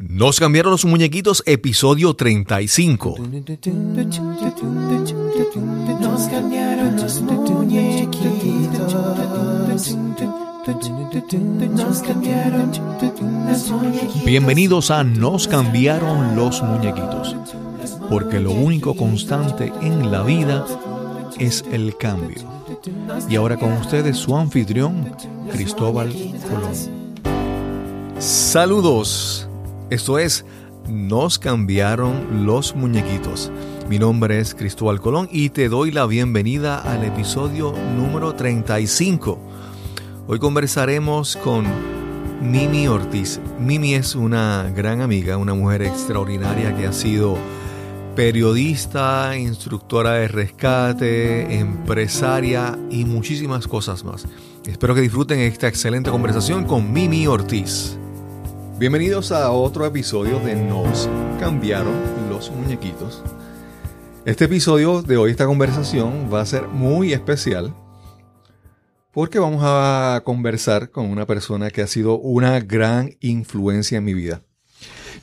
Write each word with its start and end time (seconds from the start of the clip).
Nos 0.00 0.38
cambiaron 0.38 0.70
los 0.70 0.84
muñequitos, 0.84 1.42
episodio 1.44 2.14
35. 2.14 3.16
Nos 6.00 6.28
cambiaron 6.28 6.96
los 6.96 7.20
muñequitos. 7.20 8.94
Nos 11.74 12.02
cambiaron 12.02 12.70
los 13.50 13.70
muñequitos. 13.70 14.24
Bienvenidos 14.24 14.90
a 14.92 15.02
Nos 15.02 15.48
cambiaron 15.48 16.36
los 16.36 16.62
muñequitos. 16.62 17.34
Porque 18.08 18.38
lo 18.38 18.52
único 18.52 18.94
constante 18.94 19.72
en 19.82 20.12
la 20.12 20.22
vida 20.22 20.64
es 21.38 21.64
el 21.72 21.96
cambio. 21.96 22.42
Y 23.28 23.34
ahora 23.34 23.56
con 23.56 23.72
ustedes 23.72 24.16
su 24.16 24.36
anfitrión, 24.36 25.12
Cristóbal 25.50 26.12
Colón. 26.48 26.98
Saludos. 28.20 29.47
Esto 29.90 30.18
es 30.18 30.44
Nos 30.86 31.38
cambiaron 31.38 32.44
los 32.44 32.76
muñequitos. 32.76 33.50
Mi 33.88 33.98
nombre 33.98 34.38
es 34.38 34.54
Cristóbal 34.54 35.00
Colón 35.00 35.30
y 35.32 35.48
te 35.48 35.70
doy 35.70 35.92
la 35.92 36.04
bienvenida 36.04 36.78
al 36.78 37.04
episodio 37.04 37.72
número 37.96 38.34
35. 38.34 39.38
Hoy 40.26 40.38
conversaremos 40.38 41.36
con 41.36 41.64
Mimi 42.42 42.86
Ortiz. 42.86 43.40
Mimi 43.58 43.94
es 43.94 44.14
una 44.14 44.70
gran 44.76 45.00
amiga, 45.00 45.38
una 45.38 45.54
mujer 45.54 45.80
extraordinaria 45.80 46.76
que 46.76 46.86
ha 46.86 46.92
sido 46.92 47.38
periodista, 48.14 49.38
instructora 49.38 50.12
de 50.14 50.28
rescate, 50.28 51.60
empresaria 51.60 52.78
y 52.90 53.06
muchísimas 53.06 53.66
cosas 53.66 54.04
más. 54.04 54.26
Espero 54.66 54.94
que 54.94 55.00
disfruten 55.00 55.38
esta 55.40 55.66
excelente 55.66 56.10
conversación 56.10 56.66
con 56.66 56.92
Mimi 56.92 57.26
Ortiz. 57.26 57.98
Bienvenidos 58.78 59.32
a 59.32 59.50
otro 59.50 59.84
episodio 59.86 60.38
de 60.38 60.54
Nos 60.54 61.08
cambiaron 61.40 61.96
los 62.30 62.48
muñequitos. 62.52 63.24
Este 64.24 64.44
episodio 64.44 65.02
de 65.02 65.16
hoy, 65.16 65.32
esta 65.32 65.46
conversación, 65.46 66.32
va 66.32 66.42
a 66.42 66.46
ser 66.46 66.68
muy 66.68 67.12
especial 67.12 67.74
porque 69.12 69.40
vamos 69.40 69.62
a 69.64 70.22
conversar 70.24 70.92
con 70.92 71.10
una 71.10 71.26
persona 71.26 71.70
que 71.70 71.82
ha 71.82 71.88
sido 71.88 72.20
una 72.20 72.60
gran 72.60 73.16
influencia 73.18 73.98
en 73.98 74.04
mi 74.04 74.14
vida. 74.14 74.42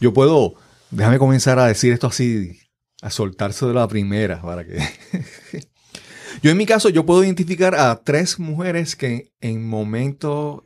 Yo 0.02 0.13
puedo, 0.13 0.55
déjame 0.91 1.17
comenzar 1.17 1.58
a 1.58 1.67
decir 1.67 1.93
esto 1.93 2.08
así, 2.08 2.59
a 3.02 3.09
soltarse 3.09 3.65
de 3.65 3.73
la 3.73 3.87
primera, 3.87 4.41
para 4.41 4.65
que... 4.65 4.80
yo 6.43 6.52
en 6.52 6.58
mi 6.58 6.65
caso, 6.65 6.89
yo 6.89 7.05
puedo 7.05 7.23
identificar 7.23 7.73
a 7.73 8.02
tres 8.03 8.37
mujeres 8.37 8.97
que 8.97 9.31
en 9.39 9.65
momentos 9.65 10.64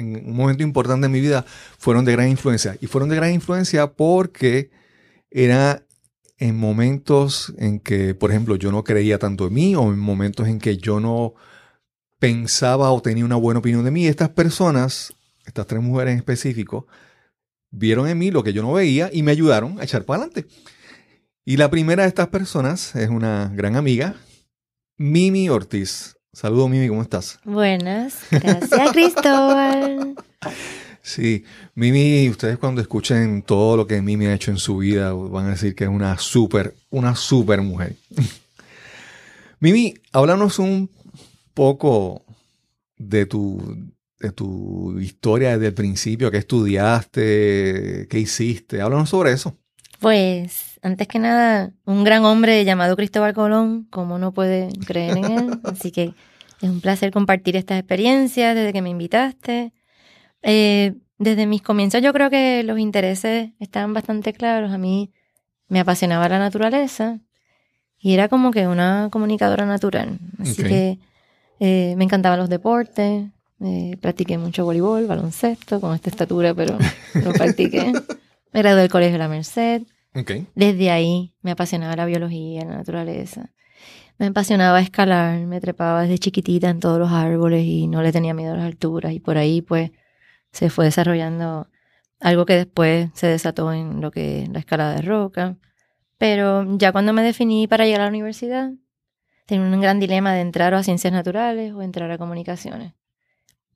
en 0.00 0.28
un 0.28 0.36
momento 0.36 0.62
importante 0.62 1.06
de 1.06 1.12
mi 1.12 1.20
vida, 1.20 1.44
fueron 1.78 2.04
de 2.04 2.12
gran 2.12 2.28
influencia. 2.28 2.76
Y 2.80 2.86
fueron 2.86 3.08
de 3.08 3.16
gran 3.16 3.32
influencia 3.32 3.92
porque 3.92 4.70
era 5.30 5.84
en 6.38 6.58
momentos 6.58 7.52
en 7.58 7.80
que, 7.80 8.14
por 8.14 8.30
ejemplo, 8.30 8.56
yo 8.56 8.72
no 8.72 8.82
creía 8.82 9.18
tanto 9.18 9.46
en 9.46 9.54
mí 9.54 9.76
o 9.76 9.92
en 9.92 9.98
momentos 9.98 10.48
en 10.48 10.58
que 10.58 10.78
yo 10.78 10.98
no 10.98 11.34
pensaba 12.18 12.90
o 12.92 13.02
tenía 13.02 13.24
una 13.24 13.36
buena 13.36 13.60
opinión 13.60 13.84
de 13.84 13.90
mí. 13.90 14.06
Estas 14.06 14.30
personas, 14.30 15.14
estas 15.44 15.66
tres 15.66 15.82
mujeres 15.82 16.12
en 16.12 16.18
específico, 16.18 16.86
vieron 17.70 18.08
en 18.08 18.18
mí 18.18 18.30
lo 18.30 18.42
que 18.42 18.52
yo 18.52 18.62
no 18.62 18.72
veía 18.72 19.10
y 19.12 19.22
me 19.22 19.32
ayudaron 19.32 19.80
a 19.80 19.84
echar 19.84 20.04
para 20.04 20.24
adelante. 20.24 20.46
Y 21.44 21.56
la 21.56 21.70
primera 21.70 22.02
de 22.02 22.08
estas 22.08 22.28
personas 22.28 22.94
es 22.96 23.08
una 23.08 23.50
gran 23.54 23.76
amiga, 23.76 24.16
Mimi 24.96 25.48
Ortiz. 25.48 26.16
Saludos, 26.32 26.70
Mimi, 26.70 26.86
¿cómo 26.86 27.02
estás? 27.02 27.40
Buenas, 27.44 28.20
gracias, 28.30 28.90
Cristóbal. 28.92 30.14
Sí, 31.02 31.44
Mimi, 31.74 32.28
ustedes 32.28 32.56
cuando 32.56 32.80
escuchen 32.80 33.42
todo 33.42 33.76
lo 33.76 33.86
que 33.88 34.00
Mimi 34.00 34.26
ha 34.26 34.34
hecho 34.34 34.52
en 34.52 34.58
su 34.58 34.78
vida 34.78 35.12
van 35.12 35.46
a 35.46 35.50
decir 35.50 35.74
que 35.74 35.84
es 35.84 35.90
una 35.90 36.16
súper, 36.18 36.76
una 36.90 37.16
súper 37.16 37.62
mujer. 37.62 37.96
Mimi, 39.58 39.94
háblanos 40.12 40.60
un 40.60 40.88
poco 41.52 42.24
de 42.96 43.26
tu, 43.26 43.90
de 44.20 44.30
tu 44.30 45.00
historia 45.00 45.54
desde 45.54 45.66
el 45.66 45.74
principio, 45.74 46.30
qué 46.30 46.38
estudiaste, 46.38 48.06
qué 48.08 48.18
hiciste. 48.20 48.80
Háblanos 48.80 49.08
sobre 49.08 49.32
eso. 49.32 49.56
Pues, 50.00 50.78
antes 50.82 51.06
que 51.08 51.18
nada, 51.18 51.72
un 51.84 52.04
gran 52.04 52.24
hombre 52.24 52.64
llamado 52.64 52.96
Cristóbal 52.96 53.34
Colón, 53.34 53.86
como 53.90 54.18
no 54.18 54.32
puede 54.32 54.70
creer 54.86 55.18
en 55.18 55.24
él. 55.24 55.60
Así 55.64 55.92
que 55.92 56.14
es 56.60 56.70
un 56.70 56.80
placer 56.80 57.10
compartir 57.10 57.56
estas 57.56 57.78
experiencias 57.78 58.54
desde 58.54 58.72
que 58.72 58.82
me 58.82 58.90
invitaste. 58.90 59.72
Eh, 60.42 60.94
desde 61.18 61.46
mis 61.46 61.60
comienzos 61.60 62.00
yo 62.00 62.14
creo 62.14 62.30
que 62.30 62.62
los 62.62 62.78
intereses 62.78 63.50
estaban 63.60 63.92
bastante 63.92 64.32
claros. 64.32 64.72
A 64.72 64.78
mí 64.78 65.12
me 65.68 65.80
apasionaba 65.80 66.28
la 66.28 66.38
naturaleza 66.38 67.20
y 67.98 68.14
era 68.14 68.28
como 68.28 68.50
que 68.50 68.66
una 68.66 69.08
comunicadora 69.10 69.66
natural. 69.66 70.18
Así 70.38 70.62
que 70.62 70.98
eh, 71.60 71.94
me 71.98 72.04
encantaban 72.04 72.38
los 72.38 72.48
deportes. 72.48 73.26
Eh, 73.62 73.98
practiqué 74.00 74.38
mucho 74.38 74.64
voleibol, 74.64 75.06
baloncesto, 75.06 75.82
con 75.82 75.94
esta 75.94 76.08
estatura, 76.08 76.54
pero 76.54 76.78
lo 77.22 77.32
practiqué. 77.32 77.92
Me 78.52 78.62
gradué 78.62 78.80
del 78.82 78.90
Colegio 78.90 79.12
de 79.12 79.18
la 79.18 79.28
Merced. 79.28 79.82
Desde 80.54 80.90
ahí 80.90 81.34
me 81.40 81.52
apasionaba 81.52 81.94
la 81.94 82.04
biología, 82.06 82.64
la 82.64 82.78
naturaleza. 82.78 83.50
Me 84.18 84.26
apasionaba 84.26 84.80
escalar, 84.80 85.46
me 85.46 85.60
trepaba 85.60 86.02
desde 86.02 86.18
chiquitita 86.18 86.68
en 86.68 86.80
todos 86.80 86.98
los 86.98 87.10
árboles 87.10 87.64
y 87.64 87.86
no 87.86 88.02
le 88.02 88.12
tenía 88.12 88.34
miedo 88.34 88.52
a 88.52 88.56
las 88.56 88.66
alturas. 88.66 89.12
Y 89.12 89.20
por 89.20 89.38
ahí, 89.38 89.62
pues, 89.62 89.92
se 90.52 90.68
fue 90.68 90.86
desarrollando 90.86 91.68
algo 92.18 92.44
que 92.44 92.54
después 92.54 93.08
se 93.14 93.28
desató 93.28 93.72
en 93.72 94.00
lo 94.00 94.10
que 94.10 94.48
la 94.52 94.58
escalada 94.58 94.96
de 94.96 95.02
roca. 95.02 95.56
Pero 96.18 96.76
ya 96.76 96.92
cuando 96.92 97.12
me 97.12 97.22
definí 97.22 97.66
para 97.68 97.84
llegar 97.84 98.02
a 98.02 98.04
la 98.04 98.10
universidad, 98.10 98.72
tenía 99.46 99.66
un 99.66 99.80
gran 99.80 100.00
dilema 100.00 100.34
de 100.34 100.40
entrar 100.40 100.74
a 100.74 100.82
ciencias 100.82 101.12
naturales 101.12 101.72
o 101.72 101.82
entrar 101.82 102.10
a 102.10 102.18
comunicaciones. 102.18 102.94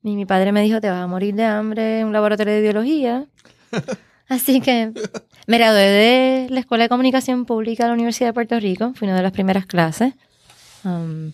Y 0.03 0.15
mi 0.15 0.25
padre 0.25 0.51
me 0.51 0.61
dijo, 0.61 0.79
te 0.81 0.89
vas 0.89 1.01
a 1.01 1.07
morir 1.07 1.33
de 1.33 1.45
hambre 1.45 2.01
en 2.01 2.07
un 2.07 2.13
laboratorio 2.13 2.53
de 2.53 2.61
biología. 2.61 3.25
Así 4.27 4.61
que 4.61 4.91
me 5.47 5.57
gradué 5.57 5.81
de 5.81 6.47
la 6.49 6.59
Escuela 6.59 6.85
de 6.85 6.89
Comunicación 6.89 7.45
Pública 7.45 7.83
de 7.83 7.89
la 7.89 7.93
Universidad 7.93 8.29
de 8.29 8.33
Puerto 8.33 8.59
Rico, 8.59 8.93
fui 8.95 9.07
una 9.07 9.17
de 9.17 9.23
las 9.23 9.31
primeras 9.31 9.65
clases, 9.65 10.13
um, 10.83 11.31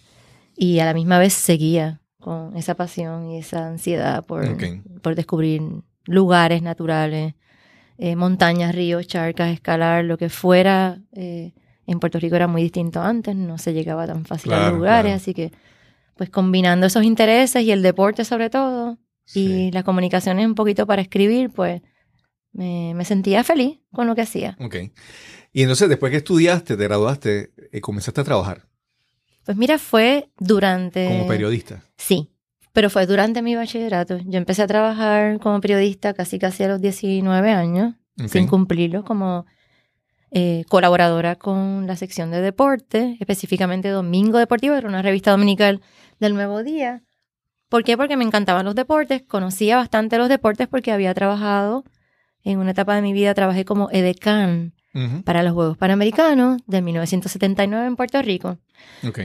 y 0.58 0.80
a 0.80 0.86
la 0.86 0.94
misma 0.94 1.18
vez 1.18 1.34
seguía 1.34 2.02
con 2.20 2.56
esa 2.56 2.76
pasión 2.76 3.32
y 3.32 3.40
esa 3.40 3.68
ansiedad 3.68 4.24
por, 4.26 4.46
por 5.02 5.16
descubrir 5.16 5.62
lugares 6.06 6.62
naturales, 6.62 7.34
eh, 7.98 8.16
montañas, 8.16 8.76
ríos, 8.76 9.08
charcas, 9.08 9.54
escalar, 9.54 10.04
lo 10.04 10.18
que 10.18 10.30
fuera. 10.30 11.00
Eh, 11.14 11.54
en 11.88 12.00
Puerto 12.00 12.20
Rico 12.20 12.36
era 12.36 12.48
muy 12.48 12.62
distinto 12.62 13.02
antes, 13.02 13.36
no 13.36 13.58
se 13.58 13.74
llegaba 13.74 14.08
tan 14.08 14.24
fácil 14.26 14.54
a 14.54 14.72
lugares, 14.72 15.14
así 15.14 15.34
que 15.34 15.52
pues 16.16 16.30
combinando 16.30 16.86
esos 16.86 17.04
intereses 17.04 17.64
y 17.64 17.72
el 17.72 17.82
deporte 17.82 18.24
sobre 18.24 18.50
todo, 18.50 18.98
y 19.34 19.72
las 19.72 19.84
comunicaciones 19.84 20.46
un 20.46 20.56
poquito 20.56 20.86
para 20.86 21.02
escribir, 21.02 21.50
pues 21.50 21.82
me, 22.54 22.94
me, 22.94 23.06
sentía 23.06 23.44
feliz 23.44 23.80
con 23.92 24.08
lo 24.08 24.16
que 24.16 24.22
hacía. 24.22 24.58
Ok. 24.60 24.76
Y 25.54 25.62
entonces, 25.62 25.90
después 25.90 26.12
que 26.12 26.18
estudiaste, 26.18 26.78
te 26.78 26.84
graduaste, 26.84 27.52
eh, 27.72 27.82
comenzaste 27.82 28.22
a 28.22 28.24
trabajar. 28.24 28.68
Pues 29.44 29.58
mira, 29.58 29.78
fue 29.78 30.30
durante... 30.38 31.08
Como 31.08 31.28
periodista. 31.28 31.84
Sí, 31.98 32.32
pero 32.74 32.90
fue 32.90 33.06
durante 33.06 33.42
mi 33.42 33.56
bachillerato. 33.56 34.20
Yo 34.26 34.38
empecé 34.38 34.62
a 34.62 34.68
trabajar 34.68 35.40
como 35.40 35.60
periodista 35.60 36.14
casi 36.14 36.40
casi 36.40 36.64
a 36.64 36.68
los 36.68 36.82
19 36.82 37.52
años, 37.52 37.96
sin 38.28 38.48
cumplirlo, 38.48 39.04
como 39.04 39.46
eh, 40.30 40.64
colaboradora 40.70 41.36
con 41.36 41.88
la 41.88 41.96
sección 41.98 42.32
de 42.32 42.42
deporte, 42.42 43.18
específicamente 43.20 43.90
Domingo 43.90 44.38
Deportivo, 44.38 44.76
era 44.76 44.88
una 44.88 45.02
revista 45.02 45.32
dominical 45.32 45.82
del 46.20 46.34
Nuevo 46.34 46.64
Día. 46.64 47.04
¿Por 47.68 47.84
qué? 47.84 47.98
Porque 47.98 48.16
me 48.16 48.24
encantaban 48.24 48.66
los 48.66 48.76
deportes, 48.76 49.24
conocía 49.24 49.78
bastante 49.78 50.18
los 50.18 50.30
deportes 50.30 50.68
porque 50.68 50.92
había 50.92 51.14
trabajado 51.14 51.84
en 52.44 52.60
una 52.60 52.72
etapa 52.72 52.96
de 52.96 53.02
mi 53.02 53.14
vida 53.14 53.34
trabajé 53.34 53.66
como 53.66 53.90
edecán 53.92 54.74
para 55.24 55.42
los 55.42 55.54
Juegos 55.54 55.78
Panamericanos 55.78 56.62
de 56.68 56.82
1979 56.82 57.88
en 57.88 57.96
Puerto 57.96 58.22
Rico. 58.22 58.58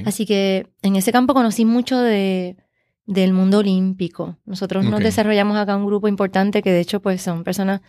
Así 0.05 0.25
que 0.25 0.69
en 0.83 0.95
ese 0.95 1.11
campo 1.11 1.35
conocí 1.35 1.65
mucho 1.65 1.99
de, 1.99 2.57
del 3.05 3.33
mundo 3.33 3.59
olímpico. 3.59 4.37
Nosotros 4.45 4.85
nos 4.85 5.01
desarrollamos 5.01 5.57
acá 5.57 5.77
un 5.77 5.87
grupo 5.87 6.07
importante 6.09 6.63
que 6.63 6.71
de 6.71 6.81
hecho 6.81 7.01
pues 7.01 7.21
son 7.23 7.43
personas 7.43 7.81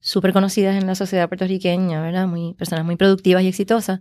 súper 0.00 0.32
conocidas 0.32 0.80
en 0.80 0.86
la 0.86 0.94
sociedad 0.94 1.28
puertorriqueña, 1.28 2.00
¿verdad? 2.00 2.26
Muy, 2.26 2.54
personas 2.54 2.84
muy 2.84 2.96
productivas 2.96 3.42
y 3.42 3.48
exitosas. 3.48 4.00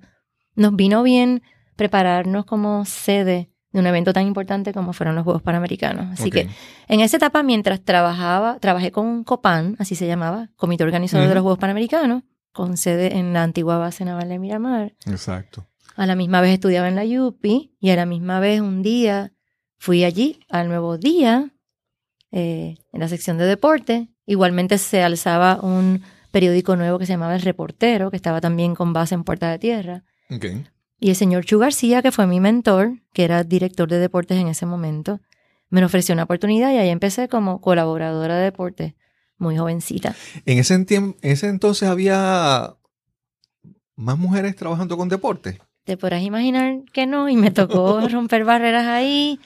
Nos 0.55 0.75
vino 0.75 1.03
bien 1.03 1.43
prepararnos 1.75 2.45
como 2.45 2.85
sede 2.85 3.50
de 3.71 3.79
un 3.79 3.87
evento 3.87 4.13
tan 4.13 4.27
importante 4.27 4.73
como 4.73 4.93
fueron 4.93 5.15
los 5.15 5.23
Juegos 5.23 5.41
Panamericanos. 5.41 6.07
Así 6.11 6.29
que 6.29 6.49
en 6.87 6.99
esa 6.99 7.17
etapa, 7.17 7.41
mientras 7.43 7.81
trabajaba, 7.81 8.59
trabajé 8.59 8.91
con 8.91 9.23
COPAN, 9.23 9.75
así 9.79 9.95
se 9.95 10.07
llamaba, 10.07 10.49
Comité 10.57 10.83
Organizador 10.83 11.27
de 11.27 11.35
los 11.35 11.41
Juegos 11.41 11.59
Panamericanos, 11.59 12.23
con 12.51 12.77
sede 12.77 13.17
en 13.17 13.33
la 13.33 13.43
antigua 13.43 13.77
base 13.77 14.03
naval 14.03 14.29
de 14.29 14.39
Miramar. 14.39 14.93
Exacto. 15.05 15.67
A 15.95 16.05
la 16.05 16.15
misma 16.15 16.41
vez 16.41 16.53
estudiaba 16.53 16.87
en 16.87 16.95
la 16.95 17.03
UPI 17.03 17.75
y 17.79 17.89
a 17.91 17.95
la 17.95 18.05
misma 18.05 18.39
vez 18.39 18.61
un 18.61 18.81
día 18.81 19.33
fui 19.77 20.03
allí 20.03 20.39
al 20.49 20.67
nuevo 20.67 20.97
día, 20.97 21.51
eh, 22.31 22.75
en 22.91 22.99
la 22.99 23.07
sección 23.07 23.37
de 23.37 23.45
deporte. 23.45 24.09
Igualmente 24.25 24.77
se 24.77 25.03
alzaba 25.03 25.59
un 25.61 26.03
periódico 26.31 26.75
nuevo 26.75 26.97
que 26.97 27.05
se 27.05 27.13
llamaba 27.13 27.35
El 27.35 27.41
Reportero, 27.41 28.09
que 28.09 28.15
estaba 28.15 28.41
también 28.41 28.75
con 28.75 28.93
base 28.93 29.15
en 29.15 29.23
Puerta 29.23 29.49
de 29.49 29.59
Tierra. 29.59 30.03
Y 31.03 31.09
el 31.09 31.15
señor 31.15 31.45
Chu 31.45 31.57
García, 31.57 32.03
que 32.03 32.11
fue 32.11 32.27
mi 32.27 32.39
mentor, 32.39 32.99
que 33.11 33.23
era 33.23 33.43
director 33.43 33.89
de 33.89 33.97
deportes 33.97 34.37
en 34.37 34.47
ese 34.47 34.67
momento, 34.67 35.19
me 35.71 35.83
ofreció 35.83 36.13
una 36.13 36.23
oportunidad 36.23 36.71
y 36.71 36.77
ahí 36.77 36.89
empecé 36.89 37.27
como 37.27 37.59
colaboradora 37.59 38.37
de 38.37 38.43
deportes, 38.43 38.93
muy 39.39 39.57
jovencita. 39.57 40.15
En 40.45 40.59
ese, 40.59 40.75
en 40.75 41.15
ese 41.23 41.47
entonces 41.47 41.89
había 41.89 42.75
más 43.95 44.19
mujeres 44.19 44.55
trabajando 44.55 44.95
con 44.95 45.09
deporte. 45.09 45.59
Te 45.85 45.97
podrás 45.97 46.21
imaginar 46.21 46.83
que 46.93 47.07
no, 47.07 47.29
y 47.29 47.35
me 47.35 47.49
tocó 47.49 47.99
romper 48.07 48.45
barreras 48.45 48.85
ahí. 48.85 49.39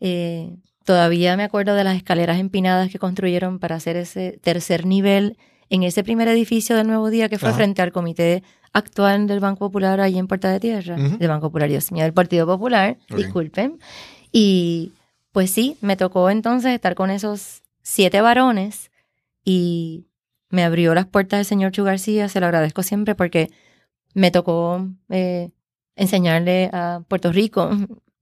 Eh, 0.00 0.56
todavía 0.84 1.36
me 1.36 1.44
acuerdo 1.44 1.76
de 1.76 1.84
las 1.84 1.96
escaleras 1.96 2.40
empinadas 2.40 2.90
que 2.90 2.98
construyeron 2.98 3.60
para 3.60 3.76
hacer 3.76 3.94
ese 3.96 4.40
tercer 4.42 4.84
nivel 4.84 5.38
en 5.70 5.84
ese 5.84 6.02
primer 6.02 6.26
edificio 6.26 6.74
del 6.74 6.88
Nuevo 6.88 7.10
Día 7.10 7.28
que 7.28 7.38
fue 7.38 7.50
Ajá. 7.50 7.58
frente 7.58 7.82
al 7.82 7.92
comité 7.92 8.42
actual 8.76 9.26
del 9.26 9.40
Banco 9.40 9.60
Popular 9.60 10.00
allí 10.00 10.18
en 10.18 10.26
Puerta 10.28 10.50
de 10.50 10.60
Tierra, 10.60 10.96
del 10.96 11.28
Banco 11.28 11.48
Popular, 11.48 11.68
Dios 11.68 11.90
mío, 11.92 12.02
del 12.04 12.12
Partido 12.12 12.46
Popular, 12.46 12.98
disculpen. 13.14 13.78
Y 14.32 14.92
pues 15.32 15.50
sí, 15.50 15.76
me 15.80 15.96
tocó 15.96 16.28
entonces 16.30 16.72
estar 16.72 16.94
con 16.94 17.10
esos 17.10 17.62
siete 17.82 18.20
varones 18.20 18.90
y 19.44 20.06
me 20.50 20.62
abrió 20.64 20.94
las 20.94 21.06
puertas 21.06 21.40
el 21.40 21.44
señor 21.46 21.72
Chu 21.72 21.84
García, 21.84 22.28
se 22.28 22.40
lo 22.40 22.46
agradezco 22.46 22.82
siempre 22.82 23.14
porque 23.14 23.50
me 24.14 24.30
tocó 24.30 24.86
eh, 25.08 25.50
enseñarle 25.96 26.70
a 26.72 27.00
Puerto 27.08 27.32
Rico 27.32 27.70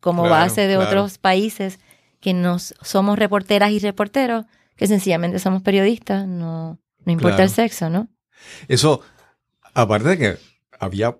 como 0.01 0.23
Claro, 0.23 0.37
base 0.45 0.67
de 0.67 0.75
claro. 0.75 0.89
otros 0.89 1.19
países 1.19 1.79
que 2.21 2.33
nos 2.35 2.75
somos 2.83 3.19
reporteras 3.19 3.71
y 3.71 3.79
reporteros, 3.79 4.45
que 4.77 4.87
sencillamente 4.87 5.39
somos 5.39 5.62
periodistas, 5.62 6.27
no, 6.27 6.79
no 7.05 7.12
importa 7.12 7.37
Claro. 7.37 7.45
el 7.45 7.51
sexo, 7.51 7.91
¿no? 7.91 8.09
Eso, 8.69 9.01
aparte 9.75 10.09
de 10.11 10.19
que 10.19 10.37
había, 10.79 11.17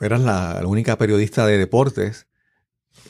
eras 0.00 0.20
la, 0.20 0.60
única 0.66 0.96
periodista 0.98 1.46
de 1.46 1.58
deportes 1.58 2.26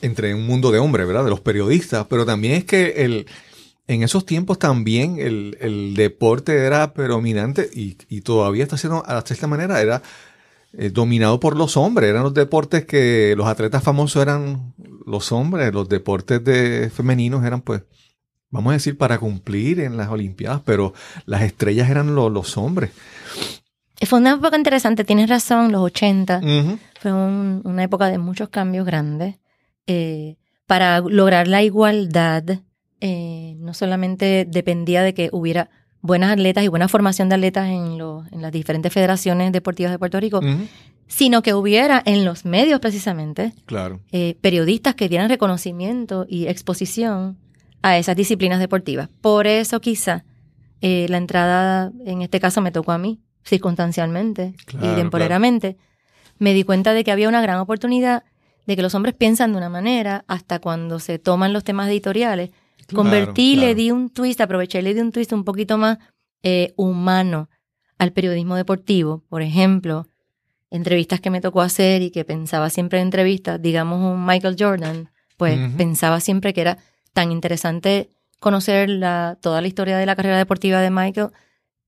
entre 0.01 0.33
un 0.35 0.45
mundo 0.47 0.71
de 0.71 0.79
hombres, 0.79 1.07
¿verdad? 1.07 1.23
De 1.23 1.29
los 1.29 1.41
periodistas, 1.41 2.07
pero 2.09 2.25
también 2.25 2.53
es 2.55 2.65
que 2.65 3.03
el, 3.03 3.27
en 3.87 4.03
esos 4.03 4.25
tiempos 4.25 4.59
también 4.59 5.17
el, 5.19 5.57
el 5.61 5.95
deporte 5.95 6.65
era 6.65 6.93
predominante 6.93 7.69
y, 7.73 7.97
y 8.09 8.21
todavía 8.21 8.63
está 8.63 8.77
siendo, 8.77 9.03
hasta 9.05 9.33
esta 9.33 9.47
manera, 9.47 9.81
era 9.81 10.01
eh, 10.73 10.89
dominado 10.89 11.39
por 11.39 11.57
los 11.57 11.77
hombres. 11.77 12.09
Eran 12.09 12.23
los 12.23 12.33
deportes 12.33 12.85
que 12.85 13.33
los 13.37 13.47
atletas 13.47 13.83
famosos 13.83 14.21
eran 14.21 14.73
los 15.05 15.31
hombres, 15.31 15.73
los 15.73 15.89
deportes 15.89 16.43
de 16.43 16.89
femeninos 16.93 17.43
eran 17.45 17.61
pues, 17.61 17.83
vamos 18.49 18.71
a 18.71 18.73
decir, 18.75 18.97
para 18.97 19.19
cumplir 19.19 19.79
en 19.81 19.97
las 19.97 20.09
Olimpiadas, 20.09 20.61
pero 20.65 20.93
las 21.25 21.41
estrellas 21.41 21.89
eran 21.89 22.15
lo- 22.15 22.29
los 22.29 22.57
hombres. 22.57 22.91
Fue 24.05 24.19
una 24.19 24.33
época 24.33 24.57
interesante, 24.57 25.03
tienes 25.03 25.29
razón, 25.29 25.71
los 25.71 25.81
80. 25.81 26.39
Ujú. 26.39 26.77
Fue 26.99 27.13
un- 27.13 27.61
una 27.63 27.83
época 27.83 28.07
de 28.09 28.17
muchos 28.17 28.49
cambios 28.49 28.85
grandes. 28.85 29.35
Eh, 29.87 30.35
para 30.65 30.99
lograr 31.01 31.47
la 31.47 31.61
igualdad, 31.63 32.43
eh, 32.99 33.55
no 33.57 33.73
solamente 33.73 34.45
dependía 34.49 35.01
de 35.03 35.13
que 35.13 35.29
hubiera 35.31 35.69
buenas 36.01 36.31
atletas 36.31 36.63
y 36.63 36.67
buena 36.67 36.87
formación 36.87 37.29
de 37.29 37.35
atletas 37.35 37.67
en, 37.69 37.97
los- 37.97 38.31
en 38.31 38.41
las 38.41 38.51
diferentes 38.51 38.91
federaciones 38.91 39.51
deportivas 39.51 39.91
de 39.91 39.99
Puerto 39.99 40.19
Rico, 40.19 40.39
sino 41.07 41.41
que 41.43 41.53
hubiera 41.53 42.01
en 42.05 42.23
los 42.25 42.45
medios 42.45 42.79
precisamente 42.79 43.53
Claro. 43.65 43.99
eh, 44.11 44.35
periodistas 44.41 44.95
que 44.95 45.09
dieran 45.09 45.29
reconocimiento 45.29 46.25
y 46.27 46.47
exposición 46.47 47.37
a 47.83 47.97
esas 47.97 48.15
disciplinas 48.15 48.59
deportivas. 48.59 49.09
Por 49.21 49.45
eso 49.47 49.79
quizá 49.81 50.23
eh, 50.81 51.05
la 51.09 51.17
entrada, 51.17 51.91
en 52.05 52.21
este 52.23 52.39
caso 52.39 52.61
me 52.61 52.71
tocó 52.71 52.91
a 52.93 52.97
mí, 52.97 53.19
circunstancialmente 53.43 54.53
Claro, 54.65 54.91
y 54.91 54.95
temporalmente, 54.95 55.77
me 56.37 56.53
di 56.53 56.63
cuenta 56.63 56.93
de 56.93 57.03
que 57.03 57.11
había 57.11 57.29
una 57.29 57.41
gran 57.41 57.59
oportunidad 57.59 58.23
de 58.65 58.75
que 58.75 58.81
los 58.81 58.95
hombres 58.95 59.15
piensan 59.15 59.51
de 59.51 59.57
una 59.57 59.69
manera 59.69 60.23
hasta 60.27 60.59
cuando 60.59 60.99
se 60.99 61.19
toman 61.19 61.53
los 61.53 61.63
temas 61.63 61.89
editoriales. 61.89 62.51
Convertí, 62.93 63.53
claro. 63.53 63.67
le 63.67 63.75
di 63.75 63.91
un 63.91 64.09
twist, 64.09 64.41
aproveché 64.41 64.79
y 64.79 64.81
le 64.81 64.93
di 64.93 64.99
un 64.99 65.11
twist 65.11 65.31
un 65.33 65.43
poquito 65.43 65.77
más 65.77 65.97
eh, 66.43 66.73
humano 66.75 67.49
al 67.97 68.11
periodismo 68.11 68.55
deportivo. 68.55 69.23
Por 69.29 69.41
ejemplo, 69.41 70.07
entrevistas 70.69 71.21
que 71.21 71.29
me 71.29 71.41
tocó 71.41 71.61
hacer 71.61 72.01
y 72.01 72.11
que 72.11 72.25
pensaba 72.25 72.69
siempre 72.69 72.99
en 72.99 73.07
entrevistas, 73.07 73.61
digamos 73.61 73.99
un 73.99 74.25
Michael 74.25 74.55
Jordan, 74.57 75.09
pues 75.37 75.59
pensaba 75.75 76.19
siempre 76.19 76.53
que 76.53 76.61
era 76.61 76.77
tan 77.13 77.31
interesante 77.31 78.09
conocer 78.39 78.89
la, 78.89 79.37
toda 79.41 79.61
la 79.61 79.67
historia 79.67 79.97
de 79.97 80.05
la 80.05 80.15
carrera 80.15 80.37
deportiva 80.37 80.81
de 80.81 80.91
Michael 80.91 81.29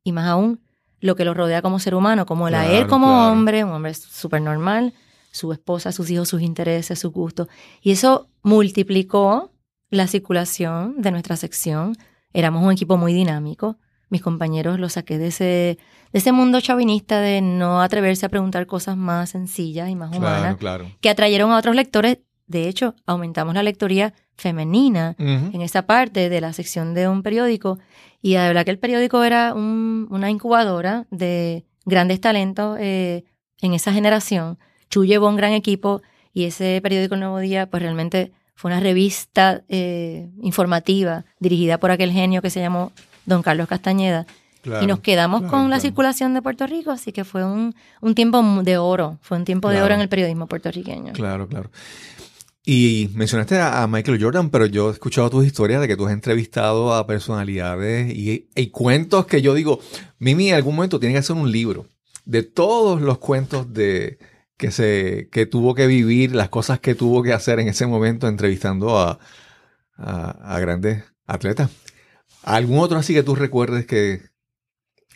y 0.04 0.12
más 0.12 0.28
aún 0.28 0.60
lo 1.04 1.16
que 1.16 1.26
lo 1.26 1.34
rodea 1.34 1.62
como 1.62 1.80
ser 1.80 1.96
humano, 1.96 2.26
como 2.26 2.48
él 2.48 2.56
a 2.56 2.66
él 2.66 2.88
como 2.88 3.08
claro. 3.08 3.32
hombre, 3.34 3.64
un 3.66 3.72
hombre 3.72 3.94
súper 3.94 4.42
normal, 4.42 4.94
su 5.32 5.52
esposa, 5.52 5.92
sus 5.92 6.10
hijos, 6.10 6.30
sus 6.30 6.42
intereses, 6.42 6.98
sus 6.98 7.12
gustos. 7.12 7.50
Y 7.82 7.92
eso 7.92 8.30
multiplicó 8.42 9.52
la 9.90 10.08
circulación 10.08 11.02
de 11.02 11.12
nuestra 11.12 11.36
sección. 11.36 11.98
Éramos 12.32 12.64
un 12.64 12.72
equipo 12.72 12.96
muy 12.98 13.14
dinámico. 13.14 13.76
Mis 14.10 14.22
compañeros 14.22 14.80
los 14.80 14.94
saqué 14.94 15.18
de 15.18 15.28
ese, 15.28 15.44
de 15.44 16.20
ese 16.20 16.32
mundo 16.32 16.62
chauvinista 16.62 17.20
de 17.20 17.42
no 17.42 17.82
atreverse 17.82 18.26
a 18.26 18.30
preguntar 18.30 18.66
cosas 18.66 18.96
más 18.96 19.32
sencillas 19.32 19.90
y 19.90 19.96
más 19.96 20.16
humanas, 20.16 20.56
Claro, 20.56 20.58
claro. 20.86 20.92
que 21.02 21.10
atrayeron 21.10 21.52
a 21.52 21.58
otros 21.58 21.76
lectores. 21.76 22.20
De 22.48 22.68
hecho, 22.68 22.96
aumentamos 23.06 23.54
la 23.56 23.64
lectoría 23.64 24.14
femenina 24.36 25.16
en 25.18 25.62
esa 25.62 25.84
parte 25.84 26.30
de 26.30 26.42
la 26.42 26.54
sección 26.54 26.94
de 26.94 27.08
un 27.08 27.24
periódico. 27.24 27.80
Y 28.22 28.34
de 28.34 28.40
verdad 28.40 28.66
que 28.66 28.72
el 28.72 28.80
periódico 28.80 29.24
era 29.24 29.54
un- 29.54 30.08
una 30.10 30.30
incubadora 30.30 31.06
de 31.12 31.66
grandes 31.86 32.20
talentos 32.22 32.78
eh, 32.80 33.24
en 33.62 33.74
esa 33.74 33.94
generación. 33.94 34.58
Chu 34.90 35.06
llevó 35.06 35.30
un 35.30 35.36
gran 35.36 35.54
equipo 35.54 36.02
y 36.34 36.46
ese 36.46 36.80
periódico 36.82 37.14
El 37.16 37.22
Nuevo 37.22 37.40
Día, 37.40 37.70
pues 37.70 37.82
realmente 37.84 38.32
fue 38.56 38.72
una 38.72 38.80
revista 38.80 39.64
eh, 39.70 40.30
informativa 40.42 41.26
dirigida 41.40 41.78
por 41.80 41.92
aquel 41.92 42.12
genio 42.12 42.42
que 42.42 42.50
se 42.50 42.60
llamó 42.60 42.92
Don 43.26 43.42
Carlos 43.42 43.68
Castañeda. 43.68 44.26
Claro, 44.62 44.84
y 44.84 44.88
nos 44.88 45.00
quedamos 45.02 45.42
claro, 45.42 45.52
con 45.52 45.70
la 45.70 45.76
circulación 45.82 46.34
de 46.34 46.42
Puerto 46.42 46.66
Rico, 46.68 46.92
así 46.92 47.12
que 47.12 47.26
fue 47.26 47.44
un, 47.44 47.76
un 48.00 48.16
tiempo 48.16 48.42
de 48.64 48.78
oro, 48.78 49.18
fue 49.22 49.38
un 49.38 49.44
tiempo 49.44 49.70
de 49.70 49.82
oro 49.82 49.94
en 49.96 50.00
el 50.02 50.08
periodismo 50.08 50.48
puertorriqueño. 50.48 51.12
Claro, 51.12 51.48
claro. 51.50 51.70
Y 52.66 53.10
mencionaste 53.14 53.60
a, 53.60 53.86
Michael 53.88 54.24
Jordan, 54.24 54.50
pero 54.50 54.66
yo 54.66 54.90
he 54.90 54.94
escuchado 54.94 55.30
tus 55.30 55.46
historias 55.46 55.82
de 55.82 55.88
que 55.88 55.98
tú 55.98 56.06
has 56.06 56.14
entrevistado 56.14 56.94
a 56.94 57.06
personalidades 57.06 58.14
y, 58.16 58.50
y 58.56 58.68
cuentos 58.68 59.26
que 59.26 59.42
yo 59.42 59.54
digo, 59.54 59.80
Mimi 60.20 60.50
en 60.50 60.56
algún 60.56 60.76
momento 60.76 61.00
tiene 61.00 61.14
que 61.14 61.20
hacer 61.20 61.36
un 61.36 61.52
libro 61.52 61.88
de 62.26 62.44
todos 62.44 63.02
los 63.02 63.18
cuentos 63.18 63.74
de 63.74 64.18
que 64.58 64.72
se 64.72 65.28
que 65.32 65.46
tuvo 65.46 65.76
que 65.76 65.88
vivir, 65.88 66.34
las 66.34 66.48
cosas 66.48 66.80
que 66.80 66.96
tuvo 66.96 67.22
que 67.22 67.34
hacer 67.34 67.60
en 67.60 67.68
ese 67.68 67.86
momento 67.86 68.30
entrevistando 68.30 68.98
a, 68.98 69.20
a, 69.98 70.60
grandes 70.60 71.04
atletas. 71.26 71.70
¿Algún 72.44 72.80
otro 72.80 72.98
así 72.98 73.14
que 73.14 73.24
tú 73.24 73.36
recuerdes 73.36 73.86
que 73.86 74.22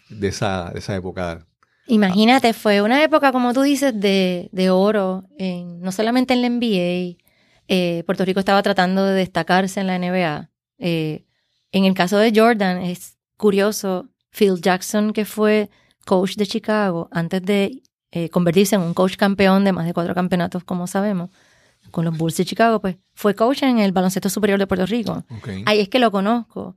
de 0.10 0.28
esa, 0.28 0.72
esa 0.76 0.96
época? 0.96 1.46
Imagínate, 1.88 2.54
fue 2.54 2.82
una 2.82 3.02
época, 3.04 3.32
como 3.32 3.54
tú 3.54 3.62
dices, 3.62 3.98
de, 3.98 4.50
de 4.52 4.70
oro, 4.70 5.24
no 5.40 5.92
solamente 5.94 6.34
en 6.34 6.42
la 6.42 6.50
NBA. 6.50 7.27
Eh, 7.68 8.04
Puerto 8.06 8.26
Rico 8.26 8.40
estaba 8.40 8.62
tratando 8.64 9.06
de 9.06 9.14
destacarse 9.14 9.80
en 9.80 9.88
la 9.88 10.00
NBA. 10.00 10.50
Eh, 10.78 11.26
en 11.72 11.86
el 11.86 11.94
caso 11.94 12.18
de 12.18 12.32
Jordan, 12.34 12.82
es 12.82 13.18
curioso, 13.38 14.10
Phil 14.32 14.62
Jackson, 14.62 15.14
que 15.14 15.26
fue 15.26 15.70
coach 16.06 16.36
de 16.36 16.48
Chicago, 16.48 17.10
antes 17.12 17.44
de 17.44 17.84
eh, 18.12 18.30
convertirse 18.30 18.76
en 18.76 18.82
un 18.82 18.94
coach 18.94 19.18
campeón 19.18 19.64
de 19.64 19.74
más 19.74 19.86
de 19.86 19.94
cuatro 19.94 20.16
campeonatos, 20.16 20.64
como 20.64 20.88
sabemos, 20.88 21.30
con 21.92 22.06
los 22.06 22.18
Bulls 22.18 22.38
de 22.38 22.46
Chicago, 22.46 22.80
pues 22.80 22.98
fue 23.14 23.36
coach 23.36 23.64
en 23.64 23.80
el 23.80 23.92
baloncesto 23.92 24.30
superior 24.30 24.60
de 24.60 24.68
Puerto 24.68 24.86
Rico. 24.86 25.24
Ahí 25.66 25.80
es 25.80 25.90
que 25.90 26.00
lo 26.00 26.12
conozco 26.12 26.76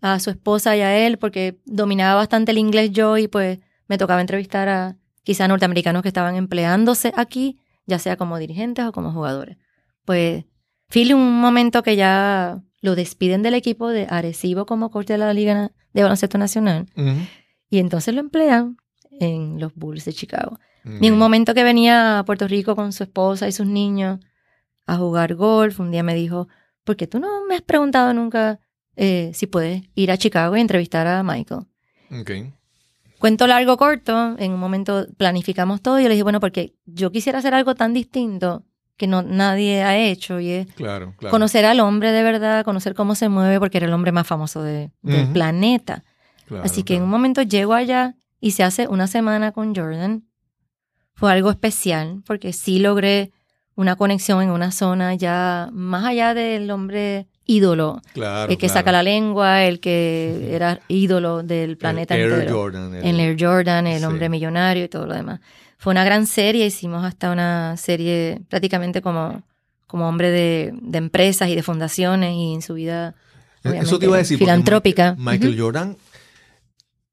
a 0.00 0.18
su 0.20 0.30
esposa 0.30 0.76
y 0.76 0.80
a 0.80 1.06
él 1.06 1.18
porque 1.18 1.60
dominaba 1.64 2.14
bastante 2.14 2.52
el 2.52 2.58
inglés 2.58 2.90
yo 2.90 3.18
y 3.18 3.28
pues 3.28 3.58
me 3.88 3.98
tocaba 3.98 4.20
entrevistar 4.20 4.68
a 4.68 4.96
quizá 5.22 5.48
norteamericanos 5.48 6.02
que 6.02 6.08
estaban 6.08 6.36
empleándose 6.36 7.12
aquí, 7.16 7.58
ya 7.86 7.98
sea 7.98 8.16
como 8.16 8.38
dirigentes 8.38 8.84
o 8.84 8.92
como 8.92 9.12
jugadores. 9.12 9.56
Pues 10.08 10.46
Phil, 10.88 11.12
un 11.12 11.38
momento 11.38 11.82
que 11.82 11.94
ya 11.94 12.62
lo 12.80 12.94
despiden 12.94 13.42
del 13.42 13.52
equipo 13.52 13.90
de 13.90 14.06
Arecibo 14.08 14.64
como 14.64 14.90
coach 14.90 15.08
de 15.08 15.18
la 15.18 15.34
Liga 15.34 15.70
de 15.92 16.02
Baloncesto 16.02 16.38
Nacional. 16.38 16.86
Y 17.68 17.78
entonces 17.78 18.14
lo 18.14 18.20
emplean 18.20 18.78
en 19.20 19.60
los 19.60 19.74
Bulls 19.74 20.06
de 20.06 20.14
Chicago. 20.14 20.58
Y 20.98 21.08
en 21.08 21.12
un 21.12 21.18
momento 21.18 21.52
que 21.52 21.62
venía 21.62 22.20
a 22.20 22.24
Puerto 22.24 22.48
Rico 22.48 22.74
con 22.74 22.94
su 22.94 23.02
esposa 23.02 23.48
y 23.48 23.52
sus 23.52 23.66
niños 23.66 24.18
a 24.86 24.96
jugar 24.96 25.34
golf, 25.34 25.78
un 25.78 25.90
día 25.90 26.02
me 26.02 26.14
dijo, 26.14 26.48
¿por 26.84 26.96
qué 26.96 27.06
tú 27.06 27.18
no 27.18 27.44
me 27.46 27.56
has 27.56 27.62
preguntado 27.62 28.14
nunca 28.14 28.60
eh, 28.96 29.32
si 29.34 29.46
puedes 29.46 29.82
ir 29.94 30.10
a 30.10 30.16
Chicago 30.16 30.56
y 30.56 30.62
entrevistar 30.62 31.06
a 31.06 31.22
Michael? 31.22 31.66
Cuento 33.18 33.46
largo, 33.46 33.76
corto, 33.76 34.36
en 34.38 34.52
un 34.52 34.58
momento 34.58 35.06
planificamos 35.18 35.82
todo 35.82 36.00
y 36.00 36.04
yo 36.04 36.08
le 36.08 36.14
dije, 36.14 36.22
bueno, 36.22 36.40
porque 36.40 36.76
yo 36.86 37.12
quisiera 37.12 37.40
hacer 37.40 37.52
algo 37.52 37.74
tan 37.74 37.92
distinto 37.92 38.64
que 38.98 39.06
no 39.06 39.22
nadie 39.22 39.82
ha 39.82 39.96
hecho 39.96 40.38
y 40.40 40.50
es 40.50 40.66
Claro, 40.74 41.14
claro. 41.16 41.30
conocer 41.30 41.64
al 41.64 41.80
hombre 41.80 42.12
de 42.12 42.22
verdad, 42.22 42.64
conocer 42.64 42.94
cómo 42.94 43.14
se 43.14 43.30
mueve, 43.30 43.58
porque 43.58 43.78
era 43.78 43.86
el 43.86 43.92
hombre 43.94 44.12
más 44.12 44.26
famoso 44.26 44.62
de- 44.62 44.90
del 45.00 45.28
planeta. 45.28 46.04
Claro, 46.46 46.64
Así 46.64 46.82
que 46.82 46.96
en 46.96 47.04
un 47.04 47.08
momento 47.10 47.40
llego 47.42 47.72
allá 47.72 48.16
y 48.40 48.50
se 48.50 48.64
hace 48.64 48.86
una 48.88 49.06
semana 49.06 49.52
con 49.52 49.74
Jordan. 49.74 50.24
Fue 51.14 51.32
algo 51.32 51.50
especial 51.50 52.22
porque 52.26 52.52
sí 52.52 52.78
logré 52.78 53.32
una 53.74 53.96
conexión 53.96 54.42
en 54.42 54.50
una 54.50 54.70
zona 54.72 55.14
ya 55.14 55.68
más 55.72 56.04
allá 56.04 56.34
del 56.34 56.70
hombre 56.70 57.28
ídolo, 57.44 58.02
Claro. 58.12 58.50
el 58.50 58.58
que 58.58 58.66
claro. 58.66 58.74
saca 58.80 58.92
la 58.92 59.02
lengua, 59.02 59.64
el 59.64 59.78
que 59.80 60.48
era 60.52 60.80
ídolo 60.88 61.42
del 61.42 61.76
planeta 61.76 62.14
El 62.14 62.22
Air 62.22 62.32
entero. 62.32 62.56
Jordan. 62.56 62.94
el- 62.94 63.04
el 63.06 63.20
Air 63.20 63.36
Jordan, 63.38 63.86
el 63.86 64.00
sí. 64.00 64.04
hombre 64.04 64.28
millonario 64.28 64.84
y 64.84 64.88
todo 64.88 65.06
lo 65.06 65.14
demás. 65.14 65.40
Fue 65.78 65.92
una 65.92 66.04
gran 66.04 66.26
serie, 66.26 66.66
hicimos 66.66 67.04
hasta 67.04 67.30
una 67.30 67.76
serie 67.76 68.40
prácticamente 68.48 69.00
como, 69.00 69.42
como 69.86 70.08
hombre 70.08 70.30
de, 70.30 70.72
de 70.82 70.98
empresas 70.98 71.48
y 71.48 71.54
de 71.54 71.62
fundaciones 71.62 72.34
y 72.34 72.52
en 72.54 72.62
su 72.62 72.74
vida 72.74 73.14
Eso 73.62 73.70
obviamente, 73.70 73.98
te 73.98 74.04
iba 74.06 74.14
a 74.16 74.18
decir. 74.18 74.38
porque 74.38 74.50
filantrópica. 74.50 75.14
Michael. 75.18 75.58
Jordan 75.60 75.96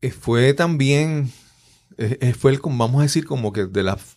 eh, 0.02 0.12
fue 0.12 0.54
también, 0.54 1.32
eh, 1.98 2.18
eh, 2.22 2.34
fue 2.34 2.52
el, 2.52 2.60
vamos 2.64 3.00
a 3.00 3.04
decir, 3.04 3.26
como 3.26 3.54
que 3.54 3.66
de 3.66 3.84
las 3.84 4.16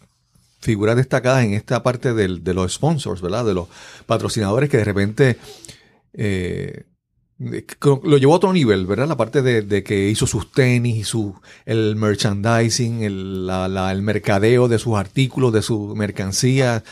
figuras 0.61 0.97
destacadas 0.97 1.45
en 1.45 1.55
esta 1.55 1.83
parte 1.83 2.14
del- 2.14 2.43
de 2.43 2.55
los 2.55 2.73
sponsors, 2.75 3.21
¿verdad? 3.21 3.45
De 3.45 3.55
los 3.55 3.69
patrocinadores 4.07 4.69
que 4.71 4.78
de 4.78 4.85
repente 4.85 5.37
eh, 6.14 6.85
lo 7.38 8.18
llevó 8.18 8.33
a 8.33 8.37
otro 8.37 8.52
nivel, 8.52 8.87
¿verdad? 8.87 9.09
La 9.09 9.16
parte 9.16 9.42
de, 9.42 9.85
que 9.85 10.09
hizo 10.09 10.26
sus 10.26 10.50
tenis 10.50 10.97
y 10.97 11.04
su, 11.04 11.35
el 11.66 11.95
merchandising, 11.97 13.02
el, 13.02 13.49
el 13.50 14.02
mercadeo 14.02 14.68
de 14.68 14.78
sus 14.78 14.97
artículos, 14.97 15.52
de 15.52 15.62
su 15.62 15.95
mercancía. 15.95 16.83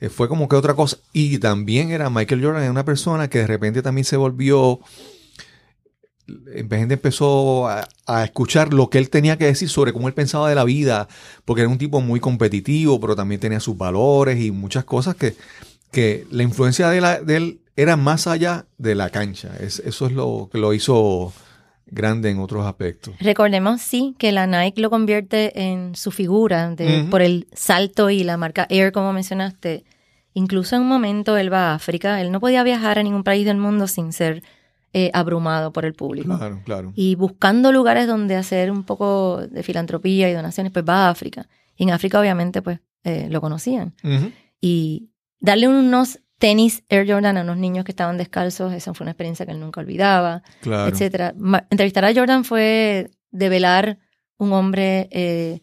Eh, 0.00 0.08
fue 0.08 0.28
como 0.28 0.48
que 0.48 0.56
otra 0.56 0.74
cosa. 0.74 0.96
Y 1.12 1.38
también 1.38 1.90
era 1.90 2.08
Michael 2.08 2.42
Jordan, 2.42 2.70
una 2.70 2.84
persona 2.86 3.28
que 3.28 3.40
de 3.40 3.46
repente 3.46 3.82
también 3.82 4.04
se 4.06 4.16
volvió 4.16 4.80
la 6.26 6.78
gente 6.78 6.94
empezó 6.94 7.68
a, 7.68 7.88
a 8.06 8.24
escuchar 8.24 8.72
lo 8.72 8.88
que 8.88 8.98
él 8.98 9.10
tenía 9.10 9.36
que 9.36 9.46
decir 9.46 9.68
sobre 9.68 9.92
cómo 9.92 10.06
él 10.08 10.14
pensaba 10.14 10.48
de 10.48 10.54
la 10.54 10.64
vida, 10.64 11.08
porque 11.44 11.62
era 11.62 11.68
un 11.68 11.78
tipo 11.78 12.00
muy 12.00 12.20
competitivo, 12.20 13.00
pero 13.00 13.16
también 13.16 13.40
tenía 13.40 13.58
sus 13.60 13.76
valores 13.76 14.40
y 14.40 14.50
muchas 14.52 14.84
cosas 14.84 15.16
que, 15.16 15.34
que 15.90 16.26
la 16.30 16.42
influencia 16.44 16.88
de, 16.90 17.00
la- 17.00 17.20
de 17.20 17.36
él 17.36 17.60
era 17.80 17.96
más 17.96 18.26
allá 18.26 18.66
de 18.78 18.94
la 18.94 19.10
cancha. 19.10 19.50
Es- 19.60 19.80
eso 19.80 20.06
es 20.06 20.12
lo 20.12 20.48
que 20.52 20.58
lo 20.58 20.72
hizo 20.74 21.32
grande 21.86 22.30
en 22.30 22.38
otros 22.38 22.64
aspectos. 22.66 23.14
Recordemos, 23.20 23.80
sí, 23.80 24.14
que 24.18 24.30
la 24.32 24.46
Nike 24.46 24.80
lo 24.80 24.90
convierte 24.90 25.60
en 25.68 25.94
su 25.96 26.10
figura 26.12 26.70
de, 26.70 27.06
por 27.10 27.20
el 27.22 27.48
salto 27.52 28.10
y 28.10 28.22
la 28.22 28.36
marca 28.36 28.66
Air, 28.70 28.92
como 28.92 29.12
mencionaste. 29.12 29.84
Incluso 30.34 30.76
en 30.76 30.82
un 30.82 30.88
momento 30.88 31.36
él 31.36 31.52
va 31.52 31.72
a 31.72 31.74
África, 31.74 32.20
él 32.20 32.30
no 32.30 32.38
podía 32.38 32.62
viajar 32.62 32.98
a 32.98 33.02
ningún 33.02 33.24
país 33.24 33.44
del 33.44 33.56
mundo 33.56 33.88
sin 33.88 34.12
ser 34.12 34.42
eh, 34.92 35.10
abrumado 35.12 35.72
por 35.72 35.84
el 35.84 35.94
público. 35.94 36.36
Claro, 36.38 36.60
claro. 36.64 36.92
Y 36.94 37.14
buscando 37.16 37.72
lugares 37.72 38.06
donde 38.06 38.36
hacer 38.36 38.70
un 38.70 38.84
poco 38.84 39.40
de 39.48 39.62
filantropía 39.64 40.28
y 40.30 40.32
donaciones, 40.32 40.72
pues 40.72 40.84
va 40.88 41.06
a 41.06 41.10
África. 41.10 41.48
Y 41.76 41.84
en 41.84 41.90
África 41.90 42.20
obviamente 42.20 42.60
pues 42.62 42.78
eh, 43.04 43.26
lo 43.30 43.40
conocían. 43.40 43.94
Y 44.60 45.10
darle 45.40 45.66
unos 45.68 46.20
tenis 46.40 46.82
Air 46.88 47.06
Jordan 47.06 47.36
a 47.36 47.42
unos 47.42 47.58
niños 47.58 47.84
que 47.84 47.92
estaban 47.92 48.16
descalzos, 48.16 48.72
esa 48.72 48.94
fue 48.94 49.04
una 49.04 49.12
experiencia 49.12 49.44
que 49.46 49.52
él 49.52 49.60
nunca 49.60 49.80
olvidaba 49.80 50.42
Claro. 50.62 50.90
etcétera. 50.90 51.34
Entrevistar 51.68 52.04
a 52.04 52.14
Jordan 52.14 52.44
fue 52.44 53.10
develar 53.30 53.98
un 54.38 54.52
hombre 54.54 55.08
eh, 55.12 55.60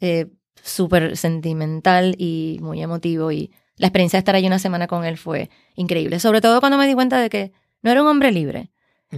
eh, 0.00 0.26
súper 0.62 1.16
sentimental 1.16 2.14
y 2.16 2.58
muy 2.62 2.80
emotivo 2.80 3.32
y 3.32 3.50
la 3.76 3.88
experiencia 3.88 4.18
de 4.18 4.20
estar 4.20 4.36
allí 4.36 4.46
una 4.46 4.60
semana 4.60 4.86
con 4.86 5.04
él 5.04 5.18
fue 5.18 5.50
increíble. 5.74 6.20
Sobre 6.20 6.40
todo 6.40 6.60
cuando 6.60 6.78
me 6.78 6.86
di 6.86 6.94
cuenta 6.94 7.18
de 7.20 7.28
que 7.28 7.52
no 7.82 7.90
era 7.90 8.00
un 8.00 8.08
hombre 8.08 8.30
libre. 8.30 8.70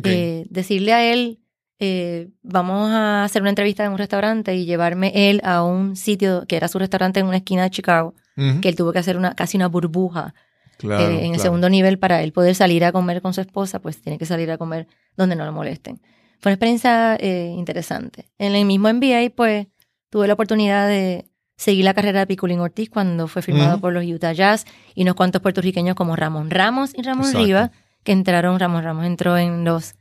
Eh, 0.04 0.46
decirle 0.48 0.94
a 0.94 1.12
él, 1.12 1.40
eh, 1.78 2.30
vamos 2.42 2.90
a 2.90 3.24
hacer 3.24 3.42
una 3.42 3.50
entrevista 3.50 3.84
en 3.84 3.92
un 3.92 3.98
restaurante 3.98 4.54
y 4.56 4.64
llevarme 4.64 5.12
él 5.14 5.42
a 5.44 5.62
un 5.62 5.94
sitio 5.94 6.46
que 6.48 6.56
era 6.56 6.68
su 6.68 6.78
restaurante 6.78 7.20
en 7.20 7.26
una 7.26 7.36
esquina 7.36 7.64
de 7.64 7.70
Chicago, 7.70 8.14
que 8.62 8.68
él 8.70 8.76
tuvo 8.76 8.92
que 8.94 8.98
hacer 9.00 9.18
una 9.18 9.34
casi 9.34 9.58
una 9.58 9.68
burbuja 9.68 10.32
Claro, 10.82 11.14
eh, 11.14 11.26
en 11.26 11.34
el 11.34 11.40
segundo 11.40 11.70
nivel 11.70 11.98
para 11.98 12.22
él 12.22 12.32
poder 12.32 12.56
salir 12.56 12.84
a 12.84 12.90
comer 12.90 13.22
con 13.22 13.32
su 13.32 13.40
esposa, 13.40 13.80
pues 13.80 14.02
tiene 14.02 14.18
que 14.18 14.26
salir 14.26 14.50
a 14.50 14.58
comer 14.58 14.88
donde 15.16 15.36
no 15.36 15.46
lo 15.46 15.52
molesten. 15.52 16.00
Fue 16.40 16.50
una 16.50 16.54
experiencia 16.54 17.16
eh, 17.20 17.54
interesante. 17.56 18.26
En 18.36 18.56
el 18.56 18.64
mismo 18.64 18.92
NBA, 18.92 19.30
pues 19.36 19.68
tuve 20.10 20.26
la 20.26 20.34
oportunidad 20.34 20.88
de 20.88 21.26
seguir 21.56 21.84
la 21.84 21.94
carrera 21.94 22.20
de 22.20 22.26
Piculín 22.26 22.58
Ortiz 22.58 22.90
cuando 22.90 23.28
fue 23.28 23.42
firmado 23.42 23.80
por 23.80 23.92
los 23.92 24.04
Utah 24.04 24.32
Jazz 24.32 24.66
y 24.96 25.02
unos 25.02 25.14
cuantos 25.14 25.40
puertorriqueños 25.40 25.94
como 25.94 26.16
Ramón 26.16 26.50
Ramos 26.50 26.92
y 26.96 27.02
Ramón. 27.02 27.32
Rivas, 27.32 27.70
que 28.02 28.10
entraron, 28.10 28.58
Ramón 28.58 28.82
Ramos 28.82 29.06
entró 29.06 29.38
en 29.38 29.64
los 29.64 29.94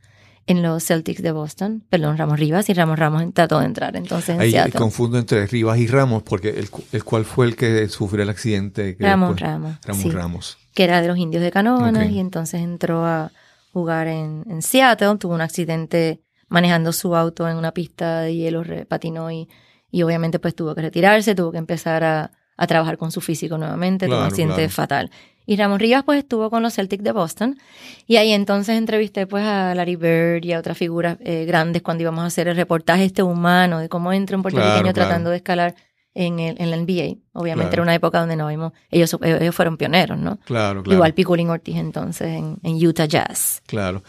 en 0.46 0.62
los 0.62 0.84
Celtics 0.84 1.22
de 1.22 1.30
Boston, 1.32 1.84
perdón, 1.88 2.18
Ramos 2.18 2.38
Rivas 2.38 2.68
y 2.68 2.74
Ramos 2.74 2.98
Ramos 2.98 3.22
trató 3.32 3.60
de 3.60 3.66
entrar 3.66 3.94
entonces 3.96 4.30
en 4.30 4.40
Ahí 4.40 4.50
Seattle. 4.50 4.72
confundo 4.72 5.18
entre 5.18 5.46
Rivas 5.46 5.78
y 5.78 5.86
Ramos, 5.86 6.22
porque 6.24 6.48
el, 6.50 6.68
el 6.92 7.04
cual 7.04 7.24
fue 7.24 7.46
el 7.46 7.54
que 7.56 7.88
sufrió 7.88 8.22
el 8.24 8.28
accidente. 8.30 8.96
que 8.96 9.04
Ramón 9.04 9.30
después- 9.36 9.50
Ramos. 9.50 9.78
Ramón 9.84 10.02
sí. 10.02 10.10
Ramos. 10.10 10.58
que 10.74 10.84
era 10.84 11.00
de 11.00 11.08
los 11.08 11.16
indios 11.18 11.42
de 11.44 11.50
Canóvanas 11.52 12.06
Ok. 12.06 12.10
y 12.12 12.18
entonces 12.18 12.60
entró 12.60 13.04
a 13.06 13.30
jugar 13.72 14.08
en, 14.08 14.44
en 14.50 14.62
Seattle, 14.62 15.16
tuvo 15.18 15.34
un 15.34 15.40
accidente 15.40 16.20
manejando 16.48 16.92
su 16.92 17.14
auto 17.16 17.48
en 17.48 17.56
una 17.56 17.72
pista 17.72 18.20
de 18.22 18.34
hielo, 18.34 18.62
patinó 18.88 19.30
y, 19.30 19.48
y 19.90 20.02
obviamente 20.02 20.38
pues 20.38 20.54
tuvo 20.54 20.74
que 20.74 20.82
retirarse, 20.82 21.34
tuvo 21.34 21.52
que 21.52 21.58
empezar 21.58 22.04
a, 22.04 22.30
a 22.56 22.66
trabajar 22.66 22.98
con 22.98 23.10
su 23.12 23.20
físico 23.20 23.56
nuevamente, 23.58 24.06
tuvo 24.06 24.18
un 24.18 24.24
accidente 24.24 24.56
claro. 24.56 24.70
fatal. 24.70 25.10
Y 25.46 25.56
Ramón 25.56 25.80
Rivas 25.80 26.04
pues 26.04 26.18
estuvo 26.20 26.50
con 26.50 26.62
los 26.62 26.74
Celtics 26.74 27.02
de 27.02 27.12
Boston 27.12 27.58
y 28.06 28.16
ahí 28.16 28.32
entonces 28.32 28.76
entrevisté 28.78 29.26
pues 29.26 29.44
a 29.44 29.74
Larry 29.74 29.96
Bird 29.96 30.44
y 30.44 30.52
a 30.52 30.58
otras 30.58 30.78
figuras 30.78 31.18
eh, 31.20 31.44
grandes 31.46 31.82
cuando 31.82 32.02
íbamos 32.02 32.22
a 32.22 32.26
hacer 32.26 32.46
el 32.48 32.56
reportaje 32.56 33.04
este 33.04 33.22
humano 33.22 33.78
de 33.80 33.88
cómo 33.88 34.12
entra 34.12 34.36
un 34.36 34.42
puertorriqueño 34.42 34.82
Claro, 34.82 34.92
claro. 34.94 35.08
tratando 35.08 35.30
de 35.30 35.36
escalar 35.36 35.74
en, 36.14 36.38
el, 36.38 36.60
en 36.60 36.70
la 36.70 36.76
NBA. 36.76 37.16
Obviamente 37.32 37.70
Claro. 37.70 37.72
era 37.72 37.82
una 37.82 37.94
época 37.94 38.20
donde 38.20 38.36
no 38.36 38.46
vimos, 38.48 38.72
ellos, 38.90 39.16
ellos 39.22 39.54
fueron 39.54 39.76
pioneros, 39.78 40.18
¿no? 40.18 40.38
Claro, 40.44 40.82
claro. 40.82 40.94
Igual 40.94 41.14
Piculín 41.14 41.48
Ortiz 41.50 41.76
entonces 41.76 42.28
en, 42.28 42.58
en 42.62 42.86
Utah 42.86 43.06
Jazz. 43.06 43.62
Claro. 43.66 44.02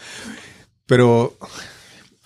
Pero 0.85 1.33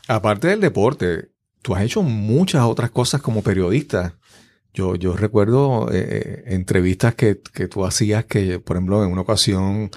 aparte 0.07 0.47
del 0.47 0.59
deporte, 0.61 1.29
tú 1.61 1.75
has 1.75 1.83
hecho 1.83 2.01
muchas 2.01 2.63
otras 2.63 2.89
cosas 2.91 3.21
como 3.21 3.41
periodista. 3.41 4.15
Yo, 4.77 4.93
yo 4.95 5.13
recuerdo 5.17 5.89
eh, 5.91 6.05
eh, 6.07 6.43
entrevistas 6.53 7.15
que, 7.15 7.39
que 7.51 7.67
tú 7.67 7.83
hacías 7.83 8.25
que, 8.25 8.59
por 8.59 8.75
ejemplo, 8.77 9.03
en 9.03 9.11
una 9.11 9.21
ocasión, 9.21 9.89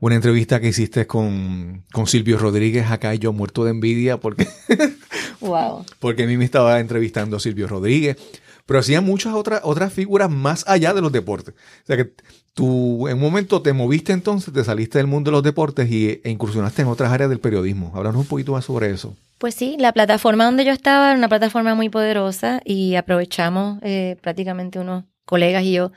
una 0.00 0.14
entrevista 0.14 0.58
que 0.58 0.68
hiciste 0.68 1.06
con, 1.06 1.84
con 1.92 2.06
Silvio 2.06 2.38
Rodríguez 2.38 2.90
acá 2.90 3.14
y 3.14 3.18
yo 3.18 3.34
muerto 3.34 3.62
de 3.64 3.72
envidia 3.72 4.16
porque, 4.16 4.48
Wow. 5.42 5.84
porque 5.98 6.22
a 6.22 6.26
mí 6.26 6.38
me 6.38 6.46
estaba 6.46 6.80
entrevistando 6.80 7.38
Silvio 7.38 7.68
Rodríguez. 7.68 8.16
Pero 8.66 8.78
hacían 8.80 9.04
muchas 9.04 9.34
otras, 9.34 9.60
otras 9.64 9.92
figuras 9.92 10.30
más 10.30 10.64
allá 10.68 10.94
de 10.94 11.00
los 11.00 11.10
deportes. 11.12 11.54
O 11.54 11.86
sea 11.86 11.96
que 11.96 12.12
tú 12.54 13.08
en 13.08 13.14
un 13.16 13.20
momento 13.22 13.60
te 13.62 13.72
moviste 13.72 14.12
entonces, 14.12 14.52
te 14.54 14.62
saliste 14.64 14.98
del 14.98 15.06
mundo 15.06 15.30
de 15.30 15.36
los 15.36 15.42
deportes 15.42 15.90
y, 15.90 16.20
e 16.22 16.30
incursionaste 16.30 16.82
en 16.82 16.88
otras 16.88 17.10
áreas 17.12 17.28
del 17.30 17.40
periodismo. 17.40 17.92
Háblanos 17.94 18.20
un 18.20 18.26
poquito 18.26 18.52
más 18.52 18.64
sobre 18.64 18.90
eso. 18.90 19.14
Pues 19.38 19.54
sí, 19.56 19.76
la 19.78 19.92
plataforma 19.92 20.44
donde 20.44 20.64
yo 20.64 20.72
estaba 20.72 21.08
era 21.10 21.18
una 21.18 21.28
plataforma 21.28 21.74
muy 21.74 21.88
poderosa 21.88 22.60
y 22.64 22.94
aprovechamos 22.94 23.78
eh, 23.82 24.16
prácticamente 24.20 24.78
unos 24.78 25.04
colegas 25.24 25.64
y 25.64 25.72
yo 25.72 25.90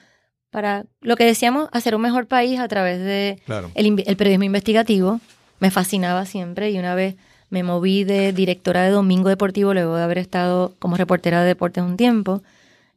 para 0.50 0.86
lo 1.02 1.18
que 1.18 1.26
decíamos, 1.26 1.68
hacer 1.74 1.96
un 1.96 2.02
mejor 2.02 2.28
país 2.28 2.60
a 2.62 2.68
través 2.70 3.00
de 3.00 3.42
Claro. 3.46 3.70
el, 3.76 3.86
inve- 3.88 4.04
el 4.08 4.16
periodismo 4.16 4.46
investigativo. 4.46 5.20
Me 5.60 5.70
fascinaba 5.70 6.26
siempre 6.26 6.72
y 6.72 6.80
una 6.80 6.96
vez 6.96 7.16
me 7.50 7.62
moví 7.62 8.06
de 8.06 8.32
directora 8.34 8.84
de 8.84 8.90
Domingo 8.92 9.28
Deportivo 9.30 9.74
luego 9.74 9.96
de 9.98 10.04
haber 10.04 10.18
estado 10.18 10.74
como 10.80 10.96
reportera 10.96 11.42
de 11.42 11.48
deportes 11.48 11.84
un 11.84 11.98
tiempo. 11.98 12.42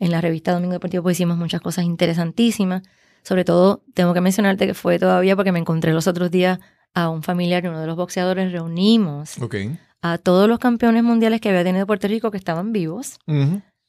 En 0.01 0.11
la 0.11 0.21
revista 0.21 0.53
Domingo 0.53 0.73
Deportivo 0.75 1.03
pues 1.03 1.17
hicimos 1.17 1.37
muchas 1.37 1.61
cosas 1.61 1.85
interesantísimas. 1.85 2.83
Sobre 3.23 3.45
todo, 3.45 3.83
tengo 3.95 4.15
que 4.15 4.21
mencionarte 4.21 4.67
que 4.67 4.75
fue 4.75 4.99
todavía 4.99 5.35
porque 5.37 5.53
me 5.53 5.59
encontré 5.59 5.93
los 5.93 6.07
otros 6.07 6.31
días 6.31 6.61
a 6.95 7.09
un 7.11 7.23
familiar 7.23 7.63
de 7.63 7.69
uno 7.69 7.81
de 7.81 7.87
los 7.87 7.97
boxeadores. 7.97 8.53
Reunimos 8.53 9.37
a 10.01 10.19
todos 10.19 10.49
los 10.49 10.59
campeones 10.59 11.03
mundiales 11.03 11.41
que 11.41 11.49
había 11.49 11.65
tenido 11.65 11.87
Puerto 11.87 12.07
Rico 12.09 12.31
que 12.31 12.39
estaban 12.39 12.73
vivos, 12.73 13.19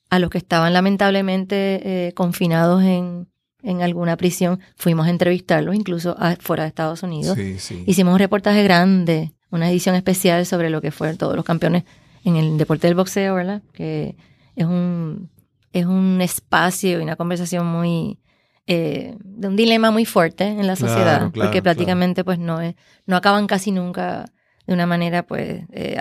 a 0.09 0.19
los 0.19 0.29
que 0.31 0.39
estaban 0.39 0.73
lamentablemente 0.73 2.07
eh, 2.07 2.13
confinados 2.13 2.83
en, 2.83 3.27
en 3.61 3.81
alguna 3.83 4.17
prisión, 4.17 4.59
fuimos 4.75 5.05
a 5.07 5.11
entrevistarlos, 5.11 5.75
incluso 5.75 6.15
a- 6.19 6.35
fuera 6.37 6.63
de 6.63 6.69
Estados 6.69 7.03
Unidos. 7.03 7.37
Sí, 7.37 7.59
sí. 7.59 7.83
Hicimos 7.85 8.13
un 8.13 8.19
reportaje 8.19 8.63
grande, 8.63 9.33
una 9.51 9.69
edición 9.69 9.95
especial 9.95 10.45
sobre 10.45 10.69
lo 10.71 10.81
que 10.81 10.91
fueron 10.91 11.17
todos 11.17 11.35
los 11.35 11.45
campeones 11.45 11.83
en 12.25 12.35
el 12.35 12.57
deporte 12.57 12.87
del 12.87 12.95
boxeo, 12.95 13.35
¿verdad? 13.35 13.61
Que 13.73 14.15
es 14.55 14.65
un, 14.65 15.29
es 15.73 15.85
un 15.85 16.21
espacio 16.21 16.99
y 16.99 17.03
una 17.03 17.15
conversación 17.15 17.65
muy... 17.65 18.19
eh, 18.67 19.15
de 19.23 19.47
un 19.47 19.55
dilema 19.55 19.89
muy 19.91 20.05
fuerte 20.05 20.45
en 20.45 20.67
la 20.67 20.75
Claro, 20.75 20.93
sociedad, 20.93 21.17
claro, 21.17 21.31
porque 21.31 21.49
claro. 21.49 21.63
prácticamente 21.63 22.23
pues 22.23 22.37
no 22.39 22.61
es, 22.61 22.75
no 23.07 23.15
acaban 23.15 23.47
casi 23.47 23.71
nunca 23.71 24.25
de 24.67 24.73
una 24.73 24.85
manera 24.85 25.25
pues 25.25 25.63
eh, 25.71 25.99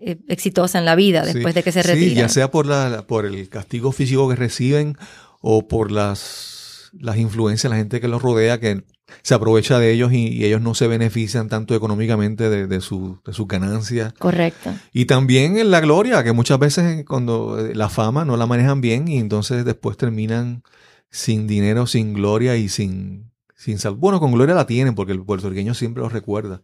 eh, 0.00 0.16
exitosa 0.28 0.78
en 0.78 0.84
la 0.86 0.94
vida 0.96 1.24
Sí. 1.24 1.34
después 1.34 1.54
de 1.54 1.62
que 1.62 1.70
se 1.72 1.82
Sí, 1.82 1.88
retiran. 1.88 2.14
ya 2.16 2.28
sea 2.28 2.50
por, 2.50 2.66
la, 2.66 3.06
por 3.06 3.26
el 3.26 3.48
castigo 3.48 3.92
físico 3.92 4.28
que 4.28 4.36
reciben 4.36 4.96
o 5.40 5.68
por 5.68 5.90
las 5.92 6.61
las 6.92 7.16
influencias, 7.16 7.70
la 7.70 7.76
gente 7.76 8.00
que 8.00 8.08
los 8.08 8.22
rodea, 8.22 8.60
que 8.60 8.84
se 9.22 9.34
aprovecha 9.34 9.78
de 9.78 9.92
ellos 9.92 10.12
y, 10.12 10.28
y 10.28 10.44
ellos 10.44 10.60
no 10.60 10.74
se 10.74 10.86
benefician 10.86 11.48
tanto 11.48 11.74
económicamente 11.74 12.48
de, 12.48 12.66
de, 12.66 12.80
su, 12.80 13.20
de 13.24 13.32
sus 13.32 13.46
ganancias. 13.46 14.12
Correcto. 14.14 14.72
Y 14.92 15.06
también 15.06 15.58
en 15.58 15.70
la 15.70 15.80
gloria, 15.80 16.22
que 16.22 16.32
muchas 16.32 16.58
veces 16.58 17.04
cuando 17.06 17.58
eh, 17.58 17.74
la 17.74 17.88
fama 17.88 18.24
no 18.24 18.36
la 18.36 18.46
manejan 18.46 18.80
bien 18.80 19.08
y 19.08 19.18
entonces 19.18 19.64
después 19.64 19.96
terminan 19.96 20.62
sin 21.10 21.46
dinero, 21.46 21.86
sin 21.86 22.14
gloria 22.14 22.56
y 22.56 22.68
sin, 22.68 23.32
sin 23.54 23.78
sal. 23.78 23.96
Bueno, 23.96 24.18
con 24.20 24.32
gloria 24.32 24.54
la 24.54 24.66
tienen 24.66 24.94
porque 24.94 25.12
el 25.12 25.24
puertorriqueño 25.24 25.74
siempre 25.74 26.02
los 26.02 26.12
recuerda, 26.12 26.62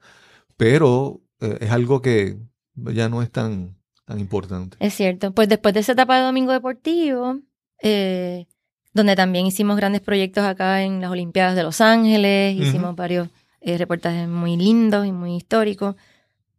pero 0.56 1.20
eh, 1.40 1.58
es 1.60 1.70
algo 1.70 2.00
que 2.00 2.38
ya 2.74 3.08
no 3.08 3.22
es 3.22 3.30
tan, 3.30 3.76
tan 4.04 4.18
importante. 4.18 4.76
Es 4.80 4.94
cierto. 4.94 5.32
Pues 5.32 5.48
después 5.48 5.74
de 5.74 5.80
esa 5.80 5.92
etapa 5.92 6.16
de 6.18 6.24
Domingo 6.24 6.52
Deportivo, 6.52 7.40
eh, 7.82 8.46
donde 8.98 9.16
también 9.16 9.46
hicimos 9.46 9.76
grandes 9.76 10.00
proyectos 10.00 10.44
acá 10.44 10.82
en 10.82 11.00
las 11.00 11.10
Olimpiadas 11.10 11.54
de 11.54 11.62
Los 11.62 11.80
Ángeles, 11.80 12.56
hicimos 12.56 12.96
varios 12.96 13.28
eh, 13.60 13.78
reportajes 13.78 14.28
muy 14.28 14.56
lindos 14.56 15.06
y 15.06 15.12
muy 15.12 15.36
históricos, 15.36 15.94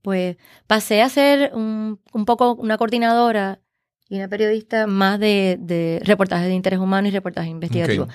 pues 0.01 0.37
pasé 0.65 1.01
a 1.01 1.09
ser 1.09 1.51
un, 1.53 1.99
un 2.13 2.25
poco 2.25 2.55
una 2.55 2.77
coordinadora 2.77 3.59
y 4.07 4.15
una 4.15 4.27
periodista 4.27 4.87
más 4.87 5.19
de, 5.19 5.57
de 5.59 6.01
reportajes 6.03 6.47
de 6.47 6.53
interés 6.53 6.79
humano 6.79 7.07
y 7.07 7.11
reportajes 7.11 7.51
investigativos. 7.51 8.07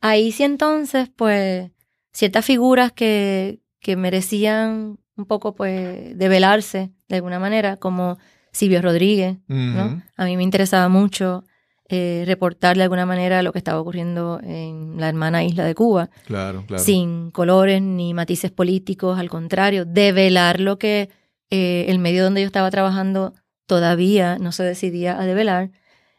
Ahí 0.00 0.30
sí 0.30 0.44
entonces, 0.44 1.10
pues, 1.16 1.70
ciertas 2.12 2.44
figuras 2.44 2.92
que, 2.92 3.60
que 3.80 3.96
merecían 3.96 4.98
un 5.16 5.24
poco, 5.24 5.54
pues, 5.54 6.16
develarse 6.18 6.92
de 7.08 7.16
alguna 7.16 7.38
manera, 7.38 7.78
como 7.78 8.18
Silvio 8.52 8.82
Rodríguez, 8.82 9.38
¿no? 9.48 10.02
A 10.16 10.24
mí 10.26 10.36
me 10.36 10.42
interesaba 10.42 10.88
mucho 10.88 11.44
eh, 11.88 12.24
reportar 12.26 12.76
de 12.76 12.82
alguna 12.82 13.04
manera 13.06 13.42
lo 13.42 13.52
que 13.52 13.58
estaba 13.58 13.80
ocurriendo 13.80 14.40
en 14.42 14.98
la 14.98 15.08
hermana 15.08 15.44
isla 15.44 15.64
de 15.64 15.74
Cuba, 15.74 16.08
Claro, 16.26 16.64
claro. 16.66 16.82
sin 16.82 17.30
colores 17.30 17.82
ni 17.82 18.14
matices 18.14 18.50
políticos, 18.50 19.18
al 19.18 19.28
contrario, 19.28 19.84
develar 19.84 20.60
lo 20.60 20.78
que 20.78 21.10
eh, 21.50 21.84
el 21.88 21.98
medio 21.98 22.24
donde 22.24 22.40
yo 22.40 22.46
estaba 22.46 22.70
trabajando 22.70 23.34
todavía 23.66 24.38
no 24.38 24.50
se 24.52 24.62
decidía 24.62 25.20
a 25.20 25.26
develar. 25.26 25.70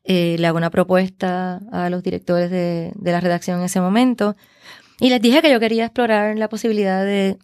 Eh, 0.04 0.36
le 0.38 0.46
hago 0.48 0.58
una 0.58 0.70
propuesta 0.70 1.62
a 1.72 1.90
los 1.90 2.04
directores 2.04 2.52
de, 2.52 2.92
de 2.96 3.12
la 3.12 3.20
redacción 3.20 3.60
en 3.60 3.66
ese 3.66 3.82
momento 3.82 4.36
y 5.00 5.10
les 5.10 5.20
dije 5.20 5.42
que 5.42 5.52
yo 5.52 5.60
quería 5.60 5.86
explorar 5.86 6.38
la 6.38 6.48
posibilidad 6.48 7.04
de, 7.04 7.38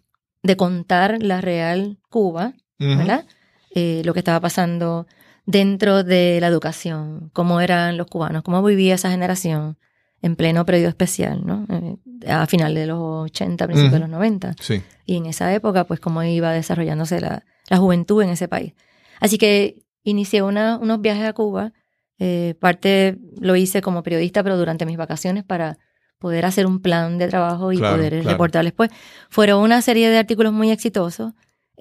de 0.44 0.56
contar 0.56 1.22
la 1.24 1.42
real 1.42 1.98
Cuba, 2.10 2.54
Ujú. 2.80 2.98
¿verdad? 2.98 3.26
Eh, 3.74 4.04
lo 4.06 4.14
que 4.14 4.20
estaba 4.20 4.40
pasando 4.40 5.08
dentro 5.46 6.04
de 6.04 6.40
la 6.42 6.48
educación, 6.48 7.30
cómo 7.34 7.62
eran 7.62 7.98
los 7.98 8.08
cubanos, 8.08 8.44
cómo 8.44 8.62
vivía 8.64 8.96
esa 8.96 9.10
generación 9.12 9.78
en 10.22 10.36
pleno 10.36 10.66
periodo 10.66 10.90
especial, 10.90 11.46
¿no? 11.46 11.66
Eh, 11.70 11.98
a 12.32 12.46
final 12.46 12.76
de 12.76 12.86
los 12.86 13.00
80, 13.32 13.66
principios 13.66 13.94
de 13.94 14.00
los 14.00 14.10
90. 14.10 14.56
Sí. 14.60 14.82
Y 15.06 15.18
en 15.18 15.26
esa 15.26 15.52
época, 15.54 15.86
pues 15.86 16.00
cómo 16.00 16.22
iba 16.24 16.52
desarrollándose 16.52 17.20
la, 17.20 17.44
la 17.70 17.78
juventud 17.78 18.22
en 18.22 18.30
ese 18.30 18.48
país. 18.48 18.74
Así 19.20 19.38
que 19.40 19.84
inicié 20.04 20.44
una- 20.44 20.78
unos 20.78 21.02
viajes 21.02 21.28
a 21.28 21.34
Cuba. 21.34 21.74
Eh, 22.20 22.54
parte 22.60 23.18
lo 23.40 23.56
hice 23.56 23.82
como 23.82 24.04
periodista, 24.04 24.44
pero 24.44 24.58
durante 24.58 24.86
mis 24.86 24.98
vacaciones 24.98 25.44
para 25.44 25.80
poder 26.20 26.46
hacer 26.46 26.68
un 26.68 26.80
plan 26.82 27.18
de 27.18 27.28
trabajo 27.28 27.72
y 27.72 27.78
Claro, 27.78 27.96
poder 27.98 28.14
claro. 28.14 28.30
reportar 28.30 28.64
después. 28.64 28.92
Fueron 29.32 29.64
una 29.64 29.82
serie 29.82 30.08
de 30.12 30.20
artículos 30.20 30.54
muy 30.54 30.70
exitosos. 30.70 31.34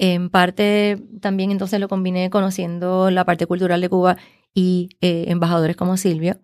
En 0.02 0.30
parte 0.30 0.98
también 1.20 1.50
entonces 1.50 1.78
lo 1.78 1.86
combiné 1.86 2.30
conociendo 2.30 3.10
la 3.10 3.26
parte 3.26 3.44
cultural 3.44 3.82
de 3.82 3.90
Cuba 3.90 4.16
y 4.54 4.88
eh, 5.02 5.26
embajadores 5.28 5.76
como 5.76 5.98
Silvio. 5.98 6.40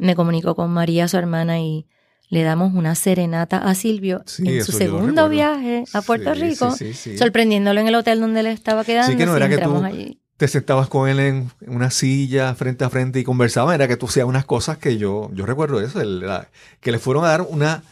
Me 0.00 0.16
comunico 0.16 0.56
con 0.56 0.70
María, 0.72 1.06
su 1.06 1.16
hermana, 1.16 1.60
y 1.60 1.86
le 2.28 2.42
damos 2.42 2.74
una 2.74 2.96
serenata 2.96 3.58
a 3.58 3.76
Silvio 3.76 4.22
Sí, 4.26 4.42
en 4.46 4.64
su 4.64 4.72
segundo 4.72 5.28
viaje 5.28 5.84
a 5.94 6.02
Puerto 6.02 6.34
Sí, 6.34 6.40
Rico, 6.40 6.70
sí, 6.72 7.16
sorprendiéndolo 7.16 7.80
en 7.80 7.86
el 7.86 7.94
hotel 7.94 8.20
donde 8.20 8.40
él 8.40 8.46
estaba 8.48 8.84
quedando. 8.84 9.12
Sí, 9.12 9.16
que 9.16 9.26
no 9.26 9.36
era 9.36 9.48
que 9.48 9.58
tú- 9.58 9.76
allí. 9.84 10.20
Te 10.36 10.48
sentabas 10.48 10.88
con 10.88 11.08
él 11.08 11.20
en 11.20 11.50
una 11.68 11.90
silla 11.92 12.52
frente 12.56 12.84
a 12.84 12.90
frente 12.90 13.20
y 13.20 13.24
conversaban. 13.24 13.74
Era 13.76 13.86
que 13.86 13.96
tú 13.96 14.06
hacías 14.06 14.26
unas 14.26 14.44
cosas 14.44 14.76
que 14.78 14.96
yo, 14.96 15.30
yo 15.34 15.46
recuerdo 15.46 15.80
eso, 15.80 16.00
el- 16.00 16.20
la- 16.20 16.48
que 16.80 16.90
le 16.90 16.98
fueron 16.98 17.24
a 17.24 17.28
dar 17.28 17.42
una, 17.42 17.82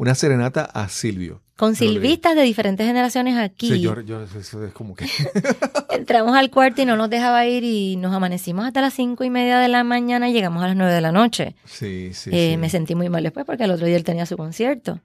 una 0.00 0.14
serenata 0.14 0.64
a 0.64 0.88
Silvio. 0.88 1.42
Con 1.56 1.76
silvistas 1.76 2.34
de 2.34 2.40
diferentes 2.42 2.86
generaciones 2.86 3.36
aquí. 3.36 3.68
Sí, 3.68 3.80
yo, 3.82 4.00
yo- 4.00 4.22
eso 4.22 4.64
es 4.64 4.72
como 4.72 4.94
que... 4.94 5.04
Entramos 5.90 6.34
al 6.34 6.50
cuarto 6.50 6.80
y 6.80 6.86
no 6.86 6.96
nos 6.96 7.10
dejaba 7.10 7.44
ir 7.46 7.64
y 7.64 7.96
nos 7.96 8.14
amanecimos 8.14 8.64
hasta 8.64 8.80
las 8.80 8.94
cinco 8.94 9.24
y 9.24 9.30
media 9.30 9.58
de 9.58 9.68
la 9.68 9.84
mañana 9.84 10.28
y 10.28 10.32
llegamos 10.32 10.62
a 10.64 10.68
las 10.68 10.76
nueve 10.76 10.92
de 10.94 11.00
la 11.02 11.12
noche. 11.12 11.54
Sí, 11.66 12.10
sí, 12.14 12.30
Eh, 12.32 12.52
sí. 12.52 12.56
Me 12.56 12.70
sentí 12.70 12.94
muy 12.94 13.10
mal 13.10 13.22
después 13.22 13.44
porque 13.44 13.64
el 13.64 13.70
otro 13.72 13.86
día 13.86 13.96
él 13.96 14.04
tenía 14.04 14.24
su 14.24 14.38
concierto. 14.38 15.00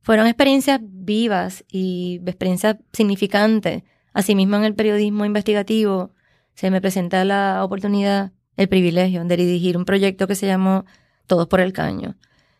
Fueron 0.00 0.26
experiencias 0.26 0.80
vivas 0.82 1.64
y 1.70 2.20
experiencias 2.24 2.76
significantes. 2.94 3.82
Asimismo, 4.14 4.56
en 4.56 4.64
el 4.64 4.74
periodismo 4.74 5.26
investigativo 5.26 6.14
se 6.54 6.70
me 6.70 6.80
presenta 6.80 7.22
la 7.26 7.62
oportunidad, 7.62 8.32
el 8.56 8.68
privilegio 8.68 9.22
de 9.24 9.36
dirigir 9.36 9.76
un 9.76 9.84
proyecto 9.84 10.26
que 10.26 10.34
se 10.34 10.46
llamó 10.46 10.86
Todos 11.26 11.48
por 11.48 11.60
el 11.60 11.72
Caño. 11.74 12.16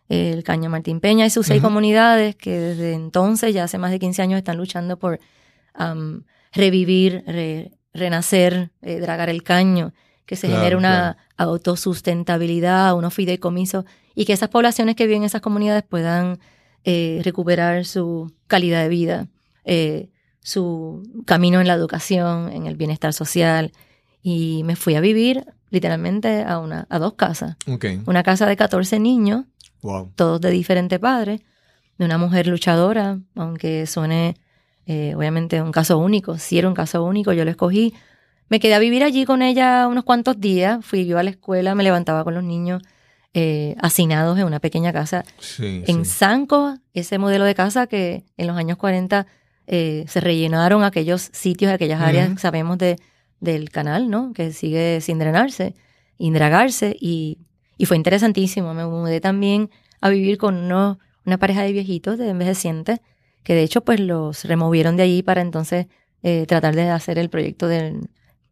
El 0.09 0.43
Caño 0.43 0.71
Martín 0.71 1.01
Peña 1.01 1.27
y 1.27 1.31
sus 1.31 1.47
seis 1.47 1.61
comunidades 1.63 2.35
que 2.37 2.59
desde 2.59 2.95
entonces, 2.95 3.53
ya 3.55 3.65
hace 3.65 3.77
más 3.79 3.91
de 3.91 3.99
15 3.99 4.23
años, 4.23 4.39
están 4.39 4.57
luchando 4.57 4.99
por 4.99 5.21
revivir, 6.53 7.23
re- 7.27 7.73
renacer, 7.93 8.71
eh, 8.83 9.01
dragar 9.01 9.29
el 9.29 9.43
caño, 9.43 9.93
que 10.27 10.37
se 10.37 10.47
Claro, 10.47 10.61
genere 10.63 10.77
una 10.77 11.17
autosustentabilidad, 11.37 12.95
unos 12.97 13.15
fideicomisos 13.15 13.85
y 14.15 14.25
que 14.25 14.33
esas 14.33 14.49
poblaciones 14.49 14.95
que 14.97 15.07
viven 15.07 15.23
en 15.23 15.27
esas 15.27 15.41
comunidades 15.41 15.83
puedan 15.85 16.39
eh, 16.85 17.21
recuperar 17.25 17.85
su 17.85 18.33
calidad 18.47 18.83
de 18.83 18.89
vida, 18.89 19.29
eh, 19.65 20.11
su 20.41 21.03
camino 21.27 21.61
en 21.61 21.67
la 21.67 21.75
educación, 21.75 22.51
en 22.53 22.67
el 22.67 22.77
bienestar 22.77 23.13
social. 23.13 23.73
Y 24.23 24.63
me 24.65 24.77
fui 24.77 24.95
a 24.97 25.01
vivir 25.01 25.45
literalmente 25.71 26.43
a, 26.43 26.59
una, 26.59 26.87
a 26.89 26.99
dos 26.99 27.15
casas. 27.15 27.57
Una 28.07 28.23
casa 28.23 28.47
de 28.47 28.57
14 28.57 28.99
niños, 28.99 29.45
Wow. 29.83 30.13
todos 30.17 30.41
de 30.41 30.51
diferentes 30.51 30.99
padres, 30.99 31.41
de 31.99 32.05
una 32.05 32.19
mujer 32.19 32.47
luchadora, 32.47 33.19
aunque 33.35 33.87
suene 33.87 34.37
eh, 34.87 35.15
obviamente 35.17 35.61
un 35.61 35.73
caso 35.73 35.99
único, 35.99 36.39
si 36.39 36.59
era 36.59 36.69
un 36.69 36.75
caso 36.75 37.05
único, 37.05 37.33
yo 37.33 37.45
lo 37.45 37.51
escogí. 37.51 37.95
Me 38.49 38.61
quedé 38.61 38.75
a 38.75 38.79
vivir 38.79 39.05
allí 39.05 39.25
con 39.25 39.43
ella 39.43 39.87
unos 39.87 40.05
cuantos 40.05 40.41
días, 40.41 40.85
fui 40.85 41.07
yo 41.07 41.19
a 41.19 41.23
la 41.23 41.31
escuela, 41.31 41.75
me 41.75 41.85
levantaba 41.85 42.25
con 42.25 42.35
los 42.35 42.43
niños 42.45 42.83
eh, 43.35 43.77
hacinados 43.81 44.39
en 44.39 44.47
una 44.47 44.59
pequeña 44.59 44.93
casa 44.93 45.25
Sí, 45.39 45.83
en 45.87 46.05
sí. 46.07 46.11
Sanco, 46.11 46.77
ese 46.95 47.19
modelo 47.19 47.45
de 47.45 47.55
casa 47.55 47.87
que 47.87 48.25
en 48.39 48.47
los 48.47 48.57
años 48.57 48.79
40 48.79 49.27
eh, 49.67 50.07
se 50.09 50.21
rellenaron 50.21 50.83
aquellos 50.83 51.29
sitios, 51.33 51.71
aquellas 51.71 52.01
áreas, 52.01 52.31
Ujú. 52.31 52.39
sabemos, 52.39 52.79
de, 52.79 52.97
del 53.41 53.69
canal, 53.71 54.09
¿no? 54.09 54.33
Que 54.33 54.53
sigue 54.53 55.03
sin 55.03 55.19
drenarse, 55.19 55.75
indragarse 56.17 56.97
y, 56.99 57.39
y 57.79 57.87
fue 57.87 57.97
interesantísimo. 57.97 58.75
Me 58.75 58.85
mudé 58.85 59.21
también 59.21 59.71
a 60.03 60.11
vivir 60.11 60.37
con 60.37 60.57
uno- 60.57 60.99
una 61.25 61.39
pareja 61.39 61.63
de 61.63 61.73
viejitos, 61.73 62.19
de 62.19 62.29
envejecientes, 62.29 63.01
que 63.45 63.55
de 63.55 63.63
hecho 63.63 63.81
pues 63.83 64.01
los 64.01 64.45
removieron 64.45 64.97
de 64.97 65.05
allí 65.05 65.23
para 65.23 65.41
entonces 65.41 65.87
eh, 66.23 66.45
tratar 66.47 66.75
de 66.75 66.91
hacer 66.91 67.19
el 67.19 67.31
proyecto 67.31 67.69
del- 67.69 68.09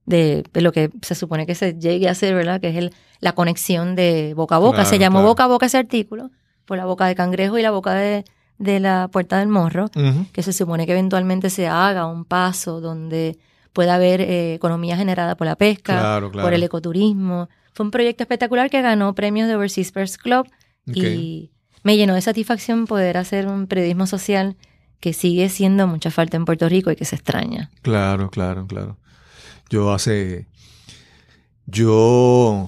de, 0.06 0.44
de 0.52 0.60
lo 0.60 0.70
que 0.72 0.90
se 1.02 1.16
supone 1.16 1.46
que 1.46 1.56
se 1.56 1.74
llegue 1.74 2.06
a 2.08 2.12
hacer, 2.12 2.32
¿verdad? 2.34 2.60
Que 2.60 2.68
es 2.68 2.76
el, 2.76 2.92
la 3.20 3.32
conexión 3.32 3.96
de 3.96 4.34
boca 4.36 4.54
a 4.54 4.58
boca. 4.58 4.84
se 4.84 4.98
llamó 5.00 5.18
claro. 5.18 5.28
boca 5.28 5.44
a 5.44 5.46
boca 5.48 5.66
ese 5.66 5.78
artículo, 5.78 6.30
por 6.64 6.76
la 6.76 6.84
boca 6.84 7.06
de 7.06 7.14
cangrejo 7.16 7.58
y 7.58 7.62
la 7.62 7.72
boca 7.72 7.92
de, 7.94 8.24
de 8.58 8.78
la 8.80 9.08
puerta 9.10 9.38
del 9.40 9.48
morro, 9.48 9.86
que 10.32 10.42
se 10.44 10.52
supone 10.52 10.86
que 10.86 10.92
eventualmente 10.92 11.50
se 11.50 11.66
haga 11.66 12.06
un 12.06 12.24
paso 12.24 12.80
donde 12.80 13.36
pueda 13.72 13.96
haber 13.96 14.20
eh, 14.20 14.54
economía 14.54 14.96
generada 14.96 15.34
por 15.36 15.46
la 15.48 15.56
pesca, 15.56 15.98
claro. 15.98 16.30
por 16.30 16.52
el 16.54 16.62
ecoturismo. 16.62 17.48
Fue 17.76 17.84
un 17.84 17.90
proyecto 17.90 18.22
espectacular 18.22 18.70
que 18.70 18.80
ganó 18.80 19.14
premios 19.14 19.48
de 19.48 19.54
Overseas 19.54 19.92
Press 19.92 20.16
Club 20.16 20.48
y 20.86 21.50
me 21.82 21.98
llenó 21.98 22.14
de 22.14 22.22
satisfacción 22.22 22.86
poder 22.86 23.18
hacer 23.18 23.46
un 23.46 23.66
periodismo 23.66 24.06
social 24.06 24.56
que 24.98 25.12
sigue 25.12 25.50
siendo 25.50 25.86
mucha 25.86 26.10
falta 26.10 26.38
en 26.38 26.46
Puerto 26.46 26.70
Rico 26.70 26.90
y 26.90 26.96
que 26.96 27.04
se 27.04 27.16
extraña. 27.16 27.70
Claro, 27.82 28.30
claro, 28.30 28.66
claro. 28.66 28.96
Yo 29.68 29.92
hace. 29.92 30.46
Yo. 31.66 32.64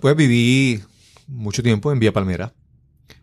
Pues 0.00 0.16
viví 0.16 0.80
mucho 1.26 1.62
tiempo 1.62 1.92
en 1.92 1.98
Vía 1.98 2.14
Palmera, 2.14 2.54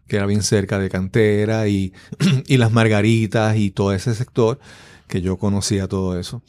que 0.07 0.17
era 0.17 0.27
bien 0.27 0.43
cerca 0.43 0.77
de 0.77 0.91
Cantera 0.91 1.67
y, 1.67 1.93
y 2.45 2.57
las 2.57 2.71
Margaritas 2.71 3.57
y 3.57 3.71
todo 3.71 3.91
ese 3.91 4.13
sector, 4.13 4.59
que 5.07 5.21
yo 5.21 5.37
conocía 5.37 5.87
todo 5.87 6.19
eso. 6.19 6.43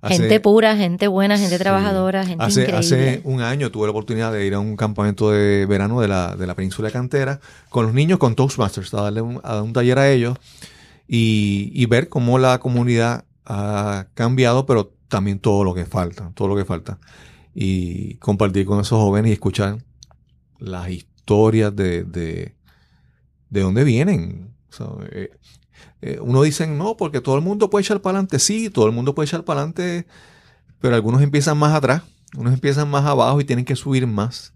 Hace- 0.00 0.16
gente 0.18 0.38
pura, 0.40 0.76
gente 0.76 1.08
buena, 1.08 1.36
gente 1.38 1.56
Sí. 1.56 1.62
trabajadora, 1.62 2.24
gente 2.24 2.44
hace, 2.44 2.60
increíble. 2.62 2.78
hace 2.78 3.20
un 3.24 3.40
año 3.40 3.70
tuve 3.70 3.86
la 3.86 3.90
oportunidad 3.90 4.32
de 4.32 4.46
ir 4.46 4.54
a 4.54 4.60
un 4.60 4.76
campamento 4.76 5.30
de 5.32 5.66
verano 5.66 6.00
de 6.00 6.08
la, 6.08 6.36
de 6.36 6.46
la 6.46 6.54
península 6.54 6.88
de 6.88 6.92
Cantera 6.92 7.40
con 7.68 7.84
los 7.86 7.94
niños 7.94 8.18
con 8.18 8.34
Toastmasters, 8.36 8.94
a 8.94 9.02
darle 9.02 9.22
un, 9.22 9.40
a 9.42 9.54
dar 9.54 9.62
un 9.62 9.72
taller 9.72 9.98
a 9.98 10.08
ellos 10.10 10.36
y, 11.08 11.70
y 11.74 11.86
ver 11.86 12.08
cómo 12.08 12.38
la 12.38 12.58
comunidad 12.60 13.24
ha 13.44 14.06
cambiado, 14.14 14.66
pero 14.66 14.92
también 15.08 15.38
todo 15.40 15.64
lo 15.64 15.74
que 15.74 15.84
falta, 15.86 16.30
todo 16.34 16.48
lo 16.48 16.56
que 16.56 16.64
falta. 16.64 16.98
Y 17.54 18.14
compartir 18.16 18.66
con 18.66 18.78
esos 18.80 19.00
jóvenes 19.00 19.30
y 19.30 19.32
escuchar 19.32 19.78
las 20.60 20.90
historias 20.90 21.74
de, 21.74 22.04
de, 22.04 22.54
¿de 23.50 23.60
dónde 23.60 23.82
vienen? 23.84 24.50
O 24.70 24.72
sea, 24.72 24.86
eh, 25.10 25.30
eh, 26.00 26.18
uno 26.20 26.42
dice, 26.42 26.66
no, 26.66 26.96
porque 26.96 27.20
todo 27.20 27.36
el 27.36 27.42
mundo 27.42 27.70
puede 27.70 27.82
echar 27.82 28.00
para 28.00 28.18
adelante. 28.18 28.38
Sí, 28.38 28.70
todo 28.70 28.86
el 28.86 28.92
mundo 28.92 29.14
puede 29.14 29.26
echar 29.26 29.44
para 29.44 29.60
adelante, 29.60 30.06
pero 30.80 30.94
algunos 30.94 31.22
empiezan 31.22 31.58
más 31.58 31.74
atrás, 31.74 32.02
unos 32.36 32.52
empiezan 32.52 32.88
más 32.88 33.04
abajo 33.04 33.40
y 33.40 33.44
tienen 33.44 33.64
que 33.64 33.76
subir 33.76 34.06
más. 34.06 34.52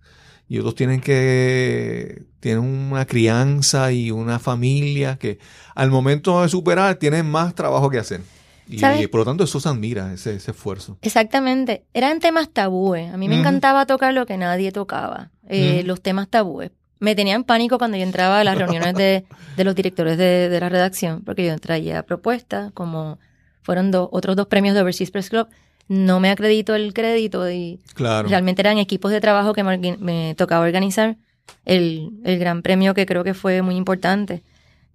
Y 0.49 0.59
otros 0.59 0.75
tienen 0.75 1.01
que, 1.01 2.25
tienen 2.41 2.63
una 2.63 3.07
crianza 3.07 3.93
y 3.93 4.11
una 4.11 4.39
familia 4.39 5.17
que 5.17 5.39
al 5.75 5.91
momento 5.91 6.43
de 6.43 6.49
superar 6.49 6.97
tienen 6.97 7.31
más 7.31 7.55
trabajo 7.55 7.89
que 7.89 7.99
hacer. 7.99 8.21
Y 8.69 8.79
¿Sabes? 8.79 9.09
por 9.09 9.21
lo 9.21 9.25
tanto 9.25 9.45
eso 9.45 9.61
se 9.61 9.69
admira, 9.69 10.13
ese, 10.13 10.35
ese 10.37 10.51
esfuerzo. 10.51 10.99
Exactamente. 11.03 11.85
Eran 11.95 12.21
temas 12.21 12.51
tabúes. 12.51 13.13
A 13.13 13.17
mí 13.17 13.29
me 13.29 13.39
encantaba 13.39 13.87
tocar 13.87 14.15
lo 14.15 14.27
que 14.27 14.37
nadie 14.37 14.73
tocaba. 14.73 15.31
Eh. 15.49 15.83
Los 15.85 16.01
temas 16.01 16.29
tabúes. 16.29 16.71
Me 17.03 17.15
tenían 17.17 17.43
pánico 17.45 17.79
cuando 17.79 17.97
yo 17.97 18.05
entraba 18.05 18.41
a 18.41 18.45
las 18.45 18.57
reuniones 18.57 18.95
de, 18.95 19.25
de 19.57 19.65
los 19.65 19.75
directores 19.75 20.17
de, 20.17 20.49
de 20.49 20.61
la 20.61 20.69
redacción, 20.69 21.23
porque 21.25 21.45
yo 21.45 21.59
traía 21.59 22.05
propuestas, 22.05 22.71
como 22.73 23.19
fueron 23.63 23.91
dos, 23.91 24.09
otros 24.13 24.37
dos 24.37 24.47
premios 24.47 24.75
de 24.77 24.83
Overseas 24.83 25.11
Press 25.11 25.29
Club. 25.29 25.49
No 25.89 26.21
me 26.21 26.31
acredito 26.31 26.75
el 26.77 26.95
crédito 26.95 27.51
y 27.51 27.81
Claro. 27.95 28.29
realmente 28.29 28.63
eran 28.63 28.79
equipos 28.79 29.11
de 29.11 29.21
trabajo 29.21 29.53
que 29.53 29.65
me, 29.65 29.97
me 29.99 30.35
tocaba 30.37 30.65
organizar. 30.65 31.17
El, 31.65 32.11
el 32.25 32.39
gran 32.39 32.63
premio 32.63 32.95
que 32.95 33.05
creo 33.05 33.25
que 33.25 33.35
fue 33.35 33.63
muy 33.63 33.75
importante. 33.75 34.43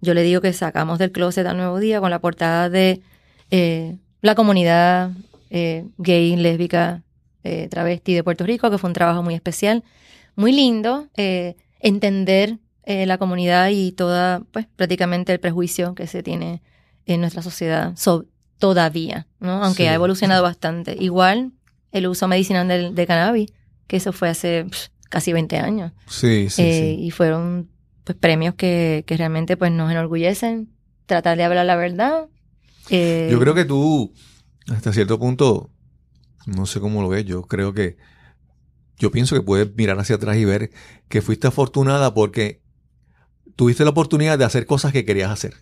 Yo 0.00 0.14
le 0.14 0.22
digo 0.22 0.40
que 0.40 0.52
sacamos 0.54 0.98
del 0.98 1.12
closet 1.12 1.46
al 1.46 1.58
nuevo 1.58 1.78
día 1.78 2.00
con 2.00 2.10
la 2.10 2.20
portada 2.20 2.70
de 2.70 3.02
eh, 3.50 3.96
la 4.22 4.34
comunidad 4.34 5.10
eh, 5.50 5.84
gay, 5.98 6.36
lésbica, 6.36 7.02
eh, 7.44 7.68
travesti 7.70 8.14
de 8.14 8.24
Puerto 8.24 8.44
Rico, 8.46 8.70
que 8.70 8.78
fue 8.78 8.88
un 8.88 8.94
trabajo 8.94 9.22
muy 9.22 9.34
especial, 9.34 9.84
muy 10.36 10.52
lindo, 10.52 11.08
eh, 11.16 11.54
entender 11.80 12.58
eh, 12.84 13.06
la 13.06 13.18
comunidad 13.18 13.68
y 13.70 13.92
toda, 13.92 14.42
pues 14.52 14.66
prácticamente 14.76 15.32
el 15.32 15.40
prejuicio 15.40 15.94
que 15.94 16.06
se 16.06 16.22
tiene 16.22 16.62
en 17.06 17.20
nuestra 17.20 17.42
sociedad 17.42 17.92
so- 17.96 18.26
todavía, 18.58 19.26
¿no? 19.40 19.62
Aunque 19.62 19.84
Sí. 19.84 19.86
ha 19.88 19.94
evolucionado 19.94 20.42
bastante. 20.42 20.96
Igual 20.98 21.52
el 21.92 22.06
uso 22.06 22.28
medicinal 22.28 22.66
del, 22.68 22.94
de 22.94 23.06
cannabis, 23.06 23.52
que 23.86 23.96
eso 23.96 24.12
fue 24.12 24.28
hace 24.28 24.64
pff, 24.64 24.88
casi 25.08 25.32
20 25.32 25.58
años. 25.58 25.92
Sí, 26.08 26.48
sí, 26.50 26.62
Eh, 26.62 26.94
sí. 26.96 27.02
Y 27.04 27.10
fueron 27.10 27.68
pues, 28.04 28.16
premios 28.18 28.54
que, 28.54 29.04
que 29.06 29.16
realmente 29.16 29.56
pues, 29.56 29.70
nos 29.72 29.90
enorgullecen. 29.90 30.70
Tratar 31.06 31.36
de 31.38 31.44
hablar 31.44 31.64
la 31.66 31.76
verdad. 31.76 32.26
Eh, 32.90 33.28
Yo 33.30 33.38
creo 33.40 33.54
que 33.54 33.64
tú, 33.64 34.12
hasta 34.70 34.92
cierto 34.92 35.18
punto, 35.18 35.70
no 36.46 36.66
sé 36.66 36.80
cómo 36.80 37.00
lo 37.02 37.08
ves, 37.08 37.24
yo 37.24 37.42
creo 37.42 37.72
que, 37.74 37.96
yo 38.98 39.10
pienso 39.10 39.34
que 39.34 39.42
puedes 39.42 39.74
mirar 39.76 39.98
hacia 39.98 40.16
atrás 40.16 40.36
y 40.36 40.44
ver 40.44 40.70
que 41.08 41.22
fuiste 41.22 41.46
afortunada 41.46 42.14
porque 42.14 42.60
tuviste 43.56 43.84
la 43.84 43.90
oportunidad 43.90 44.38
de 44.38 44.44
hacer 44.44 44.66
cosas 44.66 44.92
que 44.92 45.04
querías 45.04 45.30
hacer. 45.30 45.54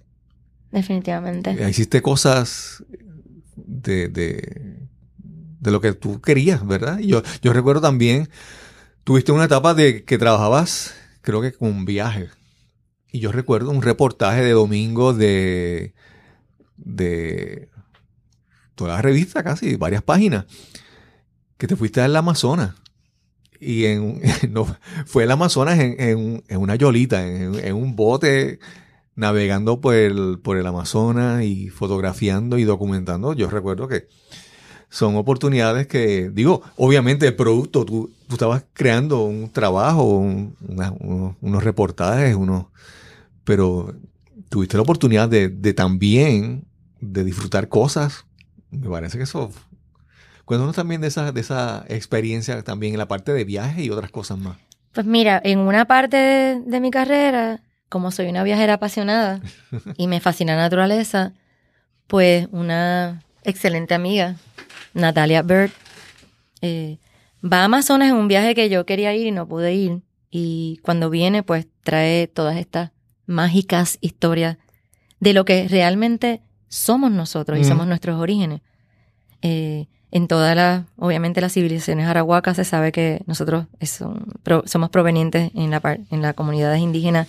Definitivamente. 0.70 1.50
Eh, 1.50 1.70
Hiciste 1.70 2.02
cosas 2.02 2.84
de, 3.56 4.08
de, 4.08 4.88
de 5.60 5.70
lo 5.70 5.80
que 5.80 5.92
tú 5.92 6.20
querías, 6.20 6.66
¿verdad? 6.66 6.98
Y 6.98 7.08
yo, 7.08 7.22
yo 7.42 7.52
recuerdo 7.52 7.80
también, 7.80 8.28
tuviste 9.04 9.32
una 9.32 9.44
etapa 9.44 9.74
de 9.74 10.04
que 10.04 10.18
trabajabas, 10.18 10.94
creo 11.20 11.40
que 11.40 11.52
con 11.52 11.84
viajes. 11.84 12.30
Y 13.12 13.20
yo 13.20 13.32
recuerdo 13.32 13.70
un 13.70 13.82
reportaje 13.82 14.42
de 14.42 14.50
domingo 14.50 15.14
de, 15.14 15.94
de 16.76 17.70
toda 18.74 18.94
la 18.96 19.02
revista 19.02 19.42
casi, 19.42 19.76
varias 19.76 20.02
páginas, 20.02 20.44
que 21.56 21.66
te 21.66 21.76
fuiste 21.76 22.00
al 22.00 22.16
Amazonas. 22.16 22.74
Y 23.60 23.86
en, 23.86 24.20
no, 24.50 24.66
fue 25.06 25.24
el 25.24 25.30
Amazonas 25.30 25.78
en, 25.78 26.42
en, 26.48 26.60
una 26.60 26.76
yolita, 26.76 27.26
en, 27.26 27.74
un 27.74 27.96
bote 27.96 28.58
navegando 29.14 29.80
por 29.80 29.94
el, 29.94 30.38
por 30.42 30.56
el 30.56 30.66
Amazonas 30.66 31.42
y 31.44 31.68
fotografiando 31.68 32.58
y 32.58 32.64
documentando. 32.64 33.32
Yo 33.32 33.48
recuerdo 33.48 33.88
que 33.88 34.08
son 34.88 35.16
oportunidades 35.16 35.86
que, 35.86 36.30
digo, 36.30 36.62
obviamente 36.76 37.26
el 37.26 37.34
producto, 37.34 37.84
tú, 37.84 38.10
tú 38.28 38.34
estabas 38.34 38.64
creando 38.72 39.24
un 39.24 39.50
trabajo, 39.50 40.04
unos 40.04 41.64
reportajes, 41.64 42.34
unos, 42.34 42.66
pero 43.44 43.94
tuviste 44.48 44.76
la 44.76 44.82
oportunidad 44.82 45.28
de, 45.28 45.48
de 45.48 45.74
también 45.74 46.64
de 47.00 47.24
disfrutar 47.24 47.68
cosas. 47.68 48.26
Me 48.70 48.88
parece 48.88 49.18
que 49.18 49.24
eso... 49.24 49.50
Cuéntanos 50.46 50.74
también 50.76 51.00
de 51.02 51.08
esa, 51.08 51.32
de 51.32 51.40
esa 51.42 51.84
experiencia 51.88 52.62
también 52.62 52.94
en 52.94 52.98
la 52.98 53.08
parte 53.08 53.32
de 53.32 53.44
viaje 53.44 53.82
y 53.82 53.90
otras 53.90 54.10
cosas 54.10 54.38
más. 54.38 54.56
Pues 54.92 55.04
mira, 55.06 55.38
en 55.44 55.58
una 55.58 55.84
parte 55.84 56.16
de, 56.16 56.60
de 56.64 56.80
mi 56.80 56.90
carrera, 56.90 57.60
como 57.90 58.10
soy 58.10 58.28
una 58.28 58.42
viajera 58.44 58.74
apasionada 58.74 59.40
y 59.98 60.06
me 60.06 60.20
fascina 60.20 60.56
la 60.56 60.62
naturaleza, 60.62 61.34
pues 62.06 62.48
una 62.52 63.22
excelente 63.44 63.92
amiga, 63.92 64.36
Natalia 64.94 65.42
Bird, 65.42 65.70
eh, 66.62 66.98
va 67.44 67.60
a 67.60 67.64
Amazonas 67.64 68.08
en 68.08 68.16
un 68.16 68.28
viaje 68.28 68.54
que 68.54 68.70
yo 68.70 68.86
quería 68.86 69.14
ir 69.14 69.26
y 69.26 69.32
no 69.32 69.46
pude 69.46 69.74
ir. 69.74 70.00
Y 70.30 70.78
cuando 70.82 71.10
viene, 71.10 71.42
pues 71.42 71.66
trae 71.82 72.28
todas 72.28 72.56
estas 72.56 72.92
mágicas 73.26 73.98
historias 74.00 74.56
de 75.20 75.32
lo 75.32 75.44
que 75.44 75.66
realmente 75.68 76.40
somos 76.68 77.10
nosotros 77.10 77.58
y 77.58 77.62
Mm. 77.62 77.64
somos 77.64 77.86
nuestros 77.86 78.18
orígenes. 78.20 78.60
Eh, 79.42 79.86
en 80.10 80.28
todas 80.28 80.54
las, 80.54 80.84
obviamente 80.96 81.40
las 81.40 81.52
civilizaciones 81.52 82.06
arahuacas 82.06 82.56
se 82.56 82.64
sabe 82.64 82.92
que 82.92 83.22
nosotros 83.26 83.66
somos 84.64 84.90
provenientes 84.90 85.50
en 85.54 85.70
la, 85.70 85.98
en 86.10 86.22
las 86.22 86.34
comunidades 86.34 86.80
indígenas 86.80 87.28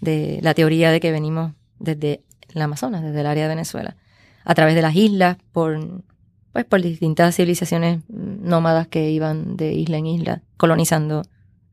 de 0.00 0.40
la 0.42 0.54
teoría 0.54 0.90
de 0.90 1.00
que 1.00 1.12
venimos 1.12 1.52
desde 1.78 2.22
el 2.54 2.62
Amazonas, 2.62 3.02
desde 3.02 3.20
el 3.20 3.26
área 3.26 3.44
de 3.44 3.50
Venezuela, 3.50 3.96
a 4.44 4.54
través 4.54 4.74
de 4.74 4.82
las 4.82 4.94
islas, 4.96 5.36
por, 5.52 5.78
pues, 6.52 6.64
por 6.64 6.82
distintas 6.82 7.36
civilizaciones 7.36 8.00
nómadas 8.08 8.88
que 8.88 9.10
iban 9.10 9.56
de 9.56 9.72
isla 9.72 9.98
en 9.98 10.06
isla, 10.06 10.42
colonizando 10.56 11.22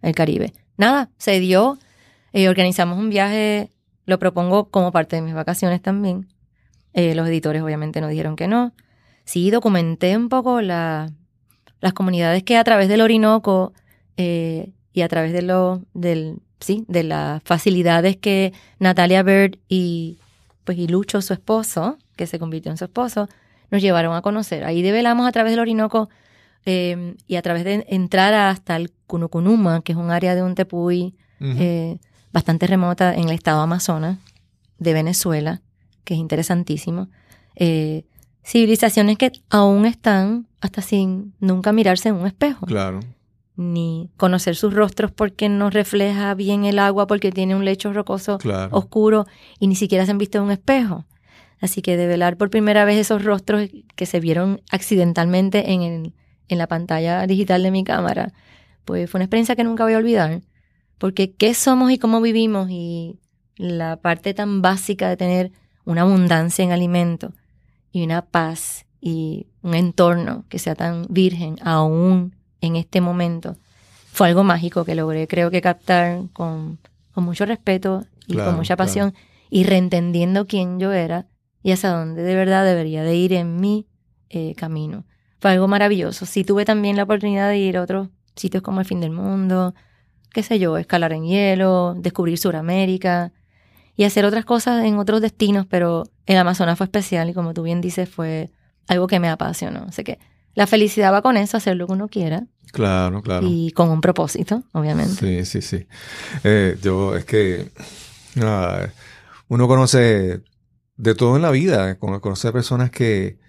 el 0.01 0.13
Caribe. 0.13 0.53
Nada, 0.77 1.09
se 1.17 1.39
dio, 1.39 1.77
eh, 2.33 2.49
organizamos 2.49 2.99
un 2.99 3.09
viaje, 3.09 3.69
lo 4.05 4.19
propongo 4.19 4.69
como 4.69 4.91
parte 4.91 5.15
de 5.15 5.21
mis 5.23 5.33
vacaciones 5.33 5.81
también. 5.81 6.27
Eh, 6.93 7.15
los 7.15 7.27
editores 7.27 7.61
obviamente 7.61 8.01
nos 8.01 8.09
dijeron 8.09 8.35
que 8.35 8.47
no. 8.47 8.73
Sí, 9.27 9.51
documenté 9.51 10.15
un 10.15 10.29
poco 10.29 10.61
la- 10.61 11.11
las 11.81 11.91
comunidades 11.93 12.43
que 12.43 12.55
a 12.57 12.63
través 12.63 12.87
del 12.87 13.01
Orinoco 13.01 13.73
eh, 14.15 14.71
y 14.93 15.01
a 15.01 15.07
través 15.09 15.33
de 15.33 15.41
lo, 15.41 15.83
del, 15.93 16.39
sí, 16.61 16.85
de 16.87 17.03
las 17.03 17.43
facilidades 17.43 18.15
que 18.15 18.53
Natalia 18.79 19.21
Bird 19.23 19.57
y, 19.67 20.17
pues, 20.63 20.77
y 20.77 20.87
Lucho, 20.87 21.21
su 21.21 21.33
esposo, 21.33 21.97
que 22.15 22.25
se 22.25 22.39
convirtió 22.39 22.71
en 22.71 22.77
su 22.77 22.85
esposo, 22.85 23.27
nos 23.69 23.81
llevaron 23.81 24.15
a 24.15 24.21
conocer. 24.21 24.63
Ahí 24.63 24.81
develamos 24.81 25.27
a 25.27 25.31
través 25.33 25.51
del 25.51 25.59
Orinoco 25.59 26.09
eh, 26.65 27.15
y 27.27 27.35
a 27.35 27.41
través 27.41 27.65
de 27.65 27.85
entrar 27.89 28.33
hasta 28.33 28.77
el 28.77 28.91
Cunucunuma, 29.07 29.81
que 29.81 29.91
es 29.91 29.97
un 29.97 30.09
área 30.09 30.35
de 30.35 30.41
un 30.43 30.55
tepuy 30.55 31.15
eh, 31.59 31.99
bastante 32.31 32.65
remota 32.65 33.13
en 33.13 33.25
el 33.29 33.35
estado 33.35 33.59
Amazonas 33.61 34.17
de 34.79 34.93
Venezuela, 34.93 35.61
que 36.05 36.13
es 36.15 36.19
interesantísimo. 36.19 37.09
Eh, 37.55 38.05
civilizaciones 38.47 39.17
que 39.17 39.31
aún 39.49 39.85
están 39.85 40.47
hasta 40.61 40.81
sin 40.81 41.33
nunca 41.39 41.73
mirarse 41.73 42.09
en 42.09 42.15
un 42.15 42.27
espejo, 42.27 42.65
Claro. 42.65 43.01
ni 43.57 44.09
conocer 44.17 44.55
sus 44.55 44.73
rostros 44.73 45.11
porque 45.11 45.49
no 45.49 45.69
refleja 45.69 46.33
bien 46.33 46.63
el 46.63 46.79
agua, 46.79 47.07
porque 47.07 47.31
tiene 47.31 47.55
un 47.55 47.65
lecho 47.65 47.91
rocoso 47.91 48.37
Claro. 48.37 48.75
oscuro 48.75 49.25
y 49.59 49.67
ni 49.67 49.75
siquiera 49.75 50.05
se 50.05 50.11
han 50.11 50.17
visto 50.17 50.37
en 50.37 50.45
un 50.45 50.51
espejo. 50.51 51.05
Así 51.59 51.81
que 51.81 51.97
develar 51.97 52.37
por 52.37 52.49
primera 52.49 52.85
vez 52.85 52.97
esos 52.97 53.23
rostros 53.25 53.67
que 53.95 54.05
se 54.05 54.19
vieron 54.19 54.61
accidentalmente 54.71 55.73
en, 55.73 55.81
el- 55.81 56.13
en 56.47 56.57
la 56.57 56.67
pantalla 56.67 57.25
digital 57.27 57.63
de 57.63 57.71
mi 57.71 57.83
cámara, 57.83 58.31
pues 58.85 59.09
fue 59.09 59.17
una 59.17 59.25
experiencia 59.25 59.55
que 59.55 59.63
nunca 59.65 59.83
voy 59.83 59.93
a 59.93 59.97
olvidar. 59.97 60.41
Porque 60.99 61.33
qué 61.33 61.53
somos 61.53 61.91
y 61.91 61.97
cómo 61.97 62.21
vivimos 62.21 62.69
y 62.69 63.19
la 63.57 63.97
parte 63.97 64.33
tan 64.33 64.61
básica 64.61 65.09
de 65.09 65.17
tener 65.17 65.51
una 65.83 66.01
abundancia 66.03 66.63
en 66.63 66.71
alimento 66.71 67.33
y 67.97 68.03
una 68.03 68.21
paz 68.21 68.85
y 69.01 69.47
un 69.63 69.73
entorno 69.73 70.45
que 70.49 70.59
sea 70.59 70.75
tan 70.75 71.07
virgen 71.09 71.57
aún 71.63 72.35
en 72.61 72.75
este 72.75 73.01
momento, 73.01 73.57
fue 74.11 74.27
algo 74.27 74.43
mágico 74.43 74.85
que 74.85 74.93
logré 74.93 75.27
creo 75.27 75.49
que 75.49 75.61
captar 75.61 76.21
con, 76.33 76.79
con 77.11 77.23
mucho 77.23 77.45
respeto 77.45 78.05
y 78.27 78.33
Claro, 78.33 78.49
con 78.49 78.57
mucha 78.57 78.75
pasión 78.75 79.13
y 79.49 79.63
reentendiendo 79.63 80.45
quién 80.45 80.79
yo 80.79 80.91
era 80.91 81.25
y 81.63 81.71
hacia 81.71 81.89
dónde 81.89 82.21
de 82.21 82.35
verdad 82.35 82.65
debería 82.65 83.03
de 83.03 83.15
ir 83.15 83.33
en 83.33 83.59
mi 83.59 83.87
eh, 84.29 84.53
camino. 84.55 85.05
Fue 85.39 85.51
algo 85.51 85.67
maravilloso. 85.67 86.25
Sí 86.25 86.43
tuve 86.43 86.65
también 86.65 86.95
la 86.97 87.03
oportunidad 87.03 87.49
de 87.49 87.57
ir 87.57 87.77
a 87.77 87.81
otros 87.81 88.09
sitios 88.35 88.61
como 88.61 88.79
el 88.79 88.85
fin 88.85 88.99
del 88.99 89.11
mundo, 89.11 89.73
qué 90.31 90.43
sé 90.43 90.59
yo, 90.59 90.77
escalar 90.77 91.13
en 91.13 91.25
hielo, 91.25 91.95
descubrir 91.97 92.37
Sudamérica 92.37 93.31
y 93.97 94.05
hacer 94.05 94.23
otras 94.23 94.45
cosas 94.45 94.85
en 94.85 94.97
otros 94.97 95.19
destinos, 95.21 95.65
pero 95.69 96.03
el 96.25 96.37
Amazonas 96.37 96.77
fue 96.77 96.85
especial 96.85 97.29
y 97.29 97.33
como 97.33 97.53
tú 97.53 97.63
bien 97.63 97.81
dices 97.81 98.07
fue 98.07 98.49
algo 98.87 99.07
que 99.07 99.19
me 99.19 99.27
apasionó. 99.27 99.85
Así 99.89 100.05
que 100.05 100.19
la 100.53 100.65
felicidad 100.67 101.11
va 101.11 101.21
con 101.21 101.35
eso, 101.35 101.57
hacer 101.57 101.75
lo 101.75 101.87
que 101.87 101.93
uno 101.93 102.07
quiera 102.07 102.47
Claro, 102.71 103.21
claro. 103.21 103.45
y 103.49 103.71
con 103.71 103.89
un 103.89 103.99
propósito, 104.01 104.63
obviamente. 104.71 105.13
Sí, 105.13 105.45
sí, 105.45 105.61
sí. 105.61 105.87
Eh, 106.45 106.77
yo, 106.81 107.15
es 107.17 107.25
que 107.25 107.71
Ah, 108.41 108.87
uno 109.47 109.67
conoce 109.67 110.41
de 110.97 111.15
todo 111.15 111.35
en 111.35 111.41
la 111.41 111.49
vida, 111.51 111.97
cono- 111.97 112.21
conoce 112.21 112.51
personas 112.51 112.91
que, 112.91 113.39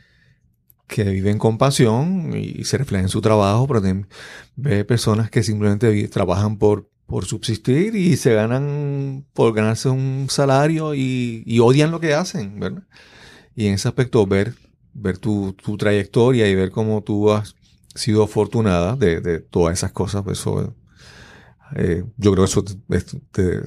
que 0.86 1.04
viven 1.04 1.38
con 1.38 1.58
pasión 1.58 2.32
y 2.34 2.64
se 2.64 2.78
reflejan 2.78 3.04
en 3.04 3.08
su 3.10 3.20
trabajo, 3.20 3.66
pero 3.66 3.82
también 3.82 4.08
ve 4.56 4.84
personas 4.86 5.30
que 5.30 5.42
simplemente 5.42 6.08
trabajan 6.08 6.56
por, 6.56 6.88
por 7.08 7.26
subsistir 7.26 7.96
y 7.96 8.16
se 8.18 8.34
ganan 8.34 9.26
por 9.34 9.54
ganarse 9.54 9.90
un 9.90 10.28
salario 10.30 10.94
y, 10.94 11.58
odian 11.60 11.90
lo 11.92 12.00
que 12.00 12.14
hacen, 12.14 12.60
¿verdad? 12.60 12.84
Y 13.56 13.66
en 13.68 13.74
ese 13.74 13.88
aspecto 13.88 14.26
ver, 14.26 14.54
ver 14.94 15.18
tu, 15.18 15.54
tu 15.54 15.76
trayectoria 15.78 16.48
y 16.48 16.54
ver 16.54 16.70
cómo 16.70 17.02
tú 17.02 17.32
has 17.32 17.56
sido 17.94 18.24
afortunada 18.24 18.96
de, 18.96 19.20
de 19.20 19.40
todas 19.40 19.74
esas 19.78 19.92
cosas, 19.92 20.22
pues 20.24 20.40
eso, 20.40 20.76
eh, 21.76 22.04
yo 22.16 22.32
creo 22.32 22.44
que 22.44 22.50
eso 22.50 22.64
te, 22.64 22.76
te- 23.32 23.62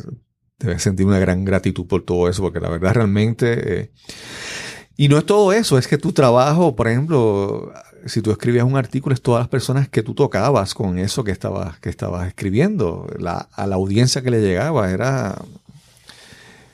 debes 0.59 0.83
sentir 0.83 1.05
una 1.05 1.19
gran 1.19 1.45
gratitud 1.45 1.87
por 1.87 2.03
todo 2.03 2.29
eso, 2.29 2.43
porque 2.43 2.59
la 2.59 2.69
verdad 2.69 2.93
realmente... 2.95 3.81
eh, 3.81 3.91
y 4.97 5.07
no 5.07 5.17
es 5.17 5.25
todo 5.25 5.51
eso, 5.53 5.77
es 5.77 5.87
que 5.87 5.97
tu 5.97 6.11
trabajo, 6.13 6.75
por 6.75 6.87
ejemplo, 6.87 7.71
si 8.05 8.21
tú 8.21 8.31
escribías 8.31 8.65
un 8.65 8.77
artículo, 8.77 9.13
es 9.13 9.21
todas 9.21 9.41
las 9.41 9.47
personas 9.47 9.87
que 9.89 10.03
tú 10.03 10.13
tocabas 10.13 10.73
con 10.73 10.97
eso 10.99 11.23
que 11.23 11.31
estabas, 11.31 11.79
que 11.79 11.89
estabas 11.89 12.27
escribiendo, 12.27 13.07
la, 13.19 13.47
a 13.53 13.67
la 13.67 13.75
audiencia 13.75 14.21
que 14.21 14.31
le 14.31 14.41
llegaba, 14.41 14.89
era, 14.91 15.37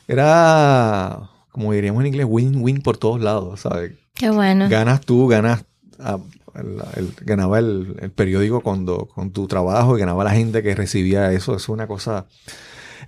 era, 0.08 1.30
como 1.52 1.74
diríamos 1.74 2.02
en 2.02 2.08
inglés, 2.08 2.26
win-win 2.30 2.82
por 2.82 2.98
todos 2.98 3.22
lados, 3.22 3.62
¿sabes? 3.62 3.94
Qué 4.14 4.30
bueno. 4.30 4.68
Ganas 4.70 5.02
tú, 5.02 5.28
ganas, 5.28 5.64
ah, 6.00 6.18
el- 6.56 6.82
el- 6.96 7.14
ganaba 7.22 7.60
el, 7.60 7.96
el 8.00 8.12
periódico 8.12 8.62
cuando, 8.62 9.06
con 9.08 9.32
tu 9.32 9.48
trabajo 9.48 9.96
y 9.98 10.00
ganaba 10.00 10.24
la 10.24 10.32
gente 10.32 10.64
que 10.64 10.74
recibía 10.76 11.32
eso, 11.34 11.56
es 11.56 11.70
una 11.70 11.88
cosa 11.88 12.26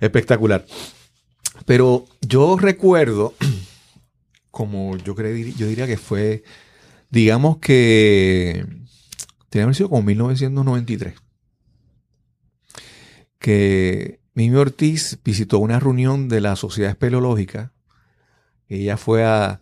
espectacular. 0.00 0.64
Pero 1.66 2.04
yo 2.20 2.56
recuerdo, 2.58 3.34
como 4.50 4.96
yo, 4.98 5.14
cre- 5.14 5.54
yo 5.56 5.66
diría 5.66 5.86
que 5.86 5.96
fue, 5.96 6.44
digamos 7.10 7.58
que, 7.58 8.66
sido 9.50 9.88
como 9.88 10.02
1993, 10.02 11.14
que 13.38 14.20
Mimi 14.34 14.56
Ortiz 14.56 15.18
visitó 15.24 15.58
una 15.58 15.80
reunión 15.80 16.28
de 16.28 16.40
la 16.40 16.56
Sociedad 16.56 16.90
Espeleológica. 16.90 17.72
Ella 18.68 18.96
fue 18.96 19.24
a 19.24 19.60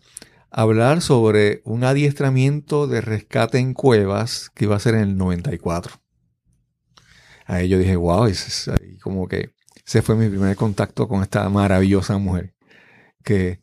hablar 0.51 1.01
sobre 1.01 1.61
un 1.65 1.83
adiestramiento 1.83 2.87
de 2.87 3.01
rescate 3.01 3.57
en 3.57 3.73
cuevas 3.73 4.51
que 4.53 4.65
iba 4.65 4.75
a 4.75 4.79
ser 4.79 4.95
en 4.95 5.01
el 5.01 5.17
94. 5.17 5.99
Ahí 7.45 7.67
yo 7.67 7.79
dije, 7.79 7.95
wow, 7.95 8.25
es 8.25 8.69
como 9.01 9.27
que 9.27 9.53
ese 9.85 10.03
fue 10.03 10.15
mi 10.15 10.29
primer 10.29 10.55
contacto 10.55 11.07
con 11.07 11.23
esta 11.23 11.49
maravillosa 11.49 12.17
mujer. 12.19 12.53
Que, 13.23 13.59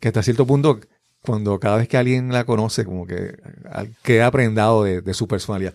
que 0.00 0.08
hasta 0.08 0.22
cierto 0.22 0.46
punto, 0.46 0.80
cuando 1.22 1.58
cada 1.60 1.76
vez 1.78 1.88
que 1.88 1.96
alguien 1.96 2.32
la 2.32 2.44
conoce, 2.44 2.84
como 2.84 3.06
que 3.06 3.36
al- 3.70 3.94
queda 4.02 4.30
prendado 4.30 4.84
de, 4.84 5.00
de 5.02 5.14
su 5.14 5.26
personalidad. 5.28 5.74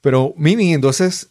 Pero 0.00 0.34
Mimi, 0.36 0.74
entonces, 0.74 1.30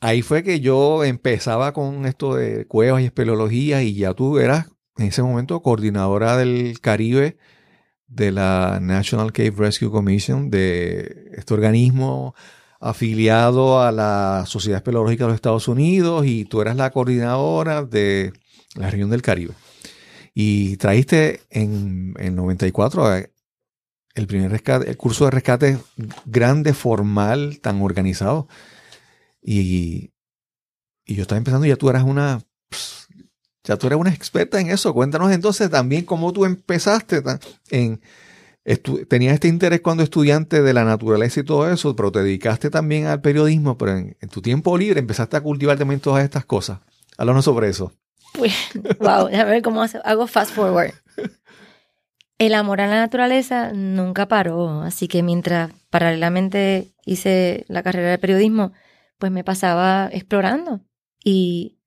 ahí 0.00 0.22
fue 0.22 0.42
que 0.42 0.60
yo 0.60 1.04
empezaba 1.04 1.72
con 1.72 2.06
esto 2.06 2.34
de 2.34 2.66
cuevas 2.66 3.02
y 3.02 3.06
espeleología 3.06 3.82
y 3.82 3.94
ya 3.94 4.14
tú 4.14 4.38
eras 4.38 4.66
en 4.98 5.06
ese 5.06 5.22
momento 5.22 5.60
coordinadora 5.62 6.36
del 6.36 6.78
Caribe 6.80 7.36
de 8.08 8.30
la 8.30 8.78
National 8.82 9.32
Cave 9.32 9.54
Rescue 9.56 9.90
Commission, 9.90 10.50
de 10.50 11.30
este 11.34 11.54
organismo 11.54 12.34
afiliado 12.80 13.80
a 13.80 13.92
la 13.92 14.44
Sociedad 14.46 14.78
Espeleológica 14.78 15.24
de 15.24 15.28
los 15.28 15.36
Estados 15.36 15.68
Unidos 15.68 16.26
y 16.26 16.44
tú 16.44 16.60
eras 16.60 16.76
la 16.76 16.90
coordinadora 16.90 17.84
de 17.84 18.32
la 18.74 18.90
región 18.90 19.08
del 19.08 19.22
Caribe. 19.22 19.54
Y 20.34 20.76
traíste 20.78 21.42
en 21.50 22.14
el 22.18 22.34
94 22.34 23.16
eh, 23.16 23.32
el 24.14 24.26
primer 24.26 24.50
rescate, 24.50 24.88
el 24.88 24.96
curso 24.96 25.24
de 25.24 25.30
rescate 25.30 25.78
grande, 26.26 26.74
formal, 26.74 27.60
tan 27.60 27.80
organizado. 27.82 28.48
Y, 29.42 30.12
y 31.04 31.14
yo 31.14 31.22
estaba 31.22 31.38
empezando 31.38 31.66
ya 31.66 31.76
tú 31.76 31.90
eras 31.90 32.04
una, 32.04 32.42
ya 33.64 33.76
tú 33.76 33.86
eres 33.86 33.98
una 33.98 34.12
experta 34.12 34.60
en 34.60 34.70
eso. 34.70 34.92
Cuéntanos 34.94 35.32
entonces 35.32 35.70
también 35.70 36.04
cómo 36.04 36.32
tú 36.32 36.44
empezaste 36.44 37.22
en, 37.70 38.00
tenías 39.08 39.34
este 39.34 39.48
interés 39.48 39.80
cuando 39.80 40.02
estudiante 40.02 40.62
de 40.62 40.72
la 40.72 40.84
naturaleza 40.84 41.40
y 41.40 41.44
todo 41.44 41.70
eso, 41.70 41.96
pero 41.96 42.12
te 42.12 42.22
dedicaste 42.22 42.70
también 42.70 43.06
al 43.06 43.20
periodismo, 43.20 43.76
pero 43.76 43.96
en, 43.96 44.16
en 44.20 44.28
tu 44.28 44.40
tiempo 44.40 44.76
libre 44.78 45.00
empezaste 45.00 45.36
a 45.36 45.40
cultivar 45.40 45.78
también 45.78 46.00
todas 46.00 46.24
estas 46.24 46.44
cosas. 46.44 46.80
Háblanos 47.18 47.44
sobre 47.44 47.68
eso. 47.68 47.92
Wow, 49.00 49.28
déjame 49.28 49.50
ver 49.50 49.62
cómo 49.62 49.82
hago 50.04 50.26
fast 50.26 50.52
forward. 50.52 50.92
El 52.38 52.54
amor 52.54 52.80
a 52.80 52.86
la 52.88 52.96
naturaleza 52.96 53.72
nunca 53.72 54.26
paró, 54.26 54.82
así 54.82 55.06
que 55.06 55.22
mientras 55.22 55.70
paralelamente 55.90 56.88
hice 57.04 57.64
la 57.68 57.82
carrera 57.82 58.10
de 58.10 58.18
periodismo, 58.18 58.72
pues 59.18 59.30
me 59.30 59.44
pasaba 59.44 60.08
explorando 60.12 60.80
y 61.22 61.78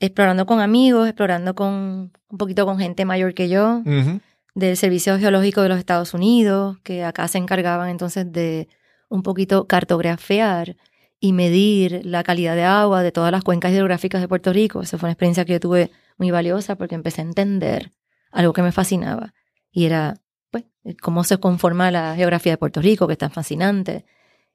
explorando 0.00 0.46
con 0.46 0.60
amigos, 0.60 1.06
explorando 1.06 1.54
con 1.54 2.12
un 2.28 2.38
poquito 2.38 2.66
con 2.66 2.78
gente 2.78 3.04
mayor 3.04 3.34
que 3.34 3.48
yo, 3.48 3.82
Ujú. 3.86 4.20
del 4.56 4.76
Servicio 4.76 5.18
Geológico 5.18 5.62
de 5.62 5.68
los 5.68 5.78
Estados 5.78 6.14
Unidos, 6.14 6.78
que 6.82 7.04
acá 7.04 7.28
se 7.28 7.38
encargaban 7.38 7.88
entonces 7.88 8.32
de 8.32 8.66
un 9.08 9.22
poquito 9.22 9.66
cartografiar 9.68 10.76
y 11.24 11.32
medir 11.32 12.04
la 12.04 12.24
calidad 12.24 12.56
de 12.56 12.64
agua 12.64 13.04
de 13.04 13.12
todas 13.12 13.30
las 13.30 13.44
cuencas 13.44 13.70
hidrográficas 13.70 14.20
de 14.20 14.26
Puerto 14.26 14.52
Rico. 14.52 14.82
Esa 14.82 14.98
fue 14.98 15.06
una 15.06 15.12
experiencia 15.12 15.44
que 15.44 15.52
yo 15.52 15.60
tuve 15.60 15.92
muy 16.18 16.32
valiosa 16.32 16.74
porque 16.74 16.96
empecé 16.96 17.20
a 17.20 17.24
entender 17.24 17.92
algo 18.32 18.52
que 18.52 18.60
me 18.60 18.72
fascinaba 18.72 19.32
y 19.70 19.84
era 19.84 20.16
pues 20.50 20.64
cómo 21.00 21.22
se 21.22 21.38
conforma 21.38 21.92
la 21.92 22.16
geografía 22.16 22.54
de 22.54 22.58
Puerto 22.58 22.82
Rico, 22.82 23.06
que 23.06 23.12
es 23.12 23.20
tan 23.20 23.30
fascinante. 23.30 24.04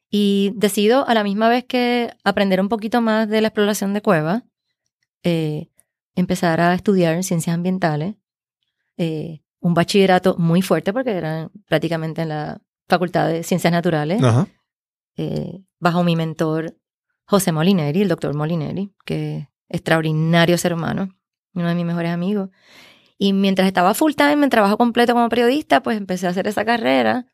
Y 0.10 0.52
decido 0.58 1.08
a 1.08 1.14
la 1.14 1.24
misma 1.24 1.48
vez 1.48 1.64
que 1.64 2.12
aprender 2.26 2.60
un 2.60 2.68
poquito 2.68 3.00
más 3.00 3.30
de 3.30 3.40
la 3.40 3.48
exploración 3.48 3.94
de 3.94 4.02
cuevas, 4.02 4.44
eh, 5.24 5.70
empezar 6.16 6.60
a 6.60 6.74
estudiar 6.74 7.24
ciencias 7.24 7.54
ambientales, 7.54 8.16
eh, 8.98 9.40
un 9.62 9.74
bachillerato 9.74 10.36
muy 10.38 10.62
fuerte 10.62 10.92
porque 10.92 11.12
era 11.12 11.50
prácticamente 11.66 12.24
en 12.24 12.30
la 12.30 12.60
Facultad 12.90 13.30
de 13.30 13.44
Ciencias 13.44 13.72
Naturales, 13.72 14.22
Ajá. 14.22 14.50
eh, 15.16 15.62
bajo 15.80 16.04
mi 16.04 16.16
mentor 16.16 16.76
José 17.26 17.52
Molineri, 17.52 18.02
el 18.02 18.08
doctor 18.08 18.34
Molineri, 18.34 18.94
que 19.06 19.50
extraordinario 19.70 20.58
ser 20.58 20.74
humano, 20.74 21.10
uno 21.54 21.68
de 21.68 21.76
mis 21.76 21.86
mejores 21.86 22.12
amigos. 22.12 22.50
Y 23.18 23.34
mientras 23.34 23.68
estaba 23.68 23.94
full 23.94 24.14
time 24.14 24.44
en 24.44 24.50
trabajo 24.50 24.78
completo 24.78 25.14
como 25.14 25.28
periodista, 25.30 25.82
pues 25.82 25.98
empecé 25.98 26.28
a 26.28 26.30
hacer 26.30 26.48
esa 26.48 26.64
carrera. 26.66 27.26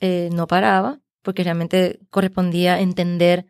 Eh, 0.00 0.30
no 0.32 0.46
paraba, 0.46 1.00
porque 1.22 1.44
realmente 1.44 2.00
correspondía 2.10 2.80
entender 2.80 3.46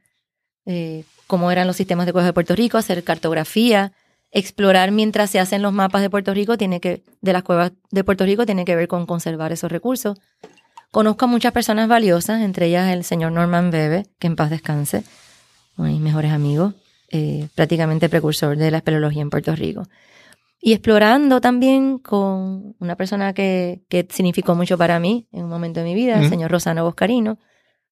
eh, 0.65 1.05
cómo 1.27 1.51
eran 1.51 1.67
los 1.67 1.77
sistemas 1.77 2.07
de 2.07 2.13
cuevas 2.13 2.27
de 2.27 2.33
Puerto 2.33 2.55
Rico, 2.55 2.79
hacer 2.79 3.03
cartografía, 3.05 3.93
explorar 4.31 4.91
mientras 4.91 5.31
se 5.31 5.39
hacen 5.39 5.63
los 5.63 5.73
mapas 5.73 6.03
de 6.03 6.11
Puerto 6.11 6.35
Rico, 6.35 6.59
tiene 6.59 6.81
que, 6.81 7.03
de 7.21 7.33
las 7.33 7.43
cuevas 7.43 7.73
de 7.91 8.05
Puerto 8.05 8.25
Rico, 8.25 8.47
tiene 8.47 8.65
que 8.65 8.77
ver 8.77 8.89
con 8.89 9.07
conservar 9.07 9.53
esos 9.53 9.71
recursos. 9.71 10.19
Conozco 10.97 11.27
a 11.27 11.29
muchas 11.29 11.53
personas 11.53 11.89
valiosas, 11.89 12.41
entre 12.41 12.69
ellas 12.69 12.91
el 12.91 13.05
señor 13.05 13.31
Norman 13.31 13.71
Bebe, 13.71 14.07
que 14.19 14.29
en 14.29 14.35
paz 14.35 14.49
descanse, 14.49 15.05
uno 15.77 15.89
de 15.89 15.93
mis 15.93 16.01
mejores 16.01 16.33
amigos, 16.33 16.73
eh, 17.11 17.49
prácticamente 17.55 18.09
precursor 18.09 18.57
de 18.57 18.71
la 18.71 18.79
espeleología 18.79 19.21
en 19.21 19.29
Puerto 19.29 19.55
Rico. 19.55 19.83
Y 20.59 20.73
explorando 20.73 21.43
también 21.43 21.99
con 21.99 22.75
una 22.79 22.97
persona 22.97 23.35
que, 23.35 23.83
que 23.91 24.09
significó 24.09 24.55
mucho 24.55 24.79
para 24.79 24.99
mí 24.99 25.29
en 25.33 25.45
un 25.45 25.51
momento 25.51 25.81
de 25.81 25.85
mi 25.85 25.95
vida, 25.95 26.19
el 26.19 26.31
señor 26.31 26.51
Rosano 26.51 26.83
Boscarino, 26.85 27.39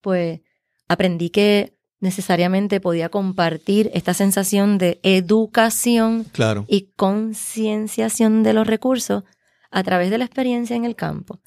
pues 0.01 0.41
aprendí 0.89 1.29
que 1.29 1.77
necesariamente 2.01 2.81
podía 2.81 3.11
compartir 3.11 3.91
esta 3.93 4.15
sensación 4.15 4.79
de 4.79 4.99
educación 5.03 6.25
Claro. 6.33 6.65
y 6.69 6.95
concienciación 6.97 8.43
de 8.43 8.55
los 8.55 8.67
recursos 8.67 9.25
a 9.71 9.83
través 9.83 10.09
de 10.09 10.17
la 10.17 10.25
experiencia 10.25 10.75
en 10.75 10.87
el 10.87 10.97
campo. 10.97 11.41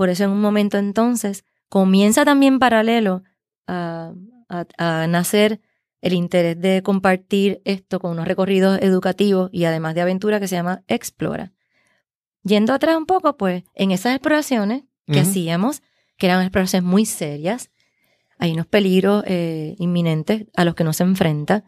Por 0.00 0.08
eso 0.08 0.24
en 0.24 0.30
un 0.30 0.40
momento 0.40 0.78
entonces 0.78 1.44
comienza 1.68 2.24
también 2.24 2.58
paralelo 2.58 3.22
a, 3.66 4.14
a- 4.48 4.64
a 4.78 5.06
nacer 5.08 5.60
el 6.00 6.14
interés 6.14 6.58
de 6.58 6.82
compartir 6.82 7.60
esto 7.66 8.00
con 8.00 8.12
unos 8.12 8.26
recorridos 8.26 8.78
educativos 8.80 9.50
y 9.52 9.66
además 9.66 9.94
de 9.94 10.00
aventura 10.00 10.40
que 10.40 10.48
se 10.48 10.56
llama 10.56 10.84
Explora. 10.88 11.52
Yendo 12.44 12.72
atrás 12.72 12.96
un 12.96 13.04
poco, 13.04 13.36
pues 13.36 13.64
en 13.74 13.90
esas 13.90 14.14
exploraciones 14.14 14.84
que 15.04 15.20
hacíamos, 15.20 15.82
que 16.16 16.28
eran 16.28 16.40
exploraciones 16.40 16.88
muy 16.88 17.04
serias, 17.04 17.70
hay 18.38 18.52
unos 18.52 18.66
peligros 18.66 19.22
eh, 19.26 19.74
inminentes 19.78 20.46
a 20.56 20.64
los 20.64 20.74
que 20.74 20.82
no 20.84 20.94
se 20.94 21.02
enfrenta 21.02 21.62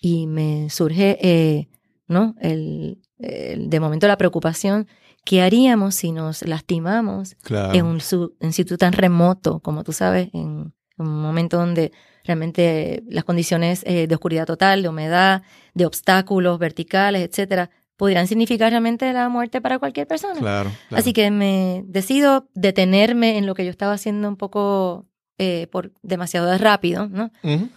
y 0.00 0.28
me 0.28 0.70
surge, 0.70 1.18
eh, 1.20 1.68
¿no? 2.06 2.36
El, 2.40 3.00
el- 3.18 3.68
de 3.68 3.80
momento 3.80 4.06
la 4.06 4.16
preocupación, 4.16 4.86
¿qué 5.24 5.42
haríamos 5.42 5.94
si 5.94 6.12
nos 6.12 6.42
lastimamos 6.46 7.34
Claro. 7.42 7.72
en 7.74 7.84
un 7.86 8.00
su- 8.00 8.34
en 8.40 8.52
sitio 8.52 8.76
tan 8.78 8.92
remoto, 8.92 9.60
como 9.60 9.82
tú 9.84 9.92
sabes, 9.92 10.28
en, 10.32 10.72
en 10.98 11.06
un 11.06 11.22
momento 11.22 11.56
donde 11.58 11.92
realmente 12.24 13.02
las 13.08 13.24
condiciones 13.24 13.82
eh, 13.86 14.06
de 14.06 14.14
oscuridad 14.14 14.46
total, 14.46 14.82
de 14.82 14.88
humedad, 14.88 15.42
de 15.74 15.86
obstáculos 15.86 16.58
verticales, 16.58 17.22
etcétera, 17.28 17.70
pudieran 17.96 18.26
significar 18.26 18.70
realmente 18.70 19.12
la 19.12 19.28
muerte 19.28 19.60
para 19.60 19.78
cualquier 19.78 20.06
persona. 20.06 20.40
Claro. 20.40 20.70
claro. 20.88 21.00
Así 21.00 21.12
que 21.12 21.30
me 21.30 21.84
decido 21.86 22.48
detenerme 22.54 23.38
en 23.38 23.46
lo 23.46 23.54
que 23.54 23.64
yo 23.64 23.70
estaba 23.70 23.92
haciendo 23.92 24.28
un 24.28 24.36
poco 24.36 25.06
eh, 25.38 25.68
por 25.70 25.92
demasiado 26.02 26.56
rápido, 26.58 27.08
¿no? 27.08 27.30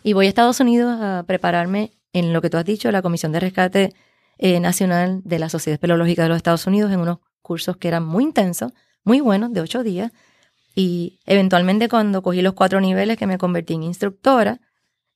Y 0.04 0.14
voy 0.14 0.26
a 0.26 0.30
Estados 0.30 0.60
Unidos 0.60 0.98
a 1.02 1.24
prepararme 1.28 1.92
en 2.14 2.32
lo 2.34 2.42
que 2.42 2.50
tú 2.50 2.58
has 2.58 2.66
dicho, 2.66 2.92
la 2.92 3.02
Comisión 3.02 3.32
de 3.32 3.40
Rescate 3.40 3.94
eh, 4.40 4.60
Nacional 4.60 5.22
de 5.24 5.40
la 5.40 5.50
Sociedad 5.50 5.74
Espeleológica 5.76 6.24
de 6.24 6.30
los 6.30 6.38
Estados 6.38 6.66
Unidos, 6.68 6.92
en 6.92 7.00
unos 7.00 7.18
cursos 7.48 7.78
que 7.78 7.88
eran 7.88 8.06
muy 8.06 8.24
intensos, 8.26 8.74
muy 9.04 9.22
buenos, 9.22 9.54
de 9.54 9.62
ocho 9.62 9.82
días. 9.84 10.12
Y 10.76 11.20
eventualmente 11.26 11.88
cuando 11.90 12.22
cogí 12.22 12.42
los 12.42 12.54
cuatro 12.54 12.80
niveles 12.82 13.18
que 13.18 13.26
me 13.26 13.38
convertí 13.40 13.74
en 13.74 13.84
instructora, 13.84 14.60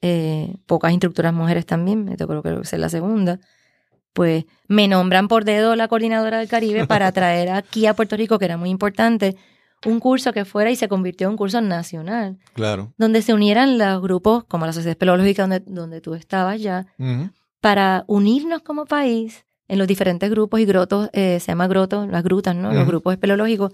eh, 0.02 0.56
pocas 0.65 0.91
instructoras 0.91 1.34
mujeres 1.34 1.65
también, 1.65 2.06
me 2.06 2.17
tocó 2.17 2.41
creo 2.41 2.62
que 2.62 2.65
ser 2.67 2.80
la 2.80 2.89
segunda, 2.89 3.39
pues 4.13 4.46
me 4.67 4.88
nombran 4.88 5.28
por 5.28 5.46
dedo 5.46 5.76
la 5.76 5.88
coordinadora 5.88 6.39
del 6.39 6.48
Caribe 6.48 6.88
para 6.88 7.12
traer 7.20 7.50
aquí 7.50 7.86
a 7.86 7.94
Puerto 7.94 8.17
Rico, 8.17 8.39
que 8.39 8.46
era 8.46 8.58
muy 8.58 8.70
importante, 8.70 9.36
un 9.86 10.00
curso 10.00 10.32
que 10.34 10.46
fuera 10.46 10.70
y 10.72 10.76
se 10.76 10.88
convirtió 10.88 11.28
en 11.28 11.32
un 11.32 11.38
curso 11.38 11.60
nacional 11.62 12.38
Claro. 12.54 12.94
donde 12.98 13.22
se 13.22 13.34
unieran 13.34 13.78
los 13.78 14.02
grupos 14.02 14.44
como 14.46 14.65
la 14.65 14.74
Sociedad 14.74 14.91
Espeleológica 14.91 15.44
donde, 15.44 15.60
donde 15.65 16.02
tú 16.02 16.13
estabas 16.15 16.60
ya, 16.62 16.86
Ujú. 17.00 17.30
para 17.62 18.04
unirnos 18.08 18.62
como 18.63 18.86
país 18.86 19.46
en 19.72 19.78
los 19.80 19.88
diferentes 19.88 20.30
grupos 20.30 20.60
y 20.60 20.66
grotos, 20.66 21.10
eh, 21.14 21.40
se 21.40 21.48
llama 21.54 21.66
grotos, 21.68 22.10
las 22.10 22.24
grutas, 22.24 22.54
¿no? 22.56 22.74
Los 22.74 22.86
grupos 22.86 23.14
espeleológicos, 23.14 23.72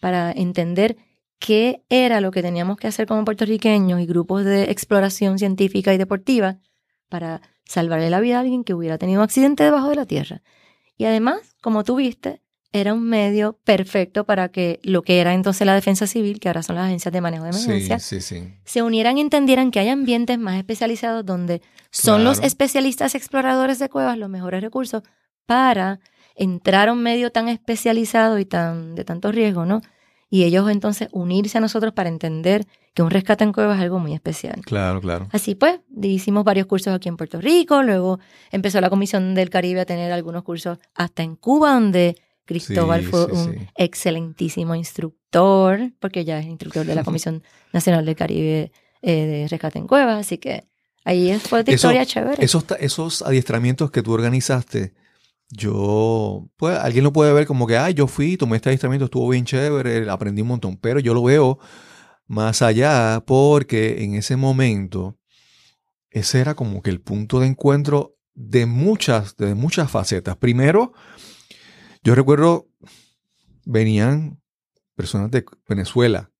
para 0.00 0.32
entender 0.32 0.96
qué 1.38 1.82
era 1.90 2.22
lo 2.22 2.30
que 2.30 2.40
teníamos 2.40 2.78
que 2.78 2.86
hacer 2.86 3.06
como 3.06 3.24
puertorriqueños 3.26 4.00
y 4.00 4.06
grupos 4.06 4.44
de 4.44 4.70
exploración 4.70 5.38
científica 5.38 5.92
y 5.92 5.98
deportiva 5.98 6.56
para 7.10 7.42
salvarle 7.66 8.08
la 8.08 8.20
vida 8.20 8.38
a 8.38 8.40
alguien 8.40 8.64
que 8.64 8.72
hubiera 8.72 8.96
tenido 8.96 9.20
un 9.20 9.24
accidente 9.24 9.64
debajo 9.64 9.90
de 9.90 9.96
la 9.96 10.06
tierra. 10.06 10.40
Y 10.96 11.04
además, 11.04 11.56
como 11.60 11.84
tú 11.84 11.96
viste, 11.96 12.40
era 12.72 12.94
un 12.94 13.04
medio 13.06 13.58
perfecto 13.64 14.24
para 14.24 14.48
que 14.48 14.80
lo 14.82 15.02
que 15.02 15.20
era 15.20 15.34
entonces 15.34 15.66
la 15.66 15.74
defensa 15.74 16.06
civil, 16.06 16.40
que 16.40 16.48
ahora 16.48 16.62
son 16.62 16.76
las 16.76 16.86
agencias 16.86 17.12
de 17.12 17.20
manejo 17.20 17.44
de 17.44 17.52
Sí, 17.52 17.64
emergencia, 17.66 17.98
sí, 17.98 18.20
sí. 18.22 18.48
se 18.64 18.82
unieran 18.82 19.18
y 19.18 19.20
entendieran 19.20 19.70
que 19.70 19.78
hay 19.80 19.90
ambientes 19.90 20.38
más 20.38 20.56
especializados 20.56 21.24
donde 21.26 21.60
son 21.90 22.24
los 22.24 22.40
especialistas 22.42 23.14
exploradores 23.14 23.78
de 23.78 23.90
cuevas 23.90 24.16
los 24.16 24.30
mejores 24.30 24.62
recursos 24.62 25.02
para 25.46 26.00
entrar 26.36 26.88
a 26.88 26.92
un 26.92 27.02
medio 27.02 27.30
tan 27.30 27.48
especializado 27.48 28.38
y 28.38 28.44
tan 28.44 28.94
de 28.94 29.04
tanto 29.04 29.30
riesgo, 29.32 29.64
¿no? 29.66 29.80
Y 30.30 30.42
ellos 30.44 30.68
entonces 30.68 31.08
unirse 31.12 31.58
a 31.58 31.60
nosotros 31.60 31.92
para 31.92 32.08
entender 32.08 32.66
que 32.92 33.02
un 33.02 33.10
rescate 33.10 33.44
en 33.44 33.52
cuevas 33.52 33.76
es 33.76 33.82
algo 33.82 33.98
muy 34.00 34.14
especial. 34.14 34.60
Claro, 34.64 35.00
claro. 35.00 35.28
Así 35.32 35.54
pues, 35.54 35.80
hicimos 36.02 36.42
varios 36.44 36.66
cursos 36.66 36.92
aquí 36.92 37.08
en 37.08 37.16
Puerto 37.16 37.40
Rico, 37.40 37.82
luego 37.82 38.18
empezó 38.50 38.80
la 38.80 38.90
Comisión 38.90 39.34
del 39.34 39.50
Caribe 39.50 39.80
a 39.80 39.84
tener 39.84 40.10
algunos 40.12 40.42
cursos 40.42 40.78
hasta 40.94 41.22
en 41.22 41.36
Cuba, 41.36 41.74
donde 41.74 42.16
Cristóbal 42.46 43.02
Sí, 43.02 43.06
fue 43.06 43.26
sí, 43.26 43.32
un 43.32 43.52
sí. 43.54 43.58
excelentísimo 43.76 44.74
instructor, 44.74 45.92
porque 46.00 46.24
ya 46.24 46.38
es 46.38 46.46
instructor 46.46 46.84
de 46.86 46.94
la 46.94 47.04
Comisión 47.04 47.42
Nacional 47.72 48.04
del 48.04 48.16
Caribe 48.16 48.72
eh, 49.02 49.12
de 49.26 49.48
Rescate 49.48 49.78
en 49.78 49.86
Cuevas, 49.86 50.18
así 50.20 50.38
que 50.38 50.64
ahí 51.04 51.38
fue 51.38 51.60
otra 51.60 51.74
Eso- 51.74 51.88
historia 51.88 52.06
chévere. 52.06 52.44
Esos 52.80 53.22
adiestramientos 53.22 53.90
que 53.90 54.02
tú 54.02 54.12
organizaste, 54.12 54.94
yo, 55.50 56.48
pues 56.56 56.78
alguien 56.78 57.04
lo 57.04 57.12
puede 57.12 57.32
ver 57.32 57.46
como 57.46 57.66
que, 57.66 57.76
ay, 57.76 57.94
yo 57.94 58.06
fui, 58.06 58.36
tomé 58.36 58.56
este 58.56 58.70
adiestramiento, 58.70 59.04
estuvo 59.06 59.28
bien 59.28 59.44
chévere, 59.44 60.08
aprendí 60.10 60.42
un 60.42 60.48
montón, 60.48 60.76
pero 60.76 61.00
yo 61.00 61.14
lo 61.14 61.22
veo 61.22 61.58
más 62.26 62.62
allá 62.62 63.22
porque 63.26 64.02
en 64.02 64.14
ese 64.14 64.36
momento, 64.36 65.18
ese 66.10 66.40
era 66.40 66.54
como 66.54 66.82
que 66.82 66.90
el 66.90 67.00
punto 67.00 67.40
de 67.40 67.46
encuentro 67.46 68.16
de 68.34 68.66
muchas, 68.66 69.36
de 69.36 69.54
muchas 69.54 69.90
facetas. 69.90 70.36
Primero, 70.36 70.92
yo 72.02 72.14
recuerdo, 72.14 72.68
venían 73.64 74.40
personas 74.96 75.30
de 75.30 75.44
Venezuela, 75.68 76.30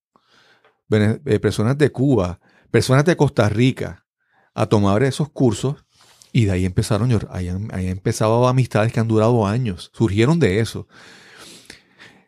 vene- 0.88 1.20
eh, 1.26 1.38
personas 1.38 1.78
de 1.78 1.90
Cuba, 1.92 2.40
personas 2.70 3.04
de 3.04 3.16
Costa 3.16 3.48
Rica 3.48 4.06
a 4.54 4.66
tomar 4.66 5.02
esos 5.02 5.28
cursos 5.30 5.83
y 6.36 6.46
de 6.46 6.50
ahí 6.50 6.64
empezaron, 6.66 7.08
yo- 7.08 7.20
ahí, 7.30 7.48
ahí 7.48 7.86
han 7.86 7.92
empezado 7.92 8.48
amistades 8.48 8.92
que 8.92 8.98
han 8.98 9.06
durado 9.06 9.46
años, 9.46 9.92
surgieron 9.94 10.40
de 10.40 10.58
eso. 10.58 10.88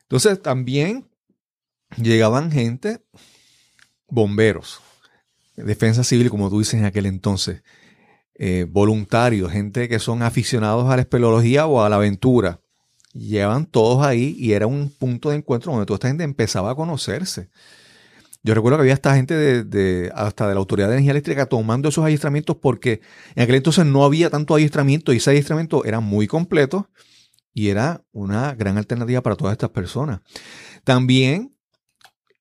Entonces 0.02 0.40
también 0.40 1.08
llegaban 2.00 2.52
gente, 2.52 3.00
bomberos, 4.08 4.80
defensa 5.56 6.04
civil, 6.04 6.30
como 6.30 6.48
tú 6.48 6.60
dices 6.60 6.74
en 6.74 6.84
aquel 6.84 7.06
entonces, 7.06 7.64
eh, 8.36 8.64
voluntarios, 8.70 9.50
gente 9.50 9.88
que 9.88 9.98
son 9.98 10.22
aficionados 10.22 10.88
a 10.88 10.94
la 10.94 11.02
espeleología 11.02 11.66
o 11.66 11.82
a 11.82 11.88
la 11.88 11.96
aventura. 11.96 12.60
Llevan 13.12 13.66
todos 13.66 14.06
ahí 14.06 14.36
y 14.38 14.52
era 14.52 14.68
un 14.68 14.88
punto 14.88 15.30
de 15.30 15.36
encuentro 15.38 15.72
donde 15.72 15.86
toda 15.86 15.96
esta 15.96 16.08
gente 16.08 16.22
empezaba 16.22 16.70
a 16.70 16.74
conocerse. 16.76 17.50
Yo 18.46 18.54
recuerdo 18.54 18.78
que 18.78 18.82
había 18.82 18.94
esta 18.94 19.16
gente 19.16 19.34
de, 19.34 19.64
de- 19.64 20.12
hasta 20.14 20.46
de 20.46 20.54
la 20.54 20.60
Autoridad 20.60 20.86
de 20.86 20.94
Energía 20.94 21.10
Eléctrica 21.10 21.46
tomando 21.46 21.88
esos 21.88 22.04
adiestramientos 22.04 22.56
porque 22.56 23.00
en 23.34 23.42
aquel 23.42 23.56
entonces 23.56 23.84
no 23.84 24.04
había 24.04 24.30
tanto 24.30 24.54
adiestramiento 24.54 25.12
y 25.12 25.16
ese 25.16 25.30
adiestramiento 25.30 25.84
era 25.84 25.98
muy 25.98 26.28
completo 26.28 26.88
y 27.52 27.70
era 27.70 28.04
una 28.12 28.54
gran 28.54 28.78
alternativa 28.78 29.20
para 29.20 29.34
todas 29.34 29.50
estas 29.50 29.70
personas. 29.70 30.20
También 30.84 31.56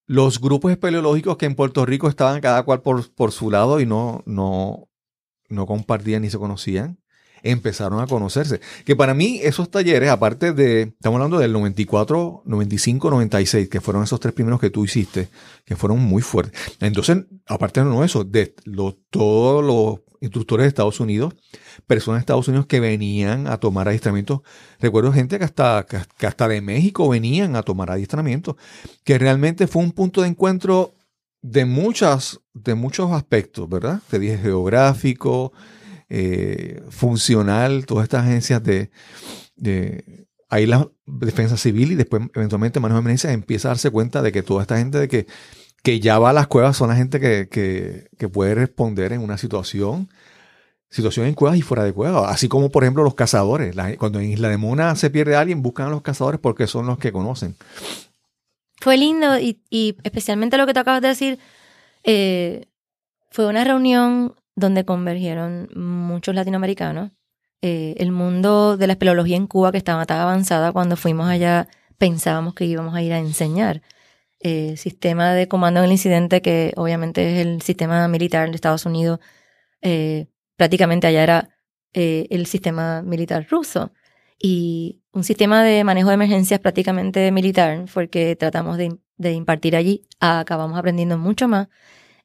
los 0.05 0.39
grupos 0.39 0.71
espeleológicos 0.71 1.37
que 1.37 1.47
en 1.47 1.55
Puerto 1.55 1.83
Rico 1.87 2.07
estaban 2.07 2.39
cada 2.39 2.61
cual 2.61 2.83
por, 2.83 3.11
por 3.11 3.31
su 3.31 3.49
lado 3.49 3.79
y 3.79 3.87
no, 3.87 4.21
no, 4.27 4.87
no 5.49 5.65
compartían 5.65 6.21
ni 6.21 6.29
se 6.29 6.37
conocían, 6.37 6.99
empezaron 7.45 8.01
a 8.01 8.07
conocerse. 8.07 8.59
Que 8.83 8.95
para 8.95 9.13
mí 9.13 9.39
esos 9.41 9.69
talleres, 9.69 10.09
aparte 10.09 10.51
de, 10.51 10.81
estamos 10.81 11.17
hablando 11.17 11.39
del 11.39 11.53
94, 11.53 12.43
95, 12.45 13.09
96, 13.09 13.69
que 13.69 13.81
fueron 13.81 14.03
esos 14.03 14.19
tres 14.19 14.33
primeros 14.33 14.59
que 14.59 14.69
tú 14.69 14.83
hiciste, 14.83 15.29
que 15.63 15.75
fueron 15.75 15.99
muy 16.01 16.21
fuertes. 16.21 16.59
Entonces, 16.81 17.25
aparte 17.47 17.81
de 17.81 17.85
no 17.85 18.03
eso, 18.03 18.23
de 18.23 18.55
todos 19.09 19.63
los 19.63 20.01
instructores 20.21 20.63
de 20.63 20.69
Estados 20.69 20.99
Unidos, 20.99 21.33
personas 21.87 22.19
de 22.19 22.21
Estados 22.21 22.47
Unidos 22.47 22.65
que 22.65 22.79
venían 22.79 23.47
a 23.47 23.57
tomar 23.57 23.87
adiestramientos. 23.87 24.41
Recuerdo 24.79 25.13
gente 25.13 25.37
que 25.37 25.45
hasta, 25.45 25.85
que 25.85 26.27
hasta 26.27 26.47
de 26.47 26.61
México 26.61 27.07
venían 27.07 27.55
a 27.55 27.63
tomar 27.63 27.91
adiestramientos, 27.91 28.55
que 29.03 29.17
realmente 29.17 29.67
fue 29.67 29.83
un 29.83 29.91
punto 29.91 30.21
de 30.23 30.29
encuentro 30.29 30.95
de 31.41 31.65
muchas, 31.65 32.39
de 32.53 32.73
muchos 32.73 33.11
aspectos, 33.11 33.69
¿verdad? 33.69 34.01
Te 34.09 34.17
dije 34.17 34.37
geográfico, 34.39 35.53
eh, 36.09 36.83
funcional, 36.89 37.85
todas 37.85 38.03
estas 38.03 38.25
agencias 38.25 38.63
de, 38.63 38.91
ahí 40.49 40.65
la 40.65 40.87
defensa 41.05 41.57
civil 41.57 41.91
y 41.91 41.95
después 41.95 42.23
eventualmente 42.35 42.79
manejo 42.79 42.97
de 42.97 43.01
emergencias 43.01 43.33
empieza 43.33 43.69
a 43.69 43.71
darse 43.71 43.89
cuenta 43.89 44.21
de 44.21 44.31
que 44.31 44.43
toda 44.43 44.61
esta 44.61 44.77
gente 44.77 44.99
de 44.99 45.07
que, 45.07 45.25
que 45.81 45.99
ya 45.99 46.19
va 46.19 46.29
a 46.29 46.33
las 46.33 46.47
cuevas 46.47 46.77
son 46.77 46.89
la 46.89 46.95
gente 46.95 47.19
que, 47.19 47.47
que, 47.49 48.29
puede 48.29 48.55
responder 48.55 49.13
en 49.13 49.21
una 49.21 49.37
situación, 49.37 50.09
situación 50.89 51.25
en 51.27 51.33
cuevas 51.33 51.57
y 51.57 51.61
fuera 51.61 51.83
de 51.83 51.93
cuevas, 51.93 52.31
así 52.31 52.47
como 52.47 52.69
por 52.69 52.83
ejemplo 52.83 53.03
los 53.03 53.15
cazadores, 53.15 53.75
cuando 53.97 54.19
en 54.19 54.31
Isla 54.31 54.49
de 54.49 54.57
Mona 54.57 54.95
se 54.95 55.09
pierde 55.09 55.35
alguien, 55.35 55.61
buscan 55.61 55.87
a 55.87 55.91
los 55.91 56.01
cazadores 56.01 56.39
porque 56.39 56.67
son 56.67 56.85
los 56.85 56.97
que 56.97 57.11
conocen. 57.11 57.55
Fue 58.81 58.97
lindo 58.97 59.39
y, 59.39 59.59
especialmente 60.03 60.57
lo 60.57 60.67
que 60.67 60.73
tú 60.73 60.79
acabas 60.79 61.01
de 61.01 61.07
decir, 61.07 61.39
eh, 62.03 62.65
fue 63.31 63.47
una 63.47 63.63
reunión 63.63 64.35
donde 64.55 64.85
convergieron 64.85 65.69
muchos 65.75 66.35
latinoamericanos. 66.35 67.11
Eh, 67.61 67.95
el 67.97 68.11
mundo 68.11 68.77
de 68.77 68.87
la 68.87 68.93
espeleología 68.93 69.37
en 69.37 69.47
Cuba, 69.47 69.71
que 69.71 69.77
estaba 69.77 70.05
tan 70.05 70.19
avanzada, 70.19 70.71
cuando 70.71 70.97
fuimos 70.97 71.27
allá 71.27 71.67
pensábamos 71.97 72.53
que 72.53 72.65
íbamos 72.65 72.95
a 72.95 73.01
ir 73.01 73.13
a 73.13 73.19
enseñar. 73.19 73.81
Eh, 74.39 74.77
sistema 74.77 75.33
de 75.33 75.47
comando 75.47 75.79
en 75.79 75.85
el 75.85 75.91
incidente, 75.91 76.41
que 76.41 76.73
obviamente 76.75 77.33
es 77.41 77.45
el 77.45 77.61
sistema 77.61 78.07
militar 78.07 78.49
de 78.49 78.55
Estados 78.55 78.85
Unidos, 78.85 79.19
eh, 79.81 80.27
prácticamente 80.55 81.07
allá 81.07 81.23
era 81.23 81.49
eh, 81.93 82.27
el 82.29 82.45
sistema 82.45 83.01
militar 83.01 83.47
ruso. 83.49 83.91
Y 84.37 85.01
un 85.13 85.23
sistema 85.23 85.63
de 85.63 85.83
manejo 85.83 86.09
de 86.09 86.15
emergencias 86.15 86.59
prácticamente 86.59 87.31
militar, 87.31 87.85
porque 87.93 88.35
tratamos 88.35 88.77
de, 88.77 88.97
de 89.17 89.31
impartir 89.33 89.75
allí. 89.75 90.07
Acabamos 90.19 90.77
aprendiendo 90.77 91.17
mucho 91.17 91.47
más 91.47 91.69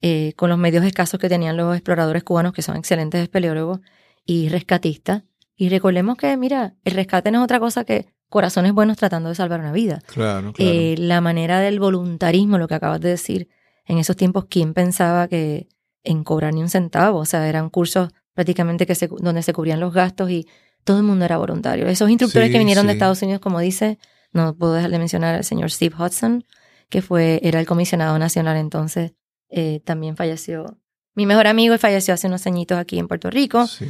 eh, 0.03 0.33
con 0.37 0.49
los 0.51 0.59
medios 0.59 0.85
escasos 0.85 1.21
que 1.21 1.29
tenían 1.29 1.57
los 1.57 1.75
exploradores 1.75 2.25
cubanos, 2.25 2.53
que 2.53 2.63
son 2.63 2.77
excelentes 2.77 3.21
espeleólogos 3.23 3.81
y 4.25 4.49
rescatistas. 4.49 5.25
Y 5.57 5.69
recordemos 5.69 6.17
que, 6.17 6.37
mira, 6.37 6.75
el 6.85 6.95
rescate 6.95 7.31
no 7.31 7.39
es 7.39 7.45
otra 7.45 7.61
cosa 7.61 7.85
que 7.85 8.07
corazones 8.29 8.73
buenos 8.73 8.97
tratando 8.97 9.29
de 9.29 9.35
salvar 9.35 9.61
una 9.61 9.73
vida. 9.73 10.01
Claro, 10.07 10.53
Eh, 10.59 10.95
la 10.99 11.21
manera 11.21 11.61
del 11.61 11.81
voluntarismo, 11.81 12.59
lo 12.59 12.69
que 12.69 12.75
acabas 12.75 13.01
de 13.01 13.11
decir, 13.11 13.49
en 13.85 13.99
esos 13.99 14.17
tiempos, 14.17 14.47
¿quién 14.49 14.73
pensaba 14.73 15.29
que 15.29 15.69
en 16.05 16.25
cobrar 16.25 16.55
ni 16.55 16.63
un 16.63 16.69
centavo? 16.71 17.19
O 17.19 17.25
sea, 17.27 17.47
eran 17.49 17.69
cursos 17.71 18.11
prácticamente 18.33 18.87
que 18.87 18.95
se, 18.95 19.09
donde 19.09 19.43
se 19.43 19.53
cubrían 19.53 19.81
los 19.81 19.93
gastos 19.93 20.31
y 20.31 20.47
todo 20.85 20.99
el 20.99 21.03
mundo 21.03 21.25
era 21.25 21.37
voluntario. 21.37 21.87
Esos 21.89 22.09
instructores 22.09 22.49
Sí, 22.49 22.53
que 22.53 22.59
vinieron 22.59 22.87
de 22.87 22.93
sí. 22.93 22.97
Estados 22.97 23.21
Unidos, 23.21 23.41
como 23.41 23.59
dice, 23.61 23.99
no 24.33 24.55
puedo 24.55 24.75
dejar 24.75 24.91
de 24.93 24.99
mencionar 24.99 25.35
al 25.35 25.45
señor 25.45 25.71
Steve 25.71 25.95
Hudson, 25.99 26.45
que 26.89 27.03
fue, 27.03 27.41
era 27.43 27.61
el 27.61 27.67
comisionado 27.67 28.19
nacional 28.19 28.57
entonces, 28.57 29.13
eh, 29.51 29.81
también 29.85 30.17
falleció. 30.17 30.79
Mi 31.15 31.27
mejor 31.27 31.47
amigo 31.47 31.77
falleció 31.79 32.15
hace 32.15 32.27
unos 32.29 32.47
añitos 32.47 32.79
aquí 32.79 32.99
en 32.99 33.09
Puerto 33.09 33.31
Rico. 33.31 33.67
Sí. 33.67 33.87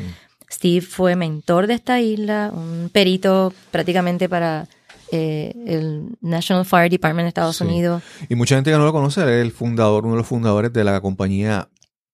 Steve 0.51 0.81
fue 0.81 1.15
mentor 1.17 1.67
de 1.67 1.75
esta 1.75 2.01
isla, 2.01 2.51
un 2.53 2.91
perito 2.93 3.53
prácticamente 3.71 4.29
para 4.29 4.67
eh, 5.13 5.55
el 5.67 6.17
National 6.21 6.65
Fire 6.65 6.91
Department 6.91 7.25
de 7.25 7.29
Estados 7.29 7.57
Sí. 7.59 7.65
Unidos. 7.65 8.03
Y 8.29 8.35
mucha 8.35 8.57
gente 8.57 8.71
que 8.71 8.77
no 8.77 8.85
lo 8.85 8.93
conoce, 8.93 9.21
es 9.23 9.43
el 9.45 9.53
fundador, 9.53 10.05
uno 10.05 10.15
de 10.15 10.19
los 10.19 10.27
fundadores 10.27 10.73
de 10.73 10.83
la 10.83 11.01
compañía 11.01 11.69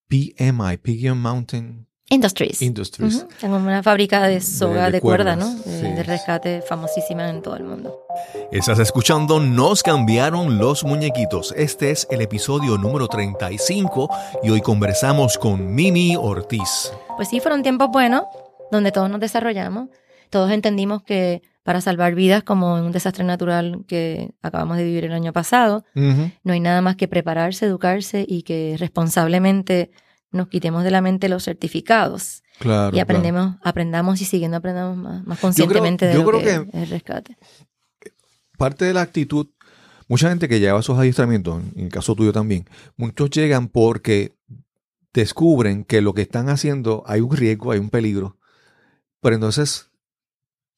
PMI, 0.09 0.76
Pigeon 0.82 1.18
Mountain 1.20 1.86
Industries. 2.09 2.62
Industries. 2.62 3.16
Ujú, 3.16 3.28
Tengo 3.40 3.57
una 3.57 3.82
fábrica 3.82 4.22
de 4.28 4.40
soga 4.40 4.86
de 4.86 4.92
de, 4.92 5.00
cuerda, 5.00 5.34
¿no? 5.34 5.52
De, 5.57 5.62
sí. 5.80 5.86
de 5.88 6.02
rescate 6.04 6.62
famosísima 6.62 7.28
en 7.28 7.42
todo 7.42 7.57
el 7.57 7.64
mundo. 7.64 8.07
Estás 8.52 8.78
escuchando 8.78 9.40
Nos 9.40 9.82
cambiaron 9.82 10.57
los 10.59 10.84
muñequitos. 10.84 11.52
Este 11.57 11.90
es 11.90 12.07
el 12.11 12.20
episodio 12.20 12.78
número 12.78 13.09
35 13.09 14.09
y 14.44 14.50
hoy 14.50 14.61
conversamos 14.61 15.36
con 15.36 15.74
Mimi 15.74 16.14
Ortiz. 16.14 16.92
Pues 17.16 17.28
sí, 17.28 17.40
fueron 17.40 17.64
tiempos 17.64 17.88
buenos 17.90 18.22
donde 18.70 18.92
todos 18.92 19.11
nos 19.11 19.18
desarrollamos. 19.20 19.88
Todos 20.30 20.52
entendimos 20.52 21.02
que 21.02 21.42
para 21.64 21.80
salvar 21.80 22.14
vidas, 22.14 22.44
como 22.44 22.78
en 22.78 22.84
un 22.84 22.92
desastre 22.92 23.24
natural 23.24 23.84
que 23.88 24.30
acabamos 24.42 24.76
de 24.76 24.84
vivir 24.84 25.04
el 25.07 25.12
año 25.12 25.32
pasado, 25.32 25.84
Ujú. 25.96 26.30
no 26.44 26.52
hay 26.52 26.61
nada 26.61 26.80
más 26.82 26.94
que 26.94 27.09
prepararse, 27.09 27.66
educarse 27.66 28.24
y 28.28 28.42
que 28.42 28.76
responsablemente 28.78 29.90
nos 30.37 30.49
quitemos 30.49 30.84
de 30.84 30.91
la 30.91 31.01
mente 31.01 31.28
los 31.28 31.45
certificados 31.45 32.43
Claro. 32.59 32.97
y 32.97 33.01
aprendemos, 33.01 33.57
aprendamos 33.62 34.20
y 34.20 34.24
siguiendo 34.24 34.57
aprendamos 34.59 34.97
más, 34.97 35.26
más 35.26 35.39
creo- 35.39 35.41
conscientemente 35.41 36.07
de 36.07 36.14
yo 36.14 36.22
lo 36.22 36.28
creo 36.28 36.41
que, 36.41 36.70
que- 36.70 36.76
es 36.78 36.82
el 36.84 36.91
rescate. 36.91 37.37
parte 38.59 38.84
de 38.84 38.95
la 38.95 39.03
actitud, 39.03 39.49
mucha 40.09 40.28
gente 40.28 40.49
que 40.49 40.61
lleva 40.61 40.80
esos 40.80 40.99
adiestramientos, 40.99 41.62
en 41.74 41.84
el 41.87 41.91
caso 41.91 42.14
tuyo 42.14 42.32
también, 42.32 42.66
muchos 42.97 43.30
llegan 43.30 43.68
porque 43.68 44.34
descubren 45.12 45.84
que 45.84 46.01
lo 46.01 46.14
que 46.14 46.22
están 46.22 46.49
haciendo 46.49 47.03
hay 47.07 47.20
un 47.20 47.34
riesgo, 47.37 47.72
hay 47.72 47.78
un 47.78 47.91
peligro, 47.91 48.39
pero 49.20 49.34
entonces 49.34 49.91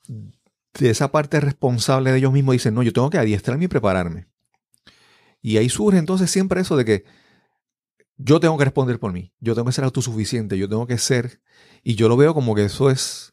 de 0.08 0.90
esa 0.90 1.10
parte 1.10 1.40
responsable 1.40 2.12
de 2.12 2.18
ellos 2.18 2.32
mismos 2.32 2.52
dicen, 2.54 2.74
no, 2.74 2.82
yo 2.82 2.92
tengo 2.92 3.10
que 3.10 3.18
adiestrarme 3.18 3.64
y 3.64 3.68
prepararme. 3.68 4.26
Y 5.42 5.56
ahí 5.56 5.68
surge 5.68 5.98
entonces 5.98 6.30
siempre 6.30 6.60
eso 6.60 6.76
de 6.76 6.84
que 6.84 7.04
yo 8.18 8.40
tengo 8.40 8.58
que 8.58 8.64
responder 8.64 8.98
por 8.98 9.12
mí, 9.12 9.32
yo 9.40 9.54
tengo 9.54 9.66
que 9.66 9.72
ser 9.72 9.84
autosuficiente, 9.84 10.58
yo 10.58 10.68
tengo 10.68 10.86
que 10.86 10.98
ser, 10.98 11.40
y 11.82 11.94
yo 11.94 12.08
lo 12.08 12.16
veo 12.16 12.34
como 12.34 12.54
que 12.54 12.64
eso 12.64 12.90
es, 12.90 13.32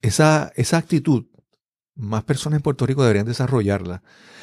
esa, 0.00 0.52
esa 0.56 0.78
actitud 0.78 1.26
más 1.94 2.24
personas 2.24 2.58
en 2.58 2.62
Puerto 2.62 2.86
Rico 2.86 3.02
deberían 3.02 3.26
desarrollarla. 3.26 4.02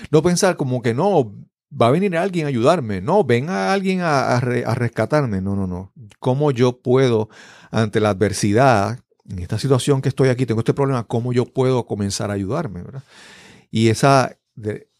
No 0.10 0.22
pensar 0.22 0.56
como 0.56 0.82
que 0.82 0.94
no, 0.94 1.36
va 1.70 1.88
a 1.88 1.92
venir 1.92 2.16
alguien 2.16 2.46
a 2.46 2.50
ayudarme, 2.50 3.02
no, 3.02 3.24
venga 3.24 3.74
alguien 3.74 4.02
a, 4.02 4.36
a 4.36 4.38
a 4.38 4.76
rescatarme. 4.76 5.42
No, 5.42 5.56
no, 5.56 5.68
no. 5.68 5.92
¿Cómo 6.20 6.52
yo 6.52 6.80
puedo, 6.82 7.30
ante 7.72 8.00
la 8.00 8.10
adversidad, 8.10 9.00
en 9.28 9.40
esta 9.40 9.58
situación 9.58 10.02
que 10.02 10.10
estoy 10.10 10.30
aquí, 10.30 10.46
tengo 10.46 10.62
este 10.62 10.74
problema, 10.74 11.04
cómo 11.04 11.34
yo 11.34 11.46
puedo 11.46 11.86
comenzar 11.86 12.30
a 12.30 12.34
ayudarme? 12.34 12.84
¿verdad? 12.84 13.04
Y 13.70 13.90
esa, 13.90 14.38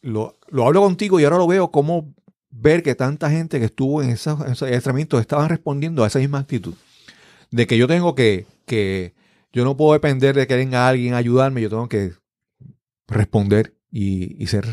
lo, 0.02 0.38
lo 0.50 0.66
hablo 0.66 0.82
contigo 0.82 1.20
y 1.20 1.24
ahora 1.24 1.38
lo 1.38 1.48
veo 1.48 1.72
como 1.72 2.14
ver 2.52 2.84
que 2.84 2.96
tanta 2.96 3.30
gente 3.30 3.60
que 3.60 3.66
estuvo 3.66 4.04
en 4.04 4.12
esos, 4.12 4.40
en 4.42 4.52
esos 4.52 4.68
adiestramientos 4.68 5.20
estaban 5.20 5.50
respondiendo 5.50 6.04
a 6.04 6.08
esa 6.08 6.20
misma 6.20 6.40
actitud. 6.40 6.76
De 7.50 7.68
que 7.68 7.78
yo 7.78 7.88
tengo 7.88 8.16
que, 8.16 8.46
que, 8.66 9.14
yo 9.52 9.64
no 9.64 9.76
puedo 9.76 9.94
depender 9.94 10.36
de 10.36 10.48
que 10.48 10.56
venga 10.56 10.88
alguien 10.88 11.14
a 11.14 11.18
ayudarme, 11.18 11.62
yo 11.62 11.70
tengo 11.70 11.90
que 11.90 12.14
responder 13.08 13.76
y, 13.92 14.42
y 14.42 14.48
ser 14.48 14.66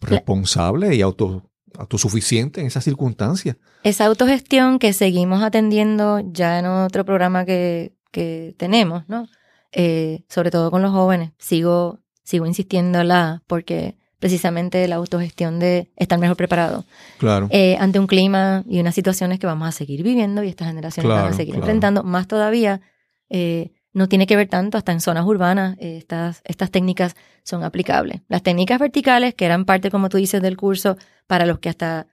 responsable 0.00 0.94
y 0.94 1.02
auto, 1.02 1.50
autosuficiente 1.78 2.60
en 2.60 2.66
esas 2.66 2.84
circunstancias. 2.84 3.56
Esa 3.82 4.06
autogestión 4.06 4.78
que 4.78 4.92
seguimos 4.92 5.42
atendiendo 5.42 6.20
ya 6.32 6.58
en 6.58 6.66
otro 6.66 7.04
programa 7.04 7.44
que, 7.44 7.94
que 8.10 8.54
tenemos, 8.56 9.08
¿no? 9.08 9.28
Eh, 9.72 10.24
sobre 10.28 10.50
todo 10.50 10.70
con 10.70 10.82
los 10.82 10.92
jóvenes, 10.92 11.32
sigo, 11.38 12.00
sigo 12.22 12.46
insistiéndola 12.46 13.42
porque 13.46 13.98
precisamente 14.18 14.86
la 14.88 14.96
autogestión 14.96 15.58
de 15.58 15.90
estar 15.96 16.18
mejor 16.18 16.36
preparado 16.36 16.84
Claro. 17.18 17.48
eh, 17.50 17.76
ante 17.78 17.98
un 17.98 18.06
clima 18.06 18.64
y 18.68 18.80
unas 18.80 18.94
situaciones 18.94 19.38
que 19.38 19.46
vamos 19.46 19.68
a 19.68 19.72
seguir 19.72 20.02
viviendo 20.02 20.42
y 20.42 20.48
estas 20.48 20.68
generaciones 20.68 21.08
van 21.10 21.18
Claro, 21.20 21.34
a 21.34 21.36
seguir 21.36 21.54
claro. 21.54 21.64
enfrentando. 21.66 22.02
Más 22.02 22.26
todavía, 22.26 22.80
eh, 23.28 23.72
no 23.92 24.08
tiene 24.08 24.26
que 24.26 24.36
ver 24.36 24.48
tanto 24.48 24.78
hasta 24.78 24.92
en 24.92 25.00
zonas 25.00 25.24
urbanas, 25.26 25.76
eh, 25.78 25.96
estas, 25.98 26.42
estas 26.44 26.70
técnicas 26.70 27.14
son 27.42 27.62
aplicables. 27.64 28.20
Las 28.28 28.42
técnicas 28.42 28.78
verticales, 28.78 29.34
que 29.34 29.44
eran 29.46 29.64
parte, 29.64 29.90
como 29.90 30.08
tú 30.08 30.16
dices, 30.18 30.40
del 30.42 30.56
curso, 30.56 30.96
para 31.26 31.46
los 31.46 31.58
que 31.60 31.68
hasta, 31.70 32.06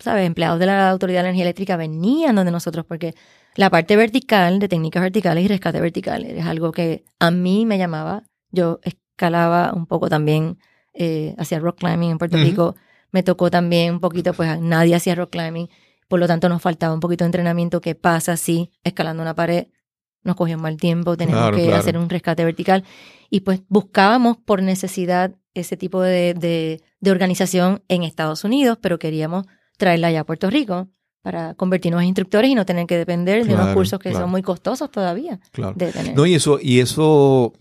¿sabes? 0.00 0.26
Empleados 0.26 0.58
de 0.58 0.66
la 0.66 0.90
Autoridad 0.90 1.20
de 1.22 1.28
Energía 1.28 1.44
Eléctrica 1.44 1.76
venían 1.76 2.34
donde 2.36 2.50
nosotros, 2.52 2.84
porque 2.86 3.14
la 3.54 3.70
parte 3.70 3.96
vertical 3.96 4.58
de 4.58 4.68
técnicas 4.68 5.02
verticales 5.02 5.44
y 5.44 5.48
rescate 5.48 5.80
vertical 5.80 6.24
es 6.24 6.44
algo 6.44 6.72
que 6.72 7.04
a 7.20 7.30
mí 7.30 7.64
me 7.66 7.78
llamaba. 7.78 8.24
Yo 8.50 8.80
escalaba 9.16 9.72
un 9.74 9.86
poco 9.86 10.08
también, 10.10 10.58
eh, 10.92 11.34
hacía 11.38 11.58
rock 11.58 11.78
climbing 11.78 12.10
en 12.12 12.18
Puerto. 12.18 12.36
Rico. 12.36 12.76
Me 13.12 13.22
tocó 13.22 13.50
también 13.50 13.94
un 13.94 14.00
poquito, 14.00 14.34
pues 14.34 14.60
nadie 14.60 14.94
hacía 14.94 15.14
rock 15.14 15.30
climbing. 15.30 15.68
Por 16.06 16.20
lo 16.20 16.26
tanto, 16.26 16.48
nos 16.50 16.60
faltaba 16.60 16.92
un 16.92 17.00
poquito 17.00 17.24
de 17.24 17.28
entrenamiento. 17.28 17.80
¿Qué 17.80 17.94
pasa 17.94 18.36
si 18.36 18.70
escalando 18.84 19.22
una 19.22 19.34
pared 19.34 19.68
nos 20.22 20.36
cogió 20.36 20.58
mal 20.58 20.76
tiempo? 20.76 21.16
Tenemos 21.16 21.40
Claro, 21.40 21.56
que 21.56 21.62
claro. 21.64 21.78
hacer 21.78 21.96
un 21.98 22.10
rescate 22.10 22.44
vertical. 22.44 22.84
Y 23.30 23.40
pues 23.40 23.62
buscábamos 23.68 24.36
por 24.36 24.62
necesidad 24.62 25.34
ese 25.54 25.76
tipo 25.78 26.02
de, 26.02 26.34
de- 26.34 26.82
de 27.00 27.10
organización 27.10 27.82
en 27.88 28.02
Estados 28.02 28.44
Unidos, 28.44 28.78
pero 28.80 28.98
queríamos 28.98 29.46
traerla 29.78 30.08
allá 30.08 30.20
a 30.20 30.24
Puerto 30.24 30.50
Rico 30.50 30.88
para 31.26 31.54
convertirnos 31.54 32.00
en 32.02 32.06
instructores 32.06 32.48
y 32.48 32.54
no 32.54 32.64
tener 32.64 32.86
que 32.86 32.96
depender 32.96 33.44
de 33.44 33.52
unos 33.52 33.74
cursos 33.74 33.98
que 33.98 34.10
claro. 34.10 34.26
son 34.26 34.30
muy 34.30 34.42
costosos 34.42 34.92
todavía 34.92 35.40
Claro. 35.50 35.72
de 35.74 35.90
tener. 35.90 36.14
No, 36.14 36.24
y 36.24 36.36
eso, 36.36 36.60
y 36.62 36.78
eso 36.78 37.52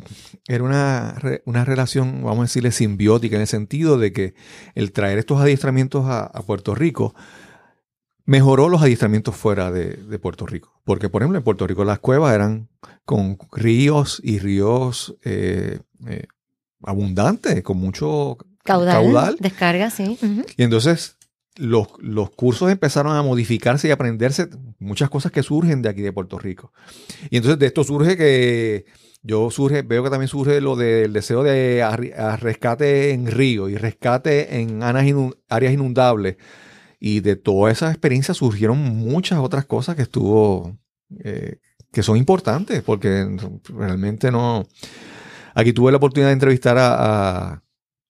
era 0.48 0.64
una, 0.64 1.16
una 1.46 1.66
relación, 1.66 2.22
vamos 2.24 2.42
a 2.42 2.44
decirle, 2.44 2.72
simbiótica, 2.72 3.38
en 3.38 3.42
el 3.42 3.48
sentido 3.48 3.98
de 3.98 4.14
que 4.14 4.36
el 4.76 4.92
traer 4.92 5.18
estos 5.18 5.42
adiestramientos 5.42 6.06
a, 6.06 6.26
a 6.26 6.44
Puerto 6.44 6.76
Rico 6.76 7.16
mejoró 8.26 8.70
los 8.70 8.84
adiestramientos 8.84 9.36
fuera 9.36 9.72
de, 9.72 9.96
de 9.96 10.20
Puerto 10.20 10.46
Rico. 10.46 10.80
Porque, 10.84 11.10
por 11.10 11.24
ejemplo, 11.24 11.40
en 11.40 11.44
Puerto 11.44 11.66
Rico 11.66 11.84
las 11.86 11.98
cuevas 11.98 12.36
eran 12.36 12.70
con 13.04 13.40
ríos 13.52 14.22
y 14.24 14.38
ríos 14.38 15.16
eh, 15.24 15.80
eh, 16.08 16.28
abundantes, 16.84 17.64
con 17.64 17.78
mucho 17.78 18.38
caudal, 18.64 18.94
caudal. 19.04 19.38
descarga, 19.40 19.90
sí. 19.90 20.20
Y 20.56 20.62
entonces 20.64 21.15
los, 21.58 21.88
los 22.00 22.30
cursos 22.32 22.72
empezaron 22.72 23.16
a 23.16 23.24
modificarse 23.24 23.88
y 23.88 23.92
aprenderse 23.92 24.50
muchas 24.80 25.10
cosas 25.10 25.32
que 25.32 25.44
surgen 25.44 25.82
de 25.82 25.90
aquí 25.90 26.02
de 26.02 26.14
Puerto 26.14 26.38
Rico. 26.38 26.74
Y 27.30 27.38
entonces 27.38 27.60
de 27.60 27.66
esto 27.68 27.84
surge 27.84 28.18
que 28.18 28.86
yo 29.28 29.50
surge, 29.50 29.82
veo 29.82 30.04
que 30.04 30.12
también 30.12 30.28
surge 30.28 30.62
lo 30.62 30.76
del 30.76 31.12
deseo 31.12 31.42
de 31.42 31.82
a 31.82 32.38
rescate 32.38 33.12
en 33.12 33.26
río 33.26 33.70
y 33.70 33.76
rescate 33.76 34.60
en 34.60 34.84
áreas 34.84 35.74
inundables. 35.74 36.38
Y 37.00 37.22
de 37.22 37.36
toda 37.36 37.72
esa 37.72 37.90
experiencia 37.90 38.34
surgieron 38.34 38.78
muchas 38.78 39.40
otras 39.40 39.66
cosas 39.66 39.96
que 39.96 40.04
estuvo, 40.04 40.78
eh, 41.24 41.60
que 41.92 42.04
son 42.04 42.18
importantes, 42.18 42.84
porque 42.84 43.28
realmente 43.70 44.32
no. 44.32 44.68
Aquí 45.56 45.74
tuve 45.74 45.92
la 45.92 45.98
oportunidad 45.98 46.30
de 46.30 46.34
entrevistar 46.34 46.78
a, 46.78 46.96
a, 47.54 47.64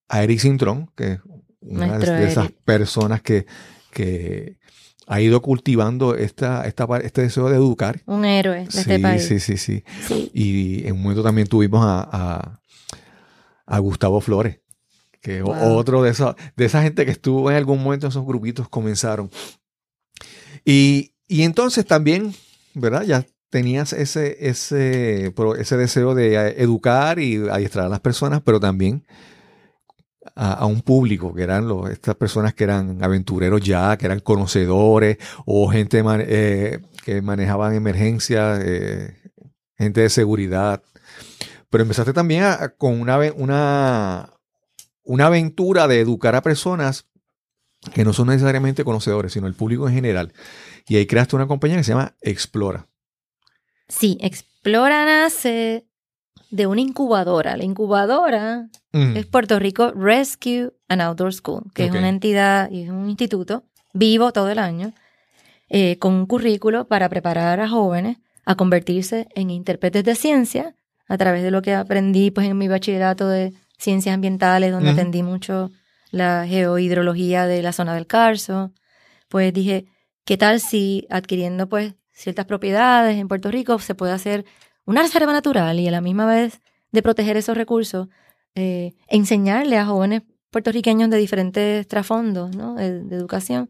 a 0.10 0.24
Eric 0.24 0.40
Cintrón, 0.40 0.92
que 0.96 1.14
es 1.14 1.20
una 1.66 1.82
de, 1.86 1.88
Nuestro 1.98 2.14
de 2.16 2.26
esas 2.28 2.46
Eric. 2.46 2.58
personas 2.64 3.22
que, 3.22 3.46
que 3.92 4.58
ha 5.08 5.22
ido 5.22 5.42
cultivando 5.42 6.16
esta, 6.16 6.66
esta, 6.66 6.86
este 7.04 7.22
deseo 7.24 7.50
de 7.50 7.56
educar. 7.58 8.02
Un 8.06 8.26
héroe 8.26 8.66
de 8.66 8.72
Sí, 8.72 8.80
este 8.80 9.00
país. 9.00 9.24
sí, 9.26 9.40
sí, 9.40 9.58
sí. 9.58 9.84
Sí. 10.08 10.32
Y 10.34 10.88
en 10.88 10.94
un 10.96 11.02
momento 11.04 11.24
también 11.24 11.48
tuvimos 11.48 11.84
a, 11.86 12.08
a, 12.12 12.62
a 13.66 13.80
Gustavo 13.80 14.22
Flores, 14.22 14.60
que 15.22 15.42
Wow. 15.42 15.56
otro 15.76 16.02
de 16.04 16.12
esos, 16.12 16.36
de 16.56 16.66
esa 16.66 16.82
gente 16.84 17.06
que 17.06 17.12
estuvo 17.12 17.50
en 17.52 17.58
algún 17.58 17.84
momento 17.84 18.06
en 18.08 18.10
esos 18.12 18.26
grupitos 18.26 18.70
comenzaron. 18.70 19.30
Y, 20.64 21.14
y 21.28 21.44
entonces 21.44 21.86
también, 21.86 22.34
¿verdad? 22.74 23.04
Ya 23.04 23.26
tenías 23.50 23.94
ese, 23.94 24.38
ese, 24.50 25.34
ese 25.60 25.78
deseo 25.78 26.16
de 26.16 26.36
eh, 26.36 26.56
educar 26.62 27.20
y 27.20 27.38
adiestrar 27.50 27.86
a 27.86 27.90
las 27.90 28.00
personas, 28.02 28.42
pero 28.44 28.60
también 28.60 29.06
a, 30.36 30.66
un 30.66 30.82
público, 30.82 31.34
que 31.34 31.44
eran 31.44 31.70
estas 31.92 32.16
personas 32.16 32.54
que 32.54 32.64
eran 32.64 33.04
aventureros 33.04 33.62
ya, 33.62 33.98
que 33.98 34.06
eran 34.06 34.20
conocedores, 34.20 35.18
o 35.46 35.70
gente 35.70 36.02
eh, 36.06 36.80
que 37.04 37.22
manejaban 37.22 37.76
emergencias, 37.76 38.62
eh, 38.64 39.16
gente 39.78 40.02
de 40.02 40.10
seguridad. 40.10 40.82
Pero 41.70 41.84
empezaste 41.84 42.14
también 42.14 42.44
a- 42.44 42.70
con 42.70 43.00
una, 43.00 43.18
una, 43.36 44.34
una 45.04 45.26
aventura 45.28 45.88
de 45.88 46.00
educar 46.00 46.36
a 46.36 46.42
personas 46.42 47.06
que 47.94 48.04
no 48.04 48.14
son 48.14 48.28
necesariamente 48.30 48.84
conocedores, 48.84 49.34
sino 49.34 49.48
el 49.48 49.54
público 49.54 49.88
en 49.88 49.94
general. 49.94 50.34
Y 50.88 50.96
ahí 50.98 51.06
creaste 51.06 51.36
una 51.36 51.48
compañía 51.48 51.78
que 51.78 51.84
se 51.84 51.92
llama 51.92 52.16
Explora. 52.22 52.88
Sí, 53.88 54.18
Explora 54.22 55.06
nace 55.06 55.88
de 56.50 56.68
una 56.68 56.82
incubadora. 56.82 57.58
La 57.58 57.64
incubadora 57.64 58.70
Mm, 58.96 59.18
es 59.18 59.26
Puerto 59.26 59.60
Rico 59.60 59.92
Rescue 59.92 60.72
and 60.88 61.02
Outdoor 61.02 61.34
School, 61.34 61.64
que 61.74 61.84
es 61.84 61.92
una 61.92 62.08
entidad 62.08 62.72
y 62.72 62.84
es 62.84 62.90
un 62.90 63.10
instituto 63.10 63.66
vivo 63.92 64.32
todo 64.32 64.50
el 64.50 64.58
año, 64.58 64.94
eh, 65.68 66.00
con 66.00 66.14
un 66.14 66.26
currículo 66.26 66.88
para 66.88 67.10
preparar 67.10 67.60
a 67.60 67.68
jóvenes 67.68 68.20
a 68.46 68.56
convertirse 68.56 69.28
en 69.36 69.50
intérpretes 69.50 70.06
de 70.06 70.16
ciencia 70.16 70.76
a 71.10 71.18
través 71.18 71.44
de 71.44 71.52
lo 71.52 71.62
que 71.62 71.74
aprendí 71.74 72.32
pues 72.32 72.48
en 72.48 72.58
mi 72.58 72.70
bachillerato 72.70 73.28
de 73.28 73.52
ciencias 73.78 74.14
ambientales, 74.14 74.72
donde 74.72 74.92
atendí 74.92 75.24
mucho 75.24 75.72
la 76.12 76.46
geohidrología 76.48 77.48
de 77.48 77.62
la 77.62 77.74
zona 77.74 77.96
del 77.96 78.08
Carso. 78.08 78.72
Pues 79.28 79.52
dije, 79.52 79.88
¿qué 80.24 80.38
tal 80.38 80.62
si 80.62 81.06
adquiriendo 81.10 81.68
pues 81.68 81.96
ciertas 82.14 82.46
propiedades 82.46 83.18
en 83.18 83.28
Puerto 83.28 83.52
Rico 83.52 83.78
se 83.80 83.94
puede 83.94 84.14
hacer 84.14 84.46
una 84.86 85.02
reserva 85.02 85.34
natural 85.34 85.80
y 85.80 85.88
a 85.88 85.92
la 85.92 86.02
misma 86.02 86.26
vez 86.26 86.62
de 86.92 87.02
proteger 87.02 87.38
esos 87.38 87.58
recursos, 87.58 88.08
eh, 88.56 88.94
enseñarle 89.08 89.78
a 89.78 89.86
jóvenes 89.86 90.22
puertorriqueños 90.52 91.10
de 91.10 91.18
diferentes 91.18 91.88
trasfondos 91.88 92.56
¿no? 92.56 92.76
de, 92.76 93.04
de 93.04 93.16
educación, 93.16 93.70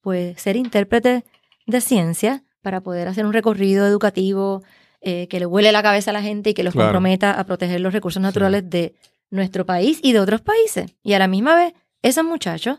pues 0.00 0.40
ser 0.40 0.56
intérpretes 0.56 1.24
de 1.66 1.80
ciencia 1.80 2.44
para 2.62 2.80
poder 2.80 3.08
hacer 3.08 3.26
un 3.26 3.32
recorrido 3.32 3.86
educativo 3.86 4.62
eh, 5.02 5.28
que 5.28 5.38
le 5.38 5.44
huele 5.46 5.70
la 5.72 5.82
cabeza 5.82 6.10
a 6.10 6.14
la 6.14 6.22
gente 6.22 6.50
y 6.50 6.54
que 6.54 6.62
los 6.62 6.72
Claro. 6.72 6.86
comprometa 6.88 7.32
a 7.38 7.44
proteger 7.44 7.80
los 7.80 7.92
recursos 7.92 8.22
naturales 8.22 8.68
de 8.70 8.94
nuestro 9.30 9.66
país 9.66 9.98
y 10.02 10.12
de 10.12 10.20
otros 10.20 10.40
países. 10.40 10.94
Y 11.02 11.12
a 11.12 11.18
la 11.18 11.28
misma 11.28 11.54
vez, 11.54 11.74
esos 12.00 12.24
muchachos 12.24 12.78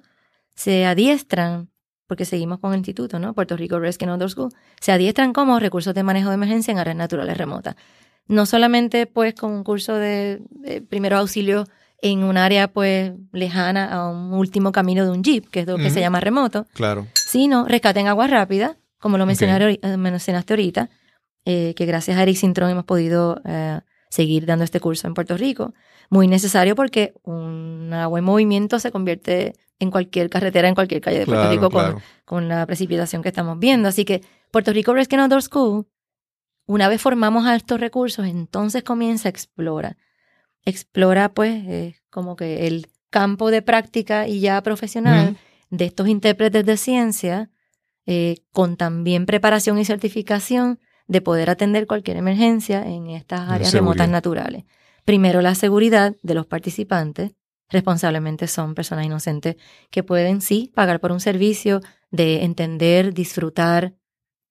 se 0.56 0.86
adiestran, 0.86 1.70
porque 2.08 2.26
seguimos 2.26 2.60
con 2.60 2.72
el 2.74 2.78
instituto, 2.80 3.20
¿no? 3.20 3.34
Puerto 3.34 3.58
Rico 3.58 3.80
Rescue 3.80 4.06
and 4.06 4.12
Outdoor 4.14 4.30
School, 4.32 4.50
se 4.80 4.92
adiestran 4.92 5.34
como 5.34 5.60
recursos 5.60 5.94
de 5.94 6.04
manejo 6.04 6.30
de 6.30 6.36
emergencia 6.36 6.72
en 6.72 6.78
áreas 6.80 6.96
naturales 6.96 7.38
remotas. 7.38 7.76
No 8.28 8.46
solamente 8.46 9.06
pues 9.08 9.34
con 9.36 9.52
un 9.52 9.64
curso 9.64 9.94
de, 9.96 10.42
de 10.50 10.82
primeros 10.82 11.20
auxilios 11.20 11.68
en 12.02 12.24
un 12.24 12.38
área 12.38 12.68
pues 12.68 13.14
lejana 13.32 13.92
a 13.92 14.10
un 14.10 14.34
último 14.34 14.72
camino 14.72 15.04
de 15.06 15.12
un 15.12 15.24
jeep, 15.24 15.50
que 15.50 15.62
es 15.62 15.68
lo 15.68 15.78
que 15.78 15.90
se 15.90 16.00
llama 16.00 16.20
remoto, 16.20 16.68
Claro. 16.74 17.08
sino 17.14 17.66
rescate 17.66 18.00
en 18.00 18.08
agua 18.08 18.28
rápida, 18.28 18.78
como 19.00 19.18
lo 19.18 19.26
mencionaste, 19.26 19.80
eh, 19.82 19.98
mencionaste 19.98 20.54
ahorita, 20.54 20.90
eh, 21.46 21.74
que 21.76 21.86
gracias 21.86 22.18
a 22.18 22.24
Eric 22.24 22.36
Sintron 22.38 22.70
hemos 22.70 22.86
podido 22.86 23.42
eh, 23.46 23.80
seguir 24.10 24.46
dando 24.46 24.64
este 24.66 24.80
curso 24.80 25.08
en 25.08 25.14
Puerto 25.14 25.38
Rico. 25.38 25.74
Muy 26.10 26.28
necesario 26.28 26.76
porque 26.76 27.14
un 27.24 27.92
agua 27.94 28.20
en 28.20 28.26
movimiento 28.26 28.80
se 28.80 28.92
convierte 28.92 29.54
en 29.80 29.92
cualquier 29.92 30.30
carretera, 30.30 30.68
en 30.68 30.76
cualquier 30.76 31.02
calle 31.02 31.20
de 31.20 31.26
Puerto 31.26 31.42
Claro, 31.42 31.56
Rico 31.56 31.70
con, 31.70 31.84
claro. 31.84 32.02
con 32.24 32.48
la 32.48 32.66
precipitación 32.66 33.22
que 33.22 33.30
estamos 33.30 33.60
viendo. 33.60 33.90
Así 33.90 34.06
que 34.06 34.22
Puerto 34.52 34.72
Rico 34.72 34.94
Rescue 34.94 35.20
Outdoor 35.20 35.42
School, 35.42 35.88
una 36.66 36.88
vez 36.88 37.02
formamos 37.02 37.46
a 37.46 37.56
estos 37.56 37.80
recursos, 37.80 38.26
entonces 38.26 38.84
comienza 38.84 39.28
a 39.28 39.32
explorar. 39.32 39.98
Explora, 40.64 41.34
pues, 41.34 41.64
eh, 41.68 41.96
como 42.10 42.36
que 42.36 42.68
el 42.68 42.88
campo 43.10 43.52
de 43.52 43.62
práctica 43.62 44.28
y 44.28 44.40
ya 44.40 44.62
profesional 44.62 45.38
de 45.70 45.86
estos 45.86 46.08
intérpretes 46.08 46.66
de 46.66 46.78
ciencia, 46.78 47.50
eh, 48.06 48.38
con 48.52 48.78
también 48.78 49.26
preparación 49.26 49.78
y 49.78 49.86
certificación 49.86 50.80
de 51.08 51.22
poder 51.22 51.50
atender 51.50 51.88
cualquier 51.88 52.18
emergencia 52.18 52.86
en 52.86 53.10
estas 53.10 53.50
áreas 53.50 53.74
remotas 53.74 54.10
naturales. 54.10 54.66
Primero, 55.06 55.42
la 55.42 55.56
seguridad 55.56 56.16
de 56.24 56.34
los 56.34 56.48
participantes. 56.48 57.32
Responsablemente 57.70 58.48
son 58.48 58.76
personas 58.76 59.06
inocentes 59.06 59.56
que 59.90 60.04
pueden, 60.04 60.42
sí, 60.42 60.72
pagar 60.76 61.00
por 61.00 61.12
un 61.12 61.20
servicio 61.20 61.82
de 62.12 62.44
entender, 62.44 63.14
disfrutar. 63.14 63.94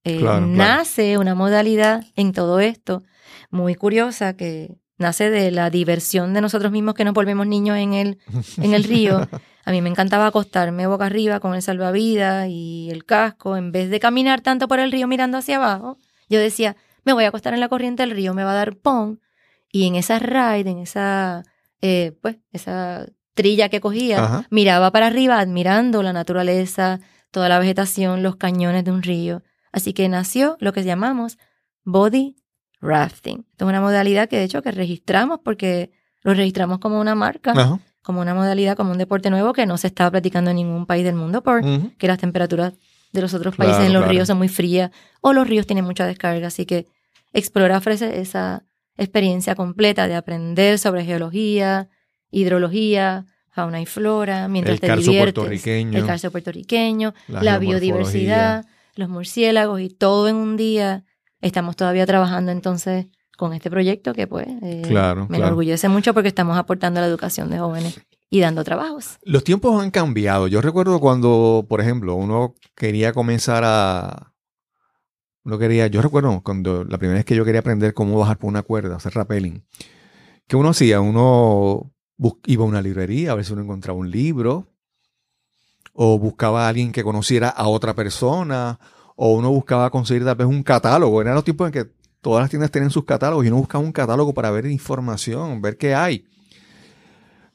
Eh, 0.05 0.19
Claro, 0.19 0.47
claro. 0.47 0.47
nace 0.47 1.17
una 1.17 1.35
modalidad 1.35 2.05
en 2.17 2.33
todo 2.33 2.61
esto 2.61 3.03
muy 3.51 3.75
curiosa 3.75 4.37
que 4.37 4.77
nace 4.99 5.31
de 5.31 5.51
la 5.51 5.71
diversión 5.71 6.35
de 6.35 6.41
nosotros 6.43 6.71
mismos 6.73 6.95
que 6.95 7.05
nos 7.05 7.15
volvemos 7.15 7.47
niños 7.47 7.79
en 7.79 7.95
el, 7.95 8.19
en 8.59 8.75
el 8.75 8.85
río. 8.85 9.27
A 9.65 9.71
mí 9.71 9.81
me 9.81 9.89
encantaba 9.89 10.27
acostarme 10.27 10.87
boca 10.87 11.07
arriba 11.07 11.41
con 11.41 11.55
el 11.55 11.63
salvavidas 11.63 12.49
y 12.51 12.91
el 12.91 13.07
casco 13.07 13.57
en 13.57 13.73
vez 13.73 13.89
de 13.89 13.99
caminar 13.99 14.43
tanto 14.43 14.69
por 14.69 14.79
el 14.79 14.93
río 14.93 15.07
mirando 15.09 15.39
hacia 15.39 15.57
abajo. 15.57 15.97
Yo 16.29 16.39
decía, 16.39 16.77
me 17.05 17.15
voy 17.15 17.25
a 17.25 17.29
acostar 17.29 17.55
en 17.55 17.61
la 17.61 17.69
corriente 17.69 18.03
del 18.03 18.11
río, 18.11 18.35
me 18.35 18.45
va 18.45 18.51
a 18.53 18.57
dar 18.57 18.77
pon. 18.77 19.21
Y 19.73 19.87
en 19.87 19.95
esa 19.95 20.19
ride, 20.19 20.69
en 20.71 20.79
esa, 20.79 21.45
eh, 21.87 22.17
pues, 22.23 22.37
esa 22.51 23.05
trilla 23.35 23.69
que 23.69 23.81
cogía, 23.81 24.25
Ajá. 24.25 24.47
miraba 24.51 24.91
para 24.91 25.09
arriba 25.09 25.39
admirando 25.39 26.03
la 26.03 26.13
naturaleza, 26.15 27.01
toda 27.31 27.49
la 27.51 27.59
vegetación, 27.59 28.23
los 28.23 28.37
cañones 28.37 28.85
de 28.85 28.91
un 28.91 29.03
río. 29.03 29.43
Así 29.71 29.93
que 29.93 30.09
nació 30.09 30.57
lo 30.61 30.73
que 30.73 30.83
llamamos 30.83 31.37
body 31.85 32.37
rafting. 32.81 33.45
Esto 33.51 33.65
es 33.65 33.69
una 33.69 33.81
modalidad 33.83 34.29
que 34.29 34.39
de 34.39 34.45
hecho 34.45 34.63
que 34.63 34.71
registramos 34.71 35.41
porque 35.45 35.91
lo 36.23 36.33
registramos 36.33 36.79
como 36.79 36.99
una 37.01 37.15
marca, 37.15 37.53
Ajá. 37.53 37.79
como 38.03 38.21
una 38.23 38.35
modalidad, 38.35 38.77
como 38.77 38.93
un 38.93 38.99
deporte 38.99 39.29
nuevo 39.29 39.53
que 39.53 39.67
no 39.67 39.77
se 39.77 39.89
estaba 39.89 40.11
practicando 40.13 40.51
en 40.51 40.57
ningún 40.57 40.87
país 40.87 41.05
del 41.05 41.17
mundo 41.17 41.43
por 41.43 41.63
Ujú. 41.65 41.93
que 41.99 42.07
las 42.07 42.19
temperaturas 42.19 42.73
de 43.13 43.21
los 43.21 43.35
otros 43.35 43.57
países 43.57 43.77
Claro, 43.77 43.87
en 43.89 43.93
los 43.93 44.01
claro. 44.03 44.13
ríos 44.13 44.27
son 44.29 44.39
muy 44.39 44.49
frías 44.49 44.91
o 45.21 45.33
los 45.35 45.47
ríos 45.47 45.67
tienen 45.67 45.85
mucha 45.85 46.07
descarga. 46.07 46.47
Así 46.47 46.65
que 46.65 46.87
Explora 47.33 47.77
ofrece 47.79 48.21
esa 48.21 48.63
experiencia 48.97 49.55
completa 49.55 50.07
de 50.09 50.15
aprender 50.15 50.79
sobre 50.79 51.05
geología, 51.05 51.89
hidrología, 52.31 53.25
fauna 53.51 53.81
y 53.81 53.87
flora, 53.87 54.49
mientras 54.49 54.75
El 54.75 54.81
te 54.81 54.87
carso 54.89 55.03
diviertes. 55.11 55.35
puertorriqueño. 55.35 55.99
El 55.99 56.07
calcio 56.07 56.31
puertorriqueño, 56.31 57.15
La 57.29 57.59
biodiversidad, 57.59 58.65
los 58.97 59.09
murciélagos 59.09 59.81
y 59.81 59.89
todo 59.91 60.29
en 60.29 60.37
un 60.37 60.57
día. 60.57 61.05
Estamos 61.41 61.77
todavía 61.77 62.07
trabajando 62.07 62.53
entonces 62.53 63.07
con 63.37 63.53
este 63.53 63.71
proyecto 63.71 64.13
que 64.15 64.27
pues 64.27 64.47
eh, 64.63 64.83
Claro, 64.87 65.23
me 65.23 65.29
claro. 65.37 65.45
enorgullece 65.47 65.89
mucho 65.89 66.15
porque 66.15 66.29
estamos 66.29 66.57
aportando 66.57 67.01
a 67.01 67.03
la 67.03 67.09
educación 67.09 67.51
de 67.51 67.59
jóvenes 67.59 68.01
y 68.31 68.41
dando 68.41 68.65
trabajos. 68.65 69.19
Los 69.23 69.45
tiempos 69.45 69.81
han 69.81 69.91
cambiado. 69.91 70.49
Yo 70.49 70.61
recuerdo 70.61 70.99
cuando, 71.01 71.67
por 71.69 71.81
ejemplo, 71.81 72.15
uno 72.17 72.55
quería 72.75 73.13
comenzar 73.13 73.63
a... 73.65 74.33
Uno 75.45 75.59
quería, 75.59 75.87
yo 75.89 76.01
recuerdo 76.01 76.41
cuando 76.43 76.85
la 76.85 76.97
primera 76.97 77.19
vez 77.19 77.27
que 77.27 77.37
yo 77.37 77.45
quería 77.45 77.61
aprender 77.61 77.93
cómo 77.93 78.19
bajar 78.19 78.39
por 78.39 78.49
una 78.49 78.63
cuerda, 78.63 78.97
hacer 78.97 79.15
rappelling, 79.15 79.63
que 80.47 80.57
uno 80.57 80.71
hacía, 80.71 81.01
uno 81.01 81.93
iba 82.47 82.65
a 82.65 82.67
una 82.67 82.81
librería 82.81 83.33
a 83.33 83.35
ver 83.35 83.45
si 83.45 83.53
uno 83.53 83.63
encontraba 83.63 83.99
un 83.99 84.11
libro, 84.11 84.69
o 85.93 86.19
buscaba 86.19 86.65
a 86.65 86.69
alguien 86.69 86.93
que 86.93 87.05
conociera 87.05 87.51
a 87.51 87.69
otra 87.69 87.95
persona, 87.95 88.81
o 89.17 89.35
uno 89.35 89.51
buscaba 89.51 89.91
conseguir 89.91 90.25
tal 90.25 90.35
vez 90.35 90.47
un 90.47 90.63
catálogo. 90.63 91.21
Eran 91.21 91.35
los 91.35 91.45
tiempos 91.45 91.67
en 91.69 91.73
que 91.73 91.91
todas 92.23 92.43
las 92.43 92.51
tiendas 92.51 92.71
tenían 92.71 92.91
sus 92.91 93.05
catálogos 93.05 93.45
y 93.45 93.49
uno 93.49 93.59
buscaba 93.59 93.85
un 93.85 93.93
catálogo 93.93 94.33
para 94.33 94.51
ver 94.51 94.67
información, 94.67 95.61
ver 95.61 95.77
qué 95.77 95.95
hay. 95.95 96.25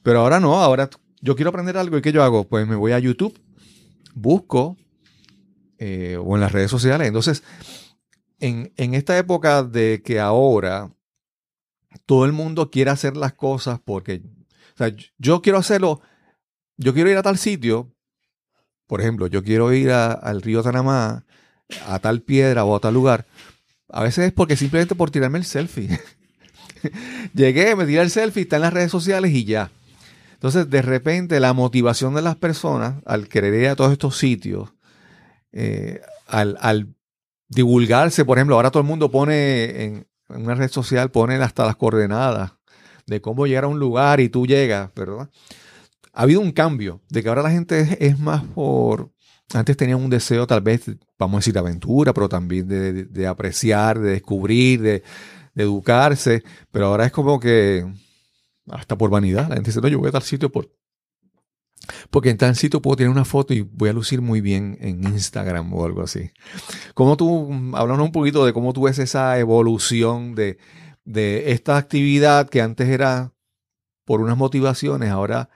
Pero 0.02 0.20
ahora 0.20 0.38
no, 0.38 0.54
ahora 0.60 0.88
yo 1.20 1.34
quiero 1.34 1.50
aprender 1.50 1.76
algo 1.76 1.98
y 1.98 2.02
¿qué 2.02 2.12
yo 2.12 2.22
hago? 2.22 2.44
Pues 2.44 2.66
me 2.66 2.76
voy 2.76 2.92
a 2.92 2.98
YouTube, 3.00 3.38
busco 4.14 4.76
eh, 5.80 6.16
o 6.22 6.34
en 6.36 6.40
las 6.42 6.52
redes 6.52 6.70
sociales. 6.70 7.08
Entonces, 7.08 7.42
en, 8.38 8.72
en 8.76 8.94
esta 8.94 9.18
época 9.18 9.62
de 9.64 10.02
que 10.04 10.20
ahora 10.20 10.92
todo 12.06 12.24
el 12.24 12.32
mundo 12.32 12.70
quiere 12.70 12.90
hacer 12.90 13.16
las 13.16 13.32
cosas 13.32 13.80
porque, 13.84 14.22
o 14.74 14.76
sea, 14.76 14.94
yo- 15.18 15.42
quiero 15.42 15.58
hacerlo, 15.58 16.00
yo 16.76 16.94
quiero 16.94 17.10
ir 17.10 17.16
a 17.16 17.22
tal 17.22 17.38
sitio, 17.38 17.92
por 18.86 19.00
ejemplo, 19.00 19.26
yo 19.26 19.42
quiero 19.42 19.72
ir 19.72 19.90
al 19.90 20.42
río 20.42 20.62
Tanamá, 20.62 21.24
a 21.86 21.98
tal 22.00 22.22
piedra 22.22 22.64
o 22.64 22.74
a 22.76 22.80
tal 22.80 22.94
lugar. 22.94 23.26
A 23.88 24.02
veces 24.02 24.26
es 24.26 24.32
porque 24.32 24.56
simplemente 24.56 24.94
por 24.94 25.10
tirarme 25.10 25.38
el 25.38 25.44
selfie. 25.44 25.88
Llegué, 27.34 27.76
me 27.76 27.86
tiré 27.86 28.00
el 28.02 28.10
selfie, 28.10 28.42
está 28.42 28.56
en 28.56 28.62
las 28.62 28.72
redes 28.72 28.90
sociales 28.90 29.32
y 29.32 29.44
ya. 29.44 29.70
Entonces, 30.34 30.70
de 30.70 30.82
repente, 30.82 31.38
la 31.38 31.52
motivación 31.52 32.14
de 32.14 32.22
las 32.22 32.36
personas 32.36 32.94
al 33.04 33.28
querer 33.28 33.54
ir 33.54 33.68
a 33.68 33.76
todos 33.76 33.92
estos 33.92 34.16
sitios, 34.16 34.70
eh, 35.52 36.00
al, 36.26 36.94
divulgarse, 37.48 38.24
por 38.24 38.38
ejemplo, 38.38 38.56
ahora 38.56 38.70
todo 38.70 38.82
el 38.82 38.88
mundo 38.88 39.10
pone 39.10 39.84
en, 39.84 40.06
una 40.28 40.54
red 40.54 40.70
social, 40.70 41.10
pone 41.10 41.34
hasta 41.36 41.66
las 41.66 41.76
coordenadas 41.76 42.52
de 43.06 43.20
cómo 43.20 43.46
llegar 43.46 43.64
a 43.64 43.68
un 43.68 43.80
lugar 43.80 44.20
y 44.20 44.28
tú 44.28 44.46
llegas, 44.46 44.90
¿verdad? 44.94 45.28
Ha 46.12 46.22
habido 46.22 46.40
un 46.40 46.52
cambio, 46.52 47.00
de 47.08 47.22
que 47.22 47.28
ahora 47.28 47.42
la 47.42 47.50
gente 47.50 47.98
es, 48.00 48.18
más 48.18 48.42
por... 48.44 49.10
Antes 49.52 49.76
tenían 49.76 49.98
un 49.98 50.10
deseo 50.10 50.46
tal 50.46 50.60
vez, 50.60 50.88
vamos 51.18 51.38
a 51.38 51.40
decir, 51.40 51.52
de 51.52 51.58
aventura, 51.58 52.14
pero 52.14 52.28
también 52.28 52.68
de 52.68 53.26
apreciar, 53.26 53.98
de 53.98 54.10
descubrir, 54.10 54.80
de, 54.80 55.02
de 55.54 55.62
educarse, 55.62 56.42
pero 56.70 56.86
ahora 56.86 57.06
es 57.06 57.12
como 57.12 57.40
que 57.40 57.86
hasta 58.70 58.96
por 58.96 59.10
vanidad. 59.10 59.48
La 59.48 59.56
gente 59.56 59.70
dice, 59.70 59.80
no, 59.80 59.88
yo 59.88 59.98
voy 59.98 60.08
a 60.08 60.12
tal 60.12 60.22
sitio 60.22 60.50
por... 60.50 60.70
Porque 62.10 62.30
en 62.30 62.38
tal 62.38 62.56
sitio 62.56 62.82
puedo 62.82 62.96
tener 62.96 63.10
una 63.10 63.24
foto 63.24 63.54
y 63.54 63.60
voy 63.60 63.88
a 63.88 63.92
lucir 63.92 64.20
muy 64.20 64.40
bien 64.40 64.76
en 64.80 65.04
Instagram 65.04 65.72
o 65.74 65.84
algo 65.84 66.02
así. 66.02 66.30
¿Cómo 66.94 67.16
tú, 67.16 67.50
hablando 67.74 68.04
un 68.04 68.12
poquito 68.12 68.44
de 68.44 68.52
cómo 68.52 68.72
tú 68.72 68.82
ves 68.82 68.98
esa 68.98 69.38
evolución 69.38 70.34
de, 70.34 70.58
de 71.04 71.52
esta 71.52 71.76
actividad 71.76 72.48
que 72.48 72.60
antes 72.60 72.88
era 72.88 73.32
por 74.04 74.20
unas 74.20 74.36
motivaciones, 74.36 75.10
ahora 75.10 75.50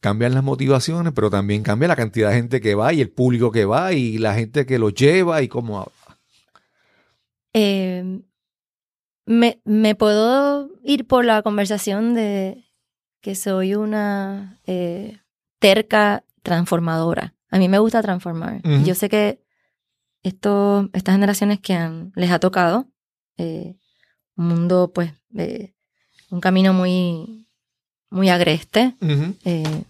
cambian 0.00 0.34
las 0.34 0.42
motivaciones, 0.42 1.12
pero 1.12 1.30
también 1.30 1.62
cambia 1.62 1.88
la 1.88 1.96
cantidad 1.96 2.30
de 2.30 2.36
gente 2.36 2.60
que 2.60 2.74
va 2.74 2.92
y 2.92 3.00
el 3.00 3.10
público 3.10 3.52
que 3.52 3.64
va 3.64 3.92
y 3.92 4.18
la 4.18 4.34
gente 4.34 4.66
que 4.66 4.78
lo 4.78 4.90
lleva 4.90 5.42
y 5.42 5.48
cómo... 5.48 5.90
Eh, 7.54 8.22
me, 9.26 9.60
me 9.64 9.94
puedo 9.94 10.70
ir 10.82 11.06
por 11.06 11.24
la 11.24 11.42
conversación 11.42 12.14
de 12.14 12.64
que 13.22 13.34
soy 13.36 13.74
una 13.74 14.60
eh, 14.66 15.18
terca 15.60 16.24
transformadora. 16.42 17.34
A 17.50 17.58
mí 17.58 17.68
me 17.68 17.78
gusta 17.78 18.02
transformar. 18.02 18.60
Yo 18.84 18.94
sé 18.94 19.08
que 19.08 19.40
esto, 20.22 20.90
estas 20.92 21.14
generaciones 21.14 21.60
que 21.60 21.74
han, 21.74 22.12
les 22.16 22.30
ha 22.30 22.40
tocado 22.40 22.88
eh, 23.36 23.76
un 24.36 24.48
mundo, 24.48 24.90
pues, 24.92 25.12
eh, 25.36 25.72
un 26.30 26.40
camino 26.40 26.72
muy, 26.72 27.46
muy 28.10 28.28
agreste. 28.28 28.96
Eh, 29.44 29.84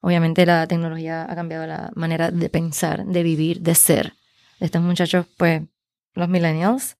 obviamente 0.00 0.44
la 0.44 0.66
tecnología 0.66 1.30
ha 1.30 1.34
cambiado 1.36 1.66
la 1.66 1.92
manera 1.94 2.30
de 2.30 2.48
pensar, 2.48 3.06
de 3.06 3.22
vivir, 3.22 3.60
de 3.60 3.74
ser 3.74 4.14
estos 4.58 4.82
muchachos, 4.82 5.26
pues, 5.36 5.62
los 6.14 6.28
millennials. 6.28 6.96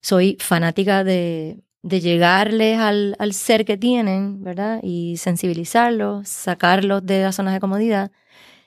Soy 0.00 0.36
fanática 0.40 1.04
de, 1.04 1.64
de 1.84 2.00
llegarles 2.00 2.78
al, 2.78 3.14
al 3.18 3.34
ser 3.34 3.66
que 3.66 3.76
tienen, 3.76 4.42
¿verdad? 4.42 4.80
Y 4.82 5.18
sensibilizarlos, 5.18 6.26
sacarlos 6.28 7.04
de 7.04 7.22
las 7.22 7.36
zonas 7.36 7.52
de 7.52 7.60
comodidad 7.60 8.10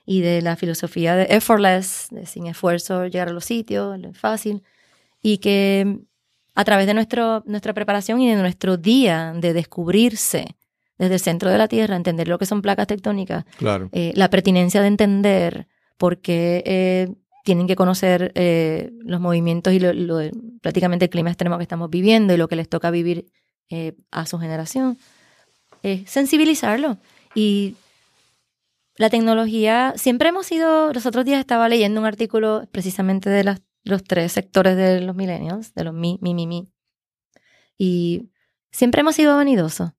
y 0.06 0.22
de 0.22 0.44
la 0.44 0.56
filosofía 0.56 1.16
de 1.16 1.24
effortless, 1.32 2.10
de 2.12 2.28
sin 2.28 2.46
esfuerzo 2.46 3.08
llegar 3.08 3.30
a 3.30 3.34
los 3.34 3.44
sitios, 3.44 4.00
lo 4.00 4.14
fácil, 4.14 4.62
y 5.20 5.40
que 5.40 5.98
a 6.54 6.64
través 6.64 6.86
de 6.86 6.94
nuestro, 6.94 7.42
nuestra 7.48 7.74
preparación 7.74 8.22
y 8.22 8.30
de 8.30 8.36
nuestro 8.36 8.78
día 8.78 9.34
de 9.36 9.52
descubrirse 9.54 10.56
desde 11.00 11.16
el 11.16 11.20
centro 11.20 11.50
de 11.50 11.58
la 11.58 11.68
Tierra, 11.68 11.96
entender 11.96 12.28
lo 12.28 12.38
que 12.38 12.46
son 12.46 12.62
placas 12.62 12.86
tectónicas, 12.86 13.46
Claro. 13.58 13.90
eh, 13.94 14.14
la 14.16 14.30
pertinencia 14.30 14.82
de 14.82 14.88
entender 14.88 15.68
por 15.98 16.20
qué 16.20 16.62
eh, 16.68 17.16
tienen 17.48 17.66
que 17.66 17.78
conocer 17.78 18.34
eh, 18.36 18.92
los 19.00 19.22
movimientos 19.22 19.72
y 19.72 19.80
lo, 19.80 19.94
lo- 19.94 20.20
prácticamente 20.62 21.06
el 21.06 21.10
clima 21.10 21.30
extremo 21.30 21.56
que 21.58 21.64
estamos 21.64 21.90
viviendo 21.90 22.34
y 22.34 22.38
lo 22.38 22.50
que 22.50 22.58
les 22.58 22.68
toca 22.68 22.92
vivir 22.92 23.26
eh, 23.70 23.94
a 24.12 24.26
su 24.26 24.38
generación. 24.38 24.98
Sensibilizarlo. 26.06 26.98
Y 27.34 27.76
la 28.98 29.10
tecnología, 29.10 29.94
siempre 29.96 30.28
hemos 30.30 30.46
sido, 30.46 30.92
los 30.92 31.06
otros 31.06 31.24
días 31.24 31.40
estaba 31.40 31.70
leyendo 31.70 32.02
un 32.02 32.06
artículo 32.06 32.68
precisamente 32.74 33.30
de 33.30 33.46
las- 33.46 33.62
los 33.86 34.04
tres 34.04 34.34
sectores 34.34 34.76
de 34.76 35.00
los 35.00 35.16
millennials, 35.16 35.74
de 35.74 35.84
los 35.86 35.94
mi, 35.94 36.20
mi, 36.22 36.34
mi, 36.34 36.46
mi. 36.48 36.68
Y 37.78 38.30
siempre 38.72 39.00
hemos 39.02 39.16
sido 39.16 39.38
vanidosos. 39.38 39.92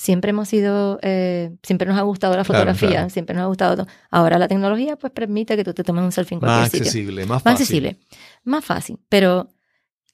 Siempre 0.00 0.30
hemos 0.30 0.48
sido, 0.48 1.00
eh, 1.02 1.50
siempre 1.64 1.88
nos 1.88 1.98
ha 1.98 2.02
gustado 2.02 2.36
la 2.36 2.44
fotografía, 2.44 2.88
claro. 2.88 3.10
siempre 3.10 3.34
nos 3.34 3.42
ha 3.42 3.46
gustado. 3.46 3.76
to- 3.84 3.90
Ahora 4.12 4.38
la 4.38 4.46
tecnología 4.46 4.94
pues 4.96 5.12
permite 5.12 5.56
que 5.56 5.64
tú 5.64 5.74
te 5.74 5.82
tomes 5.82 6.04
un 6.04 6.12
selfie 6.12 6.36
en 6.36 6.40
cualquier 6.40 6.60
Más 6.62 6.70
sitio. 6.70 6.86
accesible, 6.86 7.26
más 7.26 7.44
Más 7.44 7.54
accesible, 7.54 7.98
más 8.44 8.64
fácil. 8.64 8.98
Pero 9.08 9.48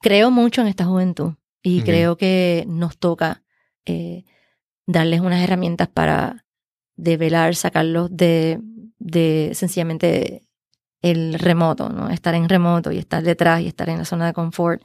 creo 0.00 0.30
mucho 0.30 0.62
en 0.62 0.68
esta 0.68 0.86
juventud 0.86 1.34
y 1.62 1.82
creo 1.82 2.16
que 2.16 2.64
nos 2.66 2.96
toca 2.96 3.42
eh, 3.84 4.24
darles 4.86 5.20
unas 5.20 5.42
herramientas 5.42 5.88
para 5.88 6.46
develar, 6.96 7.54
sacarlos 7.54 8.08
de, 8.16 8.58
de 8.98 9.50
sencillamente 9.54 10.42
el 11.02 11.34
remoto, 11.38 11.90
¿no? 11.90 12.08
Estar 12.08 12.34
en 12.34 12.48
remoto 12.48 12.90
y 12.90 12.96
estar 12.98 13.22
detrás 13.22 13.60
y 13.60 13.66
estar 13.66 13.90
en 13.90 13.98
la 13.98 14.04
zona 14.06 14.24
de 14.26 14.32
confort, 14.32 14.82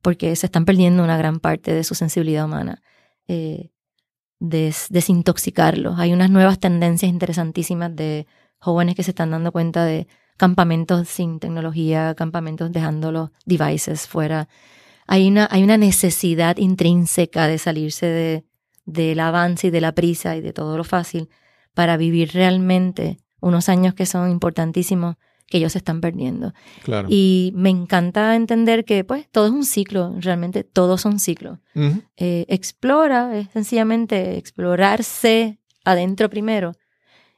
porque 0.00 0.34
se 0.34 0.46
están 0.46 0.64
perdiendo 0.64 1.04
una 1.04 1.16
gran 1.16 1.38
parte 1.38 1.72
de 1.72 1.84
su 1.84 1.94
sensibilidad 1.94 2.44
humana. 2.46 2.82
Eh, 3.28 3.70
des- 4.42 4.86
desintoxicarlos. 4.90 5.98
Hay 5.98 6.12
unas 6.12 6.30
nuevas 6.30 6.58
tendencias 6.58 7.08
interesantísimas 7.10 7.94
de 7.94 8.26
jóvenes 8.58 8.94
que 8.96 9.02
se 9.04 9.12
están 9.12 9.30
dando 9.30 9.52
cuenta 9.52 9.84
de 9.84 10.08
campamentos 10.36 11.08
sin 11.08 11.38
tecnología, 11.38 12.14
campamentos 12.16 12.72
dejando 12.72 13.12
los 13.12 13.30
devices 13.46 14.06
fuera. 14.08 14.48
Hay 15.06 15.28
una, 15.28 15.48
hay 15.50 15.62
una 15.62 15.76
necesidad 15.76 16.56
intrínseca 16.56 17.46
de 17.46 17.58
salirse 17.58 18.06
de, 18.06 18.44
del 18.84 19.20
avance 19.20 19.68
y 19.68 19.70
de 19.70 19.80
la 19.80 19.92
prisa 19.92 20.34
y 20.36 20.40
de 20.40 20.52
todo 20.52 20.76
lo 20.76 20.84
fácil 20.84 21.28
para 21.74 21.96
vivir 21.96 22.32
realmente 22.32 23.18
unos 23.40 23.68
años 23.68 23.94
que 23.94 24.06
son 24.06 24.30
importantísimos 24.30 25.16
que 25.52 25.58
ellos 25.58 25.72
se 25.72 25.78
están 25.78 26.00
perdiendo. 26.00 26.54
Claro. 26.82 27.08
Y 27.10 27.52
me 27.54 27.68
encanta 27.68 28.34
entender 28.36 28.86
que 28.86 29.04
pues 29.04 29.28
todo 29.30 29.44
es 29.44 29.52
un 29.52 29.66
ciclo, 29.66 30.14
realmente 30.18 30.64
todos 30.64 31.02
son 31.02 31.18
ciclos. 31.18 31.58
Ujú. 31.74 32.00
Eh, 32.16 32.46
explora, 32.48 33.36
es 33.38 33.50
sencillamente 33.52 34.38
explorarse 34.38 35.58
adentro 35.84 36.30
primero 36.30 36.72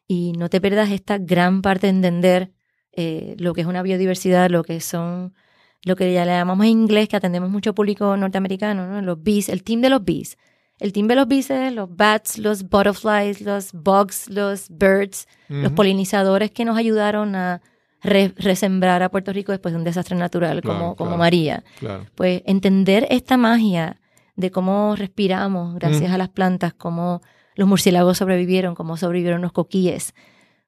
y 0.07 0.31
no 0.39 0.49
te 0.49 0.61
pierdas 0.61 0.93
esta 0.93 1.19
gran 1.19 1.61
parte 1.61 1.89
de 1.89 1.91
entender 1.91 2.53
eh, 2.93 3.35
lo 3.37 3.53
que 3.53 3.62
es 3.62 3.67
una 3.67 3.83
biodiversidad, 3.83 4.49
lo 4.49 4.62
que 4.62 4.81
son, 4.81 5.35
lo 5.83 5.97
que 5.97 6.12
ya 6.12 6.25
le 6.25 6.31
llamamos 6.31 6.67
en 6.67 6.71
inglés, 6.71 7.09
que 7.09 7.17
atendemos 7.17 7.51
mucho 7.51 7.75
público 7.75 8.17
norteamericano, 8.17 8.87
¿no? 8.87 9.03
los 9.03 9.21
bees, 9.21 9.49
el 9.49 9.65
team 9.65 9.81
de 9.81 9.89
los 9.91 10.05
bees. 10.05 10.39
El 10.79 10.93
team 10.93 11.09
de 11.09 11.17
los 11.17 11.27
bees 11.27 11.51
es 11.51 11.73
los 11.73 11.89
bats, 11.97 12.39
los 12.39 12.62
butterflies, 12.62 13.41
los 13.41 13.73
bugs, 13.73 14.29
los 14.29 14.69
birds, 14.69 15.27
los 15.49 15.67
Ujú. 15.67 15.75
polinizadores 15.75 16.53
que 16.53 16.65
nos 16.65 16.79
ayudaron 16.79 17.35
a 17.35 17.61
re- 18.05 18.33
resembrar 18.37 19.03
a 19.03 19.09
Puerto 19.11 19.33
Rico 19.33 19.51
después 19.53 19.73
de 19.73 19.79
un 19.79 19.85
desastre 19.85 20.17
natural 20.17 20.61
Claro, 20.63 20.79
como, 20.79 20.97
como 20.97 21.11
claro. 21.11 21.19
María 21.19 21.65
Claro. 21.81 22.07
pues 22.15 22.43
entender 22.47 23.07
esta 23.11 23.37
magia 23.37 24.01
de 24.37 24.51
cómo 24.51 24.95
respiramos 24.97 25.75
gracias 25.75 26.11
Mm. 26.11 26.15
a 26.15 26.19
las 26.19 26.29
plantas, 26.29 26.75
cómo 26.75 27.23
los 27.57 27.67
murciélagos 27.69 28.19
sobrevivieron, 28.19 28.75
cómo 28.75 28.97
sobrevivieron 28.97 29.41
los 29.43 29.53
coquíes, 29.53 30.13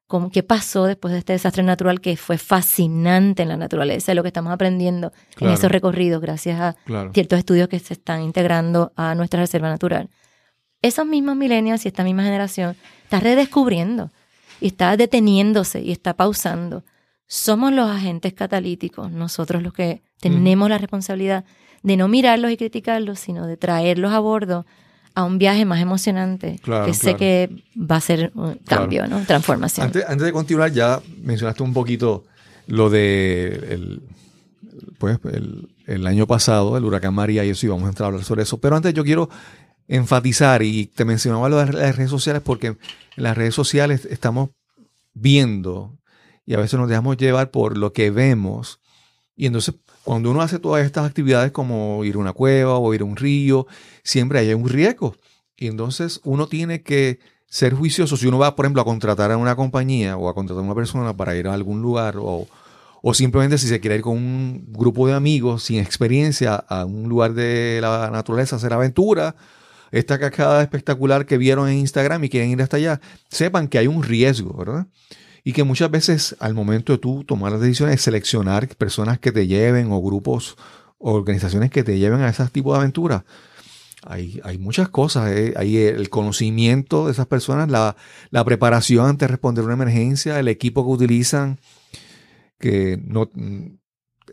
cómo, 0.07 0.31
qué 0.31 0.41
pasó 0.41 0.85
después 0.85 1.11
de 1.11 1.19
este 1.19 1.33
desastre 1.33 1.63
natural 1.63 1.99
que 1.99 2.15
fue 2.15 2.37
fascinante 2.37 3.43
en 3.43 3.49
la 3.49 3.57
naturaleza, 3.57 4.13
lo 4.13 4.23
que 4.23 4.29
estamos 4.29 4.53
aprendiendo 4.53 5.11
en 5.39 5.49
esos 5.49 5.69
recorridos 5.69 6.21
gracias 6.21 6.59
a 6.61 6.75
ciertos 7.13 7.39
estudios 7.39 7.67
que 7.67 7.77
se 7.79 7.93
están 7.93 8.21
integrando 8.21 8.93
a 8.95 9.15
nuestra 9.15 9.41
reserva 9.41 9.67
natural. 9.67 10.09
Esos 10.81 11.05
mismos 11.05 11.35
millennials 11.35 11.83
y 11.83 11.89
esta 11.89 12.05
misma 12.05 12.23
generación 12.23 12.77
está 13.03 13.19
redescubriendo 13.19 14.11
y 14.61 14.67
está 14.67 14.95
deteniéndose 14.95 15.81
y 15.81 15.91
está 15.91 16.13
pausando. 16.15 16.83
Somos 17.27 17.73
los 17.73 17.89
agentes 17.89 18.33
catalíticos, 18.33 19.11
nosotros 19.11 19.61
los 19.61 19.73
que 19.73 20.01
tenemos 20.21 20.69
la 20.69 20.77
responsabilidad 20.77 21.43
de 21.83 21.97
no 21.97 22.07
mirarlos 22.07 22.51
y 22.51 22.57
criticarlos, 22.57 23.19
sino 23.19 23.45
de 23.45 23.57
traerlos 23.57 24.11
a 24.13 24.19
bordo 24.19 24.65
a 25.13 25.23
un 25.23 25.37
viaje 25.37 25.65
más 25.65 25.81
emocionante, 25.81 26.59
Claro, 26.61 26.85
que 26.85 26.93
sé 26.93 27.15
claro. 27.15 27.17
que 27.17 27.49
va 27.75 27.95
a 27.97 28.01
ser 28.01 28.31
un 28.35 28.55
cambio, 28.65 29.07
¿no? 29.07 29.19
Transformación. 29.25 29.87
Antes, 29.87 30.05
antes 30.07 30.25
de 30.25 30.31
continuar, 30.31 30.71
ya 30.71 31.01
mencionaste 31.21 31.63
un 31.63 31.73
poquito 31.73 32.23
lo 32.67 32.89
de 32.89 33.47
el, 33.69 34.01
pues, 34.99 35.19
el, 35.33 35.69
el 35.87 36.05
año 36.07 36.27
pasado, 36.27 36.77
el 36.77 36.85
huracán 36.85 37.13
María 37.15 37.43
y 37.43 37.49
eso, 37.49 37.65
y 37.65 37.69
vamos 37.69 37.85
a 37.85 37.89
entrar 37.89 38.05
a 38.05 38.07
hablar 38.09 38.23
sobre 38.23 38.43
eso. 38.43 38.59
Pero 38.59 38.75
antes 38.75 38.93
yo 38.93 39.03
quiero 39.03 39.29
enfatizar, 39.87 40.61
y 40.61 40.85
te 40.87 41.03
mencionaba 41.03 41.49
lo 41.49 41.57
de 41.57 41.73
las 41.73 41.95
redes 41.95 42.11
sociales, 42.11 42.41
porque 42.45 42.67
en 42.67 42.77
las 43.15 43.35
redes 43.35 43.55
sociales 43.55 44.05
estamos 44.09 44.49
viendo 45.13 45.96
y 46.47 46.55
a 46.55 46.57
veces 46.57 46.79
nos 46.79 46.89
dejamos 46.89 47.17
llevar 47.17 47.51
por 47.51 47.77
lo 47.77 47.91
que 47.93 48.09
vemos. 48.09 48.79
Y 49.35 49.45
entonces, 49.45 49.75
cuando 50.03 50.31
uno 50.31 50.41
hace 50.41 50.57
todas 50.57 50.83
estas 50.85 51.05
actividades 51.05 51.51
como 51.51 52.03
ir 52.05 52.15
a 52.15 52.19
una 52.19 52.31
cueva 52.31 52.77
o 52.77 52.93
ir 52.93 53.01
a 53.01 53.03
un 53.03 53.17
río, 53.17 53.67
siempre 54.01 54.39
hay 54.39 54.53
un 54.53 54.67
riesgo. 54.67 55.15
Y 55.57 55.67
entonces 55.67 56.21
uno 56.23 56.47
tiene 56.47 56.81
que 56.81 57.19
ser 57.47 57.73
juicioso. 57.73 58.15
Si 58.15 58.27
uno 58.27 58.39
va, 58.39 58.55
por 58.55 58.65
ejemplo, 58.65 58.81
a 58.81 58.85
contratar 58.85 59.29
a 59.31 59.37
una 59.37 59.57
compañía 59.57 60.15
o 60.15 60.29
a 60.29 60.33
contratar 60.33 60.63
a 60.63 60.65
una 60.65 60.73
persona 60.73 61.15
para 61.15 61.35
ir 61.35 61.47
a 61.47 61.53
algún 61.53 61.81
lugar 61.81 62.15
o, 62.17 62.47
o 63.01 63.13
simplemente 63.13 63.57
si 63.57 63.67
se 63.67 63.81
quiere 63.81 63.97
ir 63.97 64.01
con 64.01 64.15
un 64.15 64.67
grupo 64.69 65.05
de 65.05 65.15
amigos 65.15 65.63
sin 65.63 65.79
experiencia 65.79 66.55
a 66.55 66.85
un 66.85 67.09
lugar 67.09 67.33
de 67.33 67.79
la 67.81 68.09
naturaleza 68.09 68.55
hacer 68.55 68.71
aventura, 68.71 69.35
esta 69.91 70.17
cascada 70.17 70.61
espectacular 70.61 71.25
que 71.25 71.37
vieron 71.37 71.67
en 71.67 71.79
Instagram 71.79 72.23
y 72.23 72.29
quieren 72.29 72.51
ir 72.51 72.61
hasta 72.61 72.77
allá, 72.77 73.01
sepan 73.29 73.67
que 73.67 73.79
hay 73.79 73.87
un 73.87 74.01
riesgo, 74.01 74.53
¿verdad? 74.57 74.87
Y 75.47 75.53
que 75.53 75.63
muchas 75.63 75.89
veces 75.89 76.35
al 76.41 76.53
momento 76.53 76.91
de 76.91 76.99
tú 76.99 77.23
tomar 77.23 77.53
las 77.53 77.61
decisiones, 77.61 78.01
seleccionar 78.01 78.67
personas 78.75 79.17
que 79.17 79.31
te 79.31 79.47
lleven 79.47 79.93
o 79.93 80.01
grupos 80.01 80.57
o 80.97 81.13
organizaciones 81.13 81.71
que 81.71 81.85
te 81.85 81.97
lleven 81.97 82.19
a 82.19 82.27
ese 82.27 82.45
tipo 82.47 82.73
de 82.73 82.79
aventuras, 82.79 83.23
hay, 84.03 84.41
hay 84.43 84.57
muchas 84.57 84.89
cosas. 84.89 85.31
¿eh? 85.31 85.53
Hay 85.55 85.77
el 85.77 86.09
conocimiento 86.09 87.05
de 87.05 87.13
esas 87.13 87.27
personas, 87.27 87.71
la, 87.71 87.95
la 88.29 88.43
preparación 88.43 89.05
antes 89.05 89.25
de 89.25 89.31
responder 89.31 89.63
una 89.63 89.75
emergencia, 89.75 90.37
el 90.37 90.49
equipo 90.49 90.83
que 90.83 90.91
utilizan, 90.91 91.61
que 92.59 92.99
no, 93.01 93.31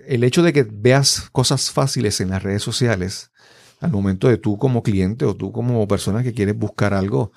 el 0.08 0.24
hecho 0.24 0.42
de 0.42 0.52
que 0.52 0.64
veas 0.68 1.28
cosas 1.30 1.70
fáciles 1.70 2.20
en 2.20 2.30
las 2.30 2.42
redes 2.42 2.64
sociales, 2.64 3.30
al 3.78 3.92
momento 3.92 4.26
de 4.26 4.36
tú 4.36 4.58
como 4.58 4.82
cliente 4.82 5.26
o 5.26 5.36
tú 5.36 5.52
como 5.52 5.86
persona 5.86 6.24
que 6.24 6.34
quieres 6.34 6.58
buscar 6.58 6.92
algo, 6.92 7.30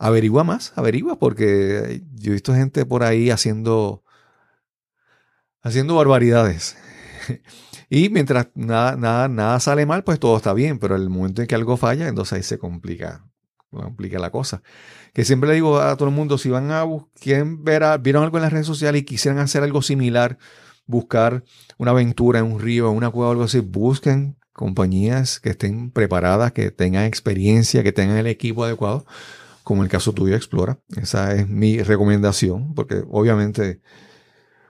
averigua 0.00 0.44
más, 0.44 0.72
averigua, 0.76 1.18
porque 1.18 2.02
yo 2.14 2.30
he 2.30 2.34
visto 2.34 2.54
gente 2.54 2.86
por 2.86 3.04
ahí 3.04 3.30
haciendo, 3.30 4.02
haciendo 5.62 5.94
barbaridades. 5.94 6.76
Y 7.92 8.08
mientras 8.08 8.50
nada, 8.54 8.96
nada, 8.96 9.26
nada 9.26 9.58
sale 9.58 9.84
mal, 9.84 10.04
pues 10.04 10.20
todo 10.20 10.36
está 10.36 10.52
bien, 10.52 10.78
pero 10.78 10.94
el 10.94 11.10
momento 11.10 11.42
en 11.42 11.48
que 11.48 11.56
algo 11.56 11.76
falla, 11.76 12.06
entonces 12.06 12.34
ahí 12.34 12.42
se 12.44 12.56
complica, 12.56 13.26
complica 13.68 14.20
la 14.20 14.30
cosa. 14.30 14.62
Que 15.12 15.24
siempre 15.24 15.48
le 15.48 15.56
digo 15.56 15.80
a 15.80 15.96
todo 15.96 16.08
el 16.08 16.14
mundo, 16.14 16.38
si 16.38 16.50
van 16.50 16.70
a 16.70 16.84
buscar, 16.84 17.44
ver 17.58 17.98
vieron 17.98 18.22
algo 18.22 18.36
en 18.36 18.44
las 18.44 18.52
redes 18.52 18.68
sociales 18.68 19.02
y 19.02 19.04
quisieran 19.04 19.40
hacer 19.40 19.64
algo 19.64 19.82
similar, 19.82 20.38
buscar 20.86 21.42
una 21.78 21.90
aventura 21.90 22.38
en 22.38 22.44
un 22.44 22.60
río, 22.60 22.88
en 22.88 22.96
una 22.96 23.10
cueva 23.10 23.30
o 23.30 23.32
algo 23.32 23.42
así, 23.42 23.58
busquen 23.58 24.38
compañías 24.52 25.40
que 25.40 25.50
estén 25.50 25.90
preparadas, 25.90 26.52
que 26.52 26.70
tengan 26.70 27.06
experiencia, 27.06 27.82
que 27.82 27.90
tengan 27.90 28.18
el 28.18 28.28
equipo 28.28 28.62
adecuado, 28.62 29.04
como 29.70 29.84
el 29.84 29.88
caso 29.88 30.12
tuyo, 30.12 30.34
Explora. 30.34 30.80
Esa 30.96 31.32
es 31.32 31.46
mi 31.48 31.80
recomendación, 31.80 32.74
porque 32.74 33.04
obviamente 33.08 33.80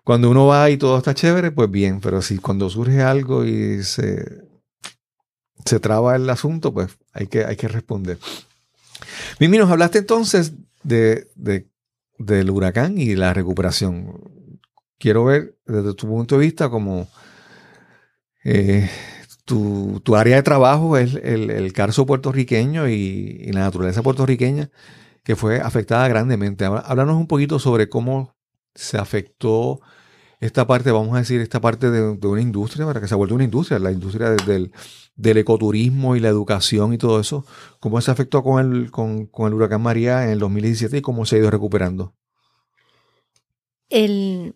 cuando 0.05 0.30
uno 0.30 0.46
va 0.46 0.68
y 0.68 0.76
todo 0.76 0.98
está 0.98 1.14
chévere, 1.14 1.53
pues 1.53 1.70
bien, 1.70 2.03
pero 2.03 2.20
si 2.20 2.36
cuando 2.36 2.68
surge 2.68 3.01
algo 3.01 3.46
y 3.46 3.82
se, 3.82 4.42
se 5.64 5.80
traba 5.80 6.16
el 6.16 6.28
asunto, 6.28 6.74
pues 6.74 6.98
hay 7.14 7.28
que, 7.28 7.46
hay 7.46 7.57
que 7.57 7.68
responder. 7.68 8.18
Mimi, 9.38 9.57
nos 9.57 9.70
hablaste 9.70 9.96
entonces 10.01 10.53
de, 10.82 11.30
de- 11.34 11.66
del 12.18 12.51
huracán 12.51 12.98
y 12.98 13.14
la 13.16 13.32
recuperación. 13.32 14.20
Quiero 14.98 15.24
ver 15.24 15.57
desde 15.64 15.94
tu 15.94 16.09
punto 16.09 16.34
de 16.36 16.44
vista 16.44 16.68
como 16.68 17.09
eh, 18.44 18.90
tu, 19.51 20.16
área 20.16 20.36
de 20.36 20.42
trabajo 20.42 20.96
es 20.96 21.14
el, 21.14 21.51
el 21.51 21.72
carso 21.72 22.07
puertorriqueño 22.07 22.88
y, 22.88 23.51
la 23.53 23.61
naturaleza 23.61 24.03
puertorriqueña 24.03 24.70
que 25.24 25.36
fue 25.36 25.61
afectada 25.61 26.07
grandemente. 26.09 26.64
Háblanos 26.64 27.16
un 27.16 27.26
poquito 27.26 27.59
sobre 27.59 27.88
cómo 27.88 28.36
se 28.74 28.96
afectó 28.96 29.80
esta 30.38 30.66
parte, 30.66 30.90
vamos 30.90 31.14
a 31.14 31.18
decir, 31.18 31.40
esta 31.40 31.61
parte 31.61 31.90
de, 31.90 32.26
una 32.26 32.40
industria, 32.40 32.86
para 32.86 33.01
que 33.01 33.09
se 33.09 33.14
ha 33.14 33.16
vuelto 33.16 33.34
una 33.34 33.44
industria, 33.44 33.78
la 33.78 33.92
industria 33.92 34.30
de- 34.30 34.44
del, 34.44 34.72
del 35.16 35.38
ecoturismo 35.38 36.16
y 36.16 36.20
la 36.20 36.28
educación 36.28 36.94
y 36.94 36.98
todo 36.98 37.20
eso, 37.20 37.44
cómo 37.80 38.01
se 38.01 38.11
afectó 38.11 38.42
con 38.42 38.64
el, 38.64 38.90
con, 38.90 39.26
con 39.26 39.48
el 39.48 39.55
huracán 39.55 39.82
María 39.82 40.24
en 40.24 40.30
el 40.30 40.38
2017 40.38 40.98
y 40.98 41.03
cómo 41.03 41.26
se 41.26 41.36
ha 41.36 41.38
ido 41.40 41.51
recuperando. 41.51 42.14
El, 43.90 44.55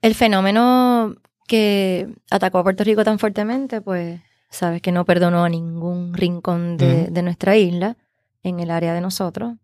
el 0.00 0.14
fenómeno 0.14 1.14
que 1.48 2.06
atacó 2.30 2.58
a 2.58 2.62
Puerto 2.62 2.84
Rico 2.84 3.02
tan 3.02 3.18
fuertemente, 3.18 3.80
pues 3.80 4.20
sabes 4.50 4.80
que 4.80 4.92
no 4.92 5.04
perdonó 5.04 5.44
a 5.44 5.48
ningún 5.48 6.14
rincón 6.14 6.76
de, 6.76 7.22
nuestra 7.22 7.56
isla, 7.56 7.96
en 8.44 8.60
el 8.60 8.70
área 8.70 8.94
de 8.94 9.00
nosotros. 9.00 9.54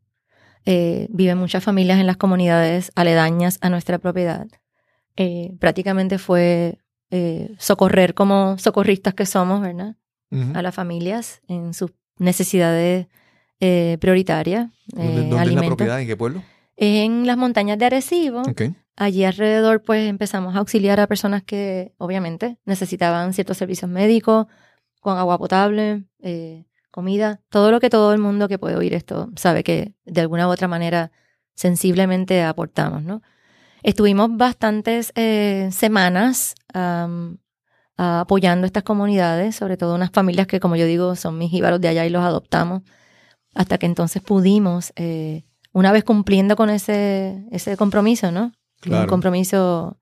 Eh, 0.66 1.06
viven 1.10 1.38
muchas 1.38 1.62
familias 1.62 2.00
en 2.00 2.06
las 2.06 2.16
comunidades 2.16 2.90
aledañas 2.96 3.58
a 3.60 3.68
nuestra 3.68 3.98
propiedad. 3.98 4.46
Eh, 5.16 5.52
prácticamente 5.60 6.18
fue 6.18 6.78
eh, 7.10 7.54
socorrer 7.58 8.14
como 8.14 8.58
socorristas 8.58 9.14
que 9.14 9.26
somos, 9.26 9.60
¿verdad? 9.60 9.96
A 10.54 10.62
las 10.62 10.74
familias 10.74 11.42
en 11.46 11.74
sus 11.74 11.92
necesidades 12.18 13.06
prioritarias. 14.00 14.68
¿Dónde, 14.88 15.28
dónde 15.28 15.44
es 15.44 15.54
la 15.54 15.62
propiedad? 15.62 16.00
¿En 16.00 16.08
qué 16.08 16.16
pueblo? 16.16 16.42
En 16.76 17.26
las 17.26 17.36
montañas 17.36 17.78
de 17.78 17.84
Arecibo, 17.84 18.42
allí 18.96 19.24
alrededor, 19.24 19.82
pues 19.82 20.08
empezamos 20.08 20.54
a 20.54 20.58
auxiliar 20.58 21.00
a 21.00 21.06
personas 21.06 21.42
que 21.42 21.94
obviamente 21.98 22.58
necesitaban 22.64 23.32
ciertos 23.32 23.56
servicios 23.56 23.90
médicos, 23.90 24.46
con 25.00 25.18
agua 25.18 25.38
potable, 25.38 26.04
eh, 26.20 26.64
comida, 26.90 27.42
todo 27.50 27.70
lo 27.70 27.78
que 27.78 27.90
todo 27.90 28.12
el 28.12 28.18
mundo 28.20 28.48
que 28.48 28.58
puede 28.58 28.76
oír 28.76 28.94
esto 28.94 29.30
sabe 29.36 29.62
que 29.62 29.94
de 30.06 30.20
alguna 30.22 30.48
u 30.48 30.50
otra 30.50 30.66
manera 30.66 31.12
sensiblemente 31.54 32.42
aportamos, 32.42 33.02
¿no? 33.02 33.20
Estuvimos 33.82 34.30
bastantes 34.36 35.12
eh, 35.14 35.68
semanas 35.72 36.54
apoyando 37.96 38.66
estas 38.66 38.82
comunidades, 38.82 39.56
sobre 39.56 39.76
todo 39.76 39.94
unas 39.94 40.10
familias 40.10 40.46
que, 40.46 40.58
como 40.58 40.74
yo 40.74 40.86
digo, 40.86 41.14
son 41.16 41.38
mis 41.38 41.50
jíbaros 41.50 41.80
de 41.80 41.88
allá 41.88 42.06
y 42.06 42.10
los 42.10 42.24
adoptamos, 42.24 42.82
hasta 43.54 43.78
que 43.78 43.86
entonces 43.86 44.22
pudimos, 44.22 44.92
eh, 44.96 45.44
una 45.74 45.92
vez 45.92 46.04
cumpliendo 46.04 46.56
con 46.56 46.70
ese, 46.70 47.44
ese 47.50 47.76
compromiso, 47.76 48.30
¿no? 48.30 48.52
Claro. 48.80 49.02
Un 49.02 49.08
compromiso 49.08 50.00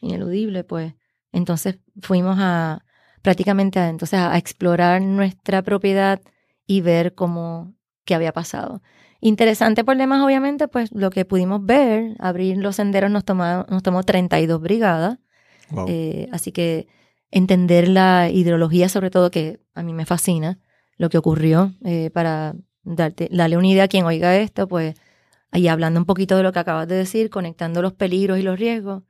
ineludible, 0.00 0.62
pues 0.62 0.94
entonces 1.32 1.78
fuimos 2.00 2.36
a 2.38 2.84
prácticamente 3.22 3.80
a, 3.80 3.88
entonces 3.88 4.18
a, 4.18 4.32
a 4.32 4.38
explorar 4.38 5.02
nuestra 5.02 5.62
propiedad 5.62 6.20
y 6.66 6.82
ver 6.82 7.14
cómo, 7.14 7.74
qué 8.04 8.14
había 8.14 8.32
pasado. 8.32 8.82
Interesante 9.20 9.82
por 9.82 9.96
demás, 9.96 10.22
obviamente, 10.24 10.68
pues 10.68 10.92
lo 10.92 11.10
que 11.10 11.24
pudimos 11.24 11.64
ver, 11.64 12.14
abrir 12.20 12.58
los 12.58 12.76
senderos 12.76 13.10
nos, 13.10 13.24
nos 13.26 13.82
tomó 13.82 14.04
32 14.04 14.60
brigadas, 14.60 15.18
Wow. 15.70 15.84
eh, 15.88 16.28
así 16.32 16.50
que 16.50 16.86
entender 17.30 17.88
la 17.88 18.30
hidrología, 18.30 18.88
sobre 18.88 19.10
todo, 19.10 19.30
que 19.30 19.60
a 19.74 19.82
mí 19.82 19.92
me 19.92 20.06
fascina, 20.06 20.60
lo 20.96 21.10
que 21.10 21.18
ocurrió, 21.18 21.74
eh, 21.84 22.10
para 22.10 22.54
darte, 22.94 23.28
darle 23.30 23.56
una 23.56 23.68
idea 23.68 23.84
a 23.84 23.88
quien 23.88 24.04
oiga 24.04 24.36
esto, 24.36 24.68
pues 24.68 24.94
ahí 25.50 25.68
hablando 25.68 26.00
un 26.00 26.06
poquito 26.06 26.36
de 26.36 26.42
lo 26.42 26.52
que 26.52 26.58
acabas 26.58 26.88
de 26.88 26.96
decir, 26.96 27.30
conectando 27.30 27.82
los 27.82 27.92
peligros 27.92 28.38
y 28.38 28.42
los 28.42 28.58
riesgos, 28.58 29.02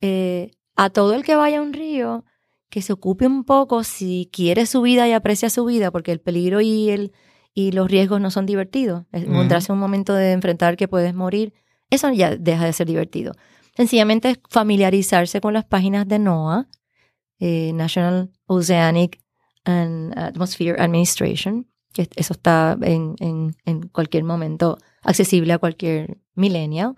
eh, 0.00 0.52
a 0.76 0.90
todo 0.90 1.14
el 1.14 1.24
que 1.24 1.36
vaya 1.36 1.58
a 1.58 1.62
un 1.62 1.72
río, 1.72 2.24
que 2.68 2.82
se 2.82 2.92
ocupe 2.92 3.26
un 3.26 3.44
poco 3.44 3.82
si 3.82 4.30
quiere 4.32 4.66
su 4.66 4.82
vida 4.82 5.08
y 5.08 5.12
aprecia 5.12 5.50
su 5.50 5.64
vida, 5.64 5.90
porque 5.90 6.12
el 6.12 6.20
peligro 6.20 6.60
y, 6.60 6.90
el, 6.90 7.12
y 7.52 7.72
los 7.72 7.90
riesgos 7.90 8.20
no 8.20 8.30
son 8.30 8.46
divertidos. 8.46 9.04
Es 9.12 9.24
Ujú. 9.24 9.32
Encontrarse 9.32 9.72
un 9.72 9.78
momento 9.78 10.14
de 10.14 10.32
enfrentar 10.32 10.76
que 10.76 10.88
puedes 10.88 11.14
morir, 11.14 11.52
eso 11.90 12.10
ya 12.12 12.36
deja 12.36 12.64
de 12.64 12.72
ser 12.72 12.86
divertido. 12.86 13.32
Sencillamente 13.76 14.30
es 14.30 14.40
familiarizarse 14.48 15.40
con 15.40 15.54
las 15.54 15.64
páginas 15.64 16.06
de 16.06 16.18
NOAA, 16.18 16.68
eh, 17.40 17.72
National 17.72 18.30
Oceanic 18.46 19.20
and 19.64 20.16
Atmosphere 20.16 20.80
Administration, 20.80 21.66
eso 21.96 22.32
está 22.32 22.76
en, 22.82 23.16
en- 23.20 23.56
en 23.64 23.88
cualquier 23.88 24.24
momento 24.24 24.78
accesible 25.02 25.52
a 25.52 25.58
cualquier 25.58 26.18
millennial. 26.34 26.94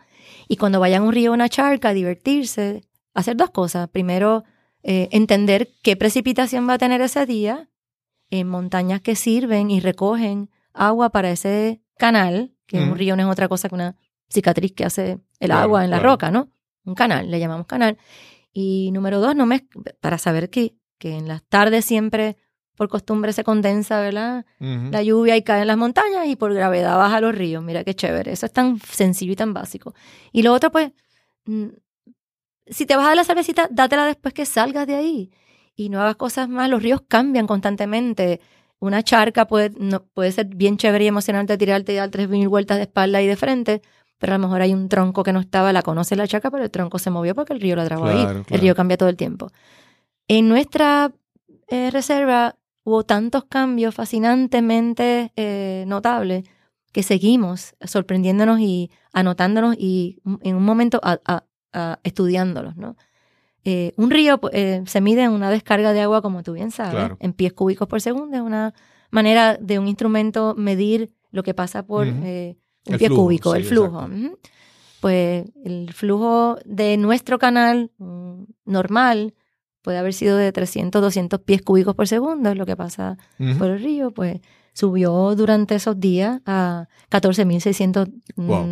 Y 0.49 0.57
cuando 0.57 0.81
vayan 0.81 1.03
a 1.03 1.07
un 1.07 1.13
río 1.13 1.31
o 1.31 1.35
una 1.35 1.49
charca 1.49 1.91
a 1.91 1.95
divertirse, 1.95 2.83
hacer 3.15 3.37
dos 3.37 3.51
cosas. 3.51 3.89
Primero, 3.89 4.45
eh, 4.83 5.09
entender 5.13 5.69
qué 5.83 5.97
precipitación 5.97 6.69
va 6.69 6.75
a 6.75 6.79
tener 6.79 7.01
ese 7.01 7.25
día 7.27 7.69
en 8.31 8.49
montañas 8.49 9.01
que 9.01 9.15
sirven 9.17 9.71
y 9.71 9.81
recogen 9.81 10.51
agua 10.73 11.11
para 11.11 11.31
ese 11.31 11.83
canal, 11.99 12.55
que 12.67 12.79
un 12.81 12.97
río 12.97 13.15
no 13.17 13.23
es 13.23 13.29
otra 13.29 13.49
cosa 13.49 13.69
que 13.69 13.75
una 13.75 13.97
cicatriz 14.31 14.73
que 14.73 14.85
hace 14.85 15.19
el 15.41 15.49
Claro, 15.49 15.63
agua 15.63 15.85
en 15.85 15.91
la 15.91 15.99
claro. 15.99 16.13
roca, 16.15 16.31
¿no? 16.31 16.51
Un 16.85 16.95
canal, 16.95 17.31
le 17.31 17.39
llamamos 17.39 17.67
canal. 17.67 17.99
Y 18.53 18.91
número 18.93 19.21
dos, 19.21 19.37
no 19.37 19.47
mez- 19.47 19.67
para 20.01 20.17
saber 20.19 20.49
que, 20.51 20.75
que 20.99 21.17
en 21.17 21.29
las 21.29 21.43
tardes 21.45 21.85
siempre 21.85 22.37
por 22.77 22.89
costumbre 22.89 23.33
se 23.33 23.45
condensa, 23.45 24.01
¿verdad? 24.01 24.45
La 24.59 25.03
lluvia 25.03 25.37
y 25.37 25.43
cae 25.43 25.63
en 25.63 25.67
las 25.67 25.77
montañas 25.77 26.27
y 26.27 26.37
por 26.37 26.53
gravedad 26.55 26.97
baja 26.97 27.17
a 27.17 27.21
los 27.21 27.35
ríos. 27.35 27.63
Mira 27.63 27.85
qué 27.85 27.95
chévere. 27.95 28.33
Eso 28.33 28.47
es 28.47 28.53
tan 28.53 28.79
sencillo 28.81 29.33
y 29.33 29.37
tan 29.37 29.53
básico. 29.53 29.95
Y 30.33 30.43
lo 30.43 30.53
otro, 30.53 30.73
pues, 30.73 30.93
mm, 31.45 31.67
si 32.67 32.87
te 32.87 32.97
vas 32.97 33.05
a 33.05 33.09
dar 33.09 33.17
la 33.17 33.25
cervecita, 33.25 33.69
dátela 33.71 34.07
después 34.07 34.33
que 34.33 34.47
salgas 34.47 34.87
de 34.87 34.95
ahí. 34.97 35.31
Y 35.77 35.91
no 35.91 36.01
hagas 36.01 36.17
cosas 36.17 36.49
más. 36.49 36.69
Los 36.71 36.83
ríos 36.83 37.03
cambian 37.07 37.47
constantemente. 37.47 38.41
Una 38.79 39.03
charca 39.03 39.47
puede, 39.47 39.71
no, 39.79 40.05
puede 40.05 40.33
ser 40.33 40.47
bien 40.47 40.77
chévere 40.77 41.05
y 41.05 41.09
emocionante 41.09 41.57
tirarte 41.57 41.93
y 41.93 41.97
dar 41.97 42.11
tres 42.11 42.29
mil 42.29 42.49
vueltas 42.49 42.79
de 42.79 42.85
espalda 42.85 43.23
y 43.23 43.27
de 43.27 43.37
frente, 43.37 43.81
pero 44.19 44.35
a 44.35 44.39
lo 44.39 44.47
mejor 44.47 44.61
hay 44.61 44.75
un 44.75 44.89
tronco 44.89 45.23
que 45.23 45.33
no 45.33 45.39
estaba, 45.41 45.73
la 45.73 45.83
conoce 45.83 46.17
la 46.17 46.27
charca, 46.27 46.51
pero 46.51 46.65
el 46.65 46.71
tronco 46.71 46.99
se 46.99 47.11
movió 47.11 47.35
porque 47.35 47.53
el 47.53 47.61
río 47.61 47.77
la 47.77 47.85
trajo 47.85 48.07
ahí. 48.07 48.23
Claro, 48.23 48.45
El 48.49 48.61
río 48.61 48.75
cambia 48.75 48.97
todo 48.97 49.09
el 49.09 49.17
tiempo. 49.17 49.53
En 50.27 50.49
nuestra 50.49 51.13
eh, 51.69 51.91
reserva 51.93 52.57
hubo 52.85 53.05
tantos 53.05 53.45
cambios 53.45 53.95
fascinantemente 53.95 55.33
eh, 55.37 55.85
notables 55.87 56.45
que 56.93 57.03
seguimos 57.03 57.75
sorprendiéndonos 57.81 58.61
y 58.61 58.91
anotándonos 59.13 59.77
y 59.79 60.19
en 60.43 60.57
un 60.57 60.65
momento 60.65 61.01
a- 61.03 61.21
a- 61.25 61.45
a 61.73 61.99
estudiándolos, 62.03 62.77
¿no? 62.77 62.97
Eh, 63.65 63.93
un 63.97 64.11
río 64.11 64.39
pues, 64.39 64.53
eh, 64.55 64.83
se 64.87 65.01
mide 65.01 65.23
en 65.23 65.31
una 65.31 65.49
descarga 65.49 65.93
de 65.93 66.01
agua, 66.01 66.21
como 66.21 66.43
tú 66.43 66.53
bien 66.55 66.71
sabes, 66.71 66.95
Claro. 66.95 67.17
en 67.21 67.33
pies 67.33 67.53
cúbicos 67.53 67.87
por 67.89 68.01
segundo. 68.01 68.37
Es 68.37 68.43
una 68.43 68.75
manera 69.11 69.57
de 69.57 69.79
un 69.79 69.87
instrumento 69.89 70.55
medir 70.57 71.13
lo 71.31 71.43
que 71.43 71.55
pasa 71.55 71.85
por 71.87 72.07
un 72.09 72.25
El 72.25 72.99
pie 72.99 73.07
flujo, 73.07 73.23
cúbico, 73.23 73.53
sí, 73.53 73.59
el 73.59 73.65
flujo. 73.65 74.09
Pues 75.01 75.45
el 75.65 75.93
flujo 75.93 76.59
de 76.65 76.97
nuestro 76.97 77.39
canal 77.39 77.91
mm, 77.99 78.43
normal 78.67 79.35
puede 79.83 79.99
haber 79.99 80.15
sido 80.15 80.37
de 80.37 80.53
300, 80.53 81.03
200 81.03 81.41
pies 81.41 81.63
cúbicos 81.63 81.95
por 81.95 82.09
segundo, 82.09 82.51
es 82.51 82.57
lo 82.57 82.65
que 82.67 82.77
pasa 82.77 83.19
por 83.59 83.69
el 83.71 83.81
río, 83.83 84.11
pues 84.13 84.41
subió 84.73 85.35
durante 85.35 85.75
esos 85.75 85.99
días 86.01 86.41
a 86.47 86.89
14.600 87.11 88.09
mm, 88.37 88.47
Wow. 88.47 88.67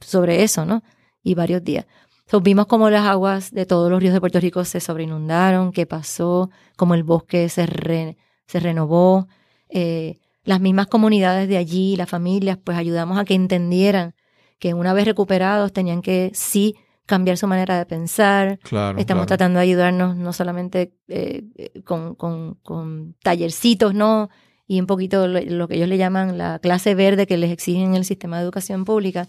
sobre 0.00 0.42
eso, 0.42 0.64
¿no? 0.66 0.82
Y 1.22 1.34
varios 1.34 1.64
días. 1.64 1.86
So, 2.28 2.40
vimos 2.40 2.66
cómo 2.66 2.90
las 2.90 3.06
aguas 3.06 3.52
de 3.52 3.66
todos 3.66 3.90
los 3.90 4.00
ríos 4.00 4.12
de 4.12 4.20
Puerto 4.20 4.40
Rico 4.40 4.64
se 4.64 4.80
sobreinundaron, 4.80 5.70
qué 5.72 5.86
pasó, 5.86 6.50
cómo 6.76 6.94
el 6.94 7.04
bosque 7.04 7.48
se, 7.48 7.66
re- 7.66 8.16
se 8.46 8.58
renovó. 8.60 9.28
Eh, 9.68 10.18
las 10.44 10.60
mismas 10.60 10.88
comunidades 10.88 11.48
de 11.48 11.56
allí, 11.56 11.96
las 11.96 12.08
familias, 12.10 12.58
pues 12.62 12.76
ayudamos 12.76 13.18
a 13.18 13.24
que 13.24 13.34
entendieran 13.34 14.14
que 14.58 14.74
una 14.74 14.92
vez 14.92 15.04
recuperados 15.04 15.72
tenían 15.72 16.02
que 16.02 16.30
sí 16.34 16.74
cambiar 17.06 17.36
su 17.38 17.46
manera 17.46 17.78
de 17.78 17.86
pensar, 17.86 18.58
Claro, 18.62 18.98
Estamos 18.98 19.22
claro. 19.22 19.26
tratando 19.28 19.58
de 19.60 19.62
ayudarnos 19.64 20.16
no 20.16 20.32
solamente 20.32 20.92
eh, 21.08 21.44
con, 21.84 22.14
con- 22.16 22.54
con 22.62 23.14
tallercitos, 23.22 23.94
¿no? 23.94 24.28
Y 24.66 24.80
un 24.80 24.86
poquito 24.86 25.28
lo, 25.28 25.40
lo 25.40 25.68
que 25.68 25.76
ellos 25.76 25.88
le 25.88 25.96
llaman 25.96 26.36
la 26.38 26.58
clase 26.58 26.94
verde 26.96 27.26
que 27.28 27.36
les 27.36 27.52
exigen 27.52 27.94
el 27.94 28.04
sistema 28.04 28.36
de 28.38 28.42
educación 28.44 28.84
pública, 28.84 29.28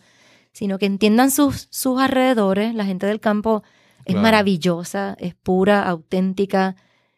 sino 0.51 0.80
que 0.80 0.88
entiendan 0.88 1.30
sus, 1.30 1.67
sus 1.69 1.99
alrededores. 2.01 2.73
La 2.73 2.86
gente 2.86 3.05
del 3.05 3.19
campo 3.19 3.61
es 4.05 4.13
Claro. 4.13 4.23
maravillosa, 4.23 5.15
es 5.19 5.36
pura, 5.36 5.84
auténtica, 5.88 6.75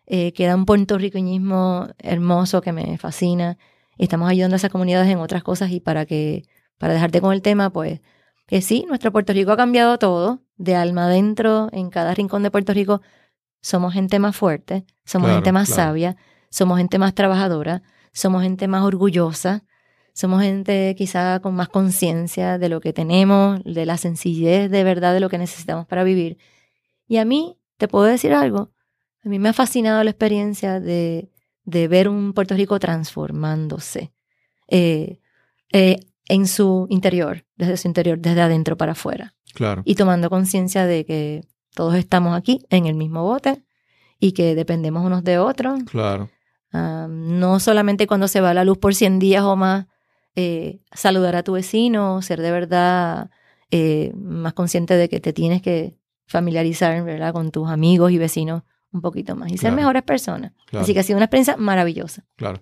eh, 0.07 0.34
queda 0.34 0.55
un 0.55 0.66
puertorriqueñismo 0.66 1.88
hermoso 1.99 2.62
que 2.62 2.74
me 2.74 2.97
fascina. 2.97 3.57
Estamos 3.97 4.30
ayudando 4.30 4.55
a 4.55 4.57
esas 4.57 4.72
comunidades 4.72 5.10
en 5.10 5.20
otras 5.20 5.43
cosas 5.43 5.72
y 5.72 5.80
para 5.80 6.05
que, 6.05 6.43
para 6.78 6.93
dejarte 6.93 7.22
con 7.22 7.32
el 7.34 7.41
tema, 7.41 7.70
pues, 7.72 8.01
que 8.47 8.62
sí, 8.62 8.86
nuestro 8.88 9.12
Puerto 9.12 9.34
Rico 9.34 9.51
ha 9.51 9.57
cambiado 9.57 9.97
todo. 9.99 10.41
De 10.60 10.76
alma 10.76 11.05
adentro, 11.05 11.70
en 11.72 11.89
cada 11.89 12.14
rincón 12.14 12.43
de 12.43 12.51
Puerto 12.51 12.74
Rico, 12.74 13.01
somos 13.62 13.93
gente 13.93 14.20
más 14.20 14.36
fuerte, 14.36 14.86
somos 15.05 15.28
Claro, 15.28 15.38
gente 15.38 15.51
más 15.53 15.68
claro. 15.70 15.84
sabia, 15.84 16.18
somos 16.51 16.78
gente 16.78 16.99
más 16.99 17.16
trabajadora, 17.16 17.82
somos 18.14 18.43
gente 18.43 18.68
más 18.68 18.84
orgullosa, 18.84 19.64
somos 20.14 20.41
gente 20.41 20.93
quizá 20.97 21.39
con 21.39 21.55
más 21.55 21.70
conciencia 21.70 22.57
de 22.57 22.68
lo 22.68 22.82
que 22.82 22.91
tenemos, 22.91 23.64
de 23.64 23.86
la 23.86 23.97
sencillez 23.97 24.70
de 24.70 24.84
verdad 24.84 25.14
de 25.14 25.22
lo 25.22 25.30
que 25.30 25.38
necesitamos 25.38 25.88
para 25.88 26.03
vivir. 26.03 26.38
Y 27.07 27.18
a 27.18 27.26
mí, 27.26 27.57
te 27.78 27.88
puedo 27.88 28.05
decir 28.05 28.34
algo, 28.34 28.72
a 29.24 29.30
mí 29.30 29.39
me 29.39 29.49
ha 29.49 29.53
fascinado 29.53 30.03
la 30.03 30.12
experiencia 30.12 30.82
de, 30.82 31.32
de 31.64 31.88
ver 31.88 32.10
un 32.10 32.34
Puerto 32.34 32.53
Rico 32.55 32.80
transformándose 32.80 34.12
eh, 34.68 35.20
eh, 35.72 36.01
en 36.28 36.47
su 36.47 36.86
interior, 36.89 37.45
desde 37.55 37.78
su 37.78 37.88
interior, 37.88 38.20
desde 38.20 38.41
adentro 38.41 38.76
para 38.76 38.91
afuera 38.91 39.36
Claro. 39.54 39.82
y 39.86 39.95
tomando 39.95 40.30
conciencia 40.30 40.86
de 40.86 41.06
que 41.06 41.43
todos 41.74 41.95
estamos 41.95 42.36
aquí 42.38 42.66
en 42.70 42.86
el 42.86 42.95
mismo 42.95 43.24
bote 43.24 43.64
y 44.20 44.34
que 44.34 44.54
dependemos 44.56 45.06
unos 45.06 45.24
de 45.24 45.38
otros. 45.39 45.82
Claro. 45.86 46.30
Ah, 46.72 47.08
no 47.10 47.60
solamente 47.60 48.06
cuando 48.08 48.28
se 48.28 48.41
va 48.41 48.54
la 48.54 48.64
luz 48.64 48.78
por 48.78 48.93
100 48.93 49.18
días 49.20 49.43
o 49.43 49.56
más, 49.56 49.88
eh, 50.36 50.82
saludar 50.93 51.36
a 51.36 51.43
tu 51.43 51.54
vecino, 51.54 52.22
ser 52.22 52.41
de 52.41 52.52
verdad 52.52 53.30
eh, 53.72 54.12
más 54.16 54.54
consciente 54.54 54.95
de 54.95 55.10
que 55.10 55.20
te 55.20 55.34
tienes 55.34 55.62
que 55.62 55.97
familiarizar 56.28 57.04
¿verdad? 57.04 57.34
con 57.34 57.52
tus 57.52 57.70
amigos 57.70 58.12
y 58.12 58.18
vecinos 58.18 58.64
un 58.91 59.02
poquito 59.02 59.36
más 59.36 59.52
y 59.52 59.58
ser 59.58 59.72
mejores 59.74 60.04
personas. 60.04 60.54
Claro. 60.68 60.84
Así 60.84 60.93
que 60.93 61.00
ha 61.00 61.04
sido 61.04 61.18
una 61.18 61.26
experiencia 61.26 61.58
maravillosa. 61.58 62.24
Claro. 62.36 62.62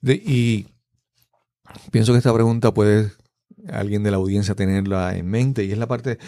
De- 0.00 0.14
y 0.24 0.66
pienso 1.90 2.12
que 2.12 2.18
esta 2.18 2.32
pregunta 2.34 2.72
puede 2.72 3.10
alguien 3.72 4.02
de 4.02 4.10
la 4.10 4.16
audiencia 4.18 4.54
tenerla 4.54 5.16
en 5.16 5.26
mente 5.28 5.64
y 5.64 5.72
es 5.72 5.78
la 5.78 5.86
parte, 5.88 6.18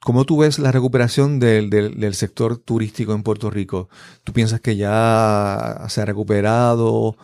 ¿cómo 0.00 0.24
tú 0.24 0.38
ves 0.38 0.58
la 0.58 0.72
recuperación 0.72 1.38
del, 1.40 1.70
del- 1.70 1.98
del 2.00 2.14
sector 2.14 2.56
turístico 2.58 3.12
en 3.14 3.22
Puerto 3.22 3.50
Rico? 3.50 3.88
¿Tú 4.24 4.32
piensas 4.32 4.60
que 4.60 4.76
ya 4.76 5.84
se 5.88 6.00
ha 6.00 6.04
recuperado? 6.04 7.16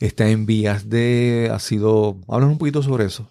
¿Está 0.00 0.28
en 0.28 0.44
vías 0.46 0.88
de? 0.88 1.50
¿Ha 1.52 1.58
sido? 1.58 2.16
Háblanos 2.28 2.52
un 2.52 2.58
poquito 2.58 2.82
sobre 2.82 3.04
eso. 3.06 3.30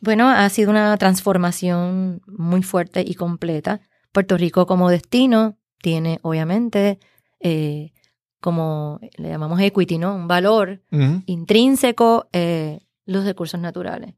Bueno, 0.00 0.28
ha 0.28 0.48
sido 0.48 0.70
una 0.70 0.96
transformación 0.96 2.20
muy 2.26 2.62
fuerte 2.62 3.04
y 3.06 3.14
completa. 3.14 3.80
Puerto 4.12 4.36
Rico 4.36 4.66
como 4.66 4.90
destino 4.90 5.56
tiene, 5.80 6.18
obviamente, 6.22 6.98
eh, 7.40 7.92
como 8.40 9.00
le 9.16 9.28
llamamos 9.30 9.60
equity, 9.60 9.98
¿no? 9.98 10.14
Un 10.14 10.26
valor 10.28 10.82
intrínseco, 11.26 12.28
eh, 12.32 12.80
los 13.06 13.24
recursos 13.24 13.58
naturales. 13.60 14.14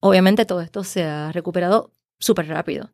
Obviamente 0.00 0.46
todo 0.46 0.60
esto 0.60 0.82
se 0.84 1.04
ha 1.04 1.30
recuperado 1.32 1.92
súper 2.18 2.48
rápido. 2.48 2.90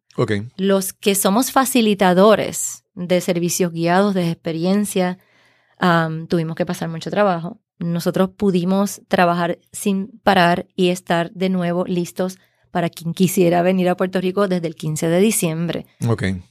Los 0.57 0.93
que 0.93 1.15
somos 1.15 1.53
facilitadores 1.53 2.85
de 2.95 3.21
servicios 3.21 3.73
guiados, 3.73 4.15
de 4.15 4.31
experiencia, 4.31 5.19
am, 5.79 6.27
tuvimos 6.27 6.57
que 6.57 6.67
pasar 6.67 6.89
mucho 6.89 7.11
trabajo. 7.11 7.61
Nosotros 7.79 8.31
pudimos 8.31 9.03
trabajar 9.09 9.59
sin 9.73 10.19
parar 10.23 10.67
y 10.75 10.89
estar 10.89 11.31
de 11.33 11.51
nuevo 11.51 11.85
listos 11.85 12.39
para 12.71 12.89
quien 12.91 13.15
quisiera 13.15 13.63
venir 13.63 13.89
a 13.89 13.97
Puerto 13.97 14.21
Rico 14.21 14.49
desde 14.49 14.67
el 14.67 14.75
15 14.75 15.09
de 15.09 15.21
diciembre 15.21 15.87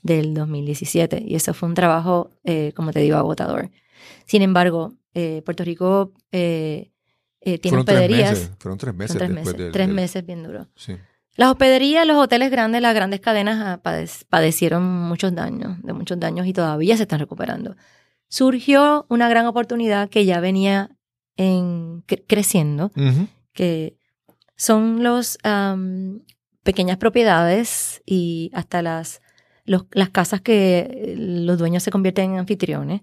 del 0.01 0.33
2017. 0.33 1.23
Y 1.25 1.35
eso 1.35 1.53
fue 1.53 1.69
un 1.69 1.75
trabajo, 1.75 2.29
eh, 2.43 2.71
como 2.75 2.91
te 2.91 2.99
digo, 2.99 3.17
agotador. 3.17 3.69
Sin 4.25 4.41
embargo, 4.41 4.93
eh, 5.13 5.41
Puerto 5.45 5.63
Rico 5.63 6.13
eh, 6.31 6.91
eh, 7.45 7.57
tiene 7.59 7.77
Fueron 7.77 7.85
tres 7.85 7.97
hospederías. 7.99 8.31
meses. 8.31 8.51
Fueron 8.59 8.77
tres 8.77 8.93
meses. 8.95 9.11
Son 9.11 9.17
tres 9.19 9.29
meses, 9.29 9.57
del- 9.57 9.71
tres 9.71 9.87
del- 9.87 9.95
meses 9.95 10.25
bien 10.25 10.43
duros. 10.43 10.67
Sí. 10.75 10.95
Las 11.37 11.49
hospederías, 11.51 12.05
los 12.07 12.17
hoteles 12.17 12.49
grandes, 12.51 12.81
las 12.81 12.93
grandes 12.95 13.19
cadenas 13.21 13.57
ah, 13.61 13.81
pade- 13.83 14.25
padecieron 14.29 14.83
muchos 14.83 15.33
daños, 15.35 15.81
de 15.83 15.93
muchos 15.93 16.19
daños 16.19 16.47
y 16.47 16.53
todavía 16.53 16.95
se 16.97 17.03
están 17.03 17.19
recuperando. 17.19 17.75
Surgió 18.29 19.05
una 19.09 19.29
gran 19.29 19.45
oportunidad 19.45 20.09
que 20.09 20.25
ya 20.25 20.39
venía 20.39 20.89
en, 21.37 22.03
cre- 22.07 22.23
creciendo, 22.27 22.91
que 23.53 23.97
son 24.55 25.03
los 25.03 25.37
am, 25.43 26.21
pequeñas 26.63 26.97
propiedades 26.97 28.01
y 28.05 28.49
hasta 28.53 28.81
las, 28.81 29.21
los- 29.65 29.85
las 29.91 30.09
casas 30.09 30.41
que 30.41 30.79
eh, 30.79 31.15
los 31.17 31.57
dueños 31.57 31.83
se 31.83 31.91
convierten 31.91 32.31
en 32.33 32.39
anfitriones. 32.39 33.01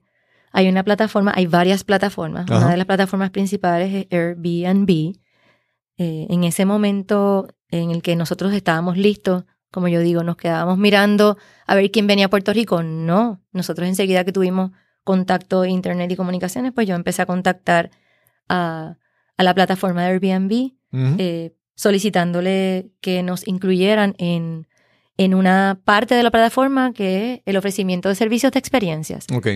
Hay 0.53 0.69
una 0.69 0.83
plataforma, 0.83 1.33
hay 1.35 1.47
varias 1.47 1.85
plataformas. 1.85 2.45
Ajá. 2.49 2.59
Una 2.59 2.71
de 2.71 2.77
las 2.77 2.87
plataformas 2.87 3.31
principales 3.31 3.93
es 3.95 4.07
Airbnb. 4.11 5.17
Eh, 5.99 6.27
en 6.29 6.45
ese 6.45 6.65
momento 6.65 7.49
en 7.71 7.91
el 7.91 8.03
que 8.03 8.17
nosotros 8.17 8.53
estábamos 8.53 8.97
listos, 8.97 9.45
como 9.71 9.89
yo 9.89 10.01
digo, 10.01 10.23
nos 10.23 10.37
quedábamos 10.37 10.79
mirando 10.79 11.39
a 11.67 11.75
ver 11.75 11.91
quién 11.91 12.07
venía 12.07 12.27
a 12.27 12.31
Puerto 12.31 12.53
Rico. 12.53 12.83
No, 12.83 13.41
nosotros 13.53 13.89
enseguida 13.89 14.25
que 14.25 14.33
tuvimos 14.33 14.71
contacto 15.05 15.65
internet 15.65 16.11
y 16.11 16.17
comunicaciones, 16.17 16.73
pues 16.73 16.87
yo 16.87 16.95
empecé 16.95 17.23
a 17.23 17.27
contactar 17.27 17.91
a, 18.49 18.99
a 19.37 19.43
la 19.43 19.55
plataforma 19.55 20.03
de 20.03 20.09
Airbnb 20.09 20.73
eh, 21.19 21.55
solicitándole 21.75 22.91
que 23.01 23.23
nos 23.23 23.49
incluyeran 23.49 24.15
en, 24.19 24.69
en 25.17 25.35
una 25.35 25.81
parte 25.85 26.15
de 26.15 26.23
la 26.23 26.31
plataforma 26.31 26.93
que 26.93 27.35
es 27.35 27.41
el 27.47 27.57
ofrecimiento 27.57 28.09
de 28.11 28.15
servicios 28.15 28.53
de 28.53 28.59
experiencias. 28.59 29.27
Ok. 29.33 29.49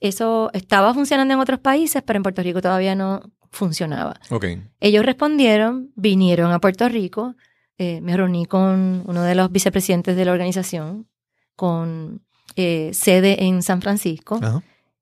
Eso 0.00 0.50
estaba 0.52 0.92
funcionando 0.94 1.32
en 1.34 1.40
otros 1.40 1.58
países, 1.60 2.02
pero 2.04 2.18
en 2.18 2.22
Puerto 2.22 2.42
Rico 2.42 2.60
todavía 2.60 2.94
no 2.94 3.20
funcionaba. 3.50 4.20
Ok. 4.30 4.46
Ellos 4.80 5.04
respondieron, 5.04 5.90
vinieron 5.96 6.52
a 6.52 6.58
Puerto 6.60 6.88
Rico, 6.88 7.34
eh, 7.78 8.00
me 8.02 8.16
reuní 8.16 8.46
con 8.46 9.02
uno 9.06 9.22
de 9.22 9.34
los 9.34 9.50
vicepresidentes 9.50 10.16
de 10.16 10.24
la 10.24 10.32
organización, 10.32 11.08
con 11.54 12.22
eh, 12.56 12.90
sede 12.92 13.44
en 13.44 13.62
San 13.62 13.80
Francisco, 13.80 14.38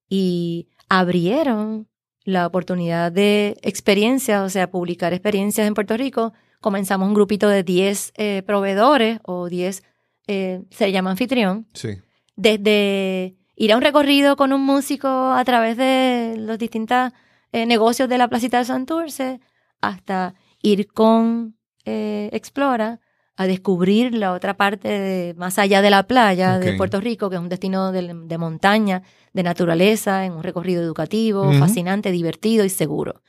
y 0.09 0.69
abrieron 0.89 1.89
la 2.25 2.47
oportunidad 2.47 3.13
de 3.13 3.57
experiencias, 3.63 4.43
o 4.43 4.49
sea, 4.49 4.71
publicar 4.71 5.13
experiencias 5.13 5.67
en 5.67 5.75
Puerto 5.75 5.97
Rico. 5.97 6.33
Comenzamos 6.61 7.07
un 7.09 7.15
grupito 7.15 7.49
de 7.49 7.63
10 7.63 8.13
eh, 8.17 8.43
proveedores 8.47 9.19
o 9.25 9.49
10, 9.49 9.83
eh, 10.29 10.63
se 10.71 10.91
llama 10.93 11.11
anfitrión, 11.11 11.67
Sí. 11.75 11.91
desde 12.37 13.37
ir 13.57 13.73
a 13.73 13.77
un 13.77 13.83
recorrido 13.83 14.37
con 14.37 14.53
un 14.53 14.63
músico 14.63 15.09
a 15.09 15.45
través 15.45 15.77
de 15.77 16.35
los 16.39 16.59
distintos 16.59 17.13
eh, 17.53 17.67
negocios 17.67 18.09
de 18.09 18.19
la 18.19 18.29
placita 18.29 18.59
de 18.59 18.65
Santurce, 18.65 19.41
hasta 19.81 20.35
ir 20.63 20.89
con 20.89 21.57
eh, 21.85 22.31
Explora 22.33 23.01
a 23.37 23.47
descubrir 23.47 24.15
la 24.15 24.33
otra 24.33 24.57
parte 24.57 24.89
de- 24.89 25.35
más 25.35 25.59
allá 25.59 25.83
de 25.83 25.91
la 25.91 26.05
playa 26.05 26.59
de. 26.59 26.67
Puerto 26.77 27.01
Rico, 27.01 27.29
que 27.31 27.37
es 27.37 27.43
un 27.43 27.49
destino 27.49 27.91
de, 27.93 28.13
de 28.15 28.39
montaña, 28.39 29.03
de 29.33 29.43
naturaleza, 29.43 30.25
en 30.25 30.33
un 30.35 30.43
recorrido 30.43 30.83
educativo, 30.83 31.51
fascinante, 31.59 32.11
divertido 32.13 32.65
y 32.65 32.69
seguro. 32.71 33.23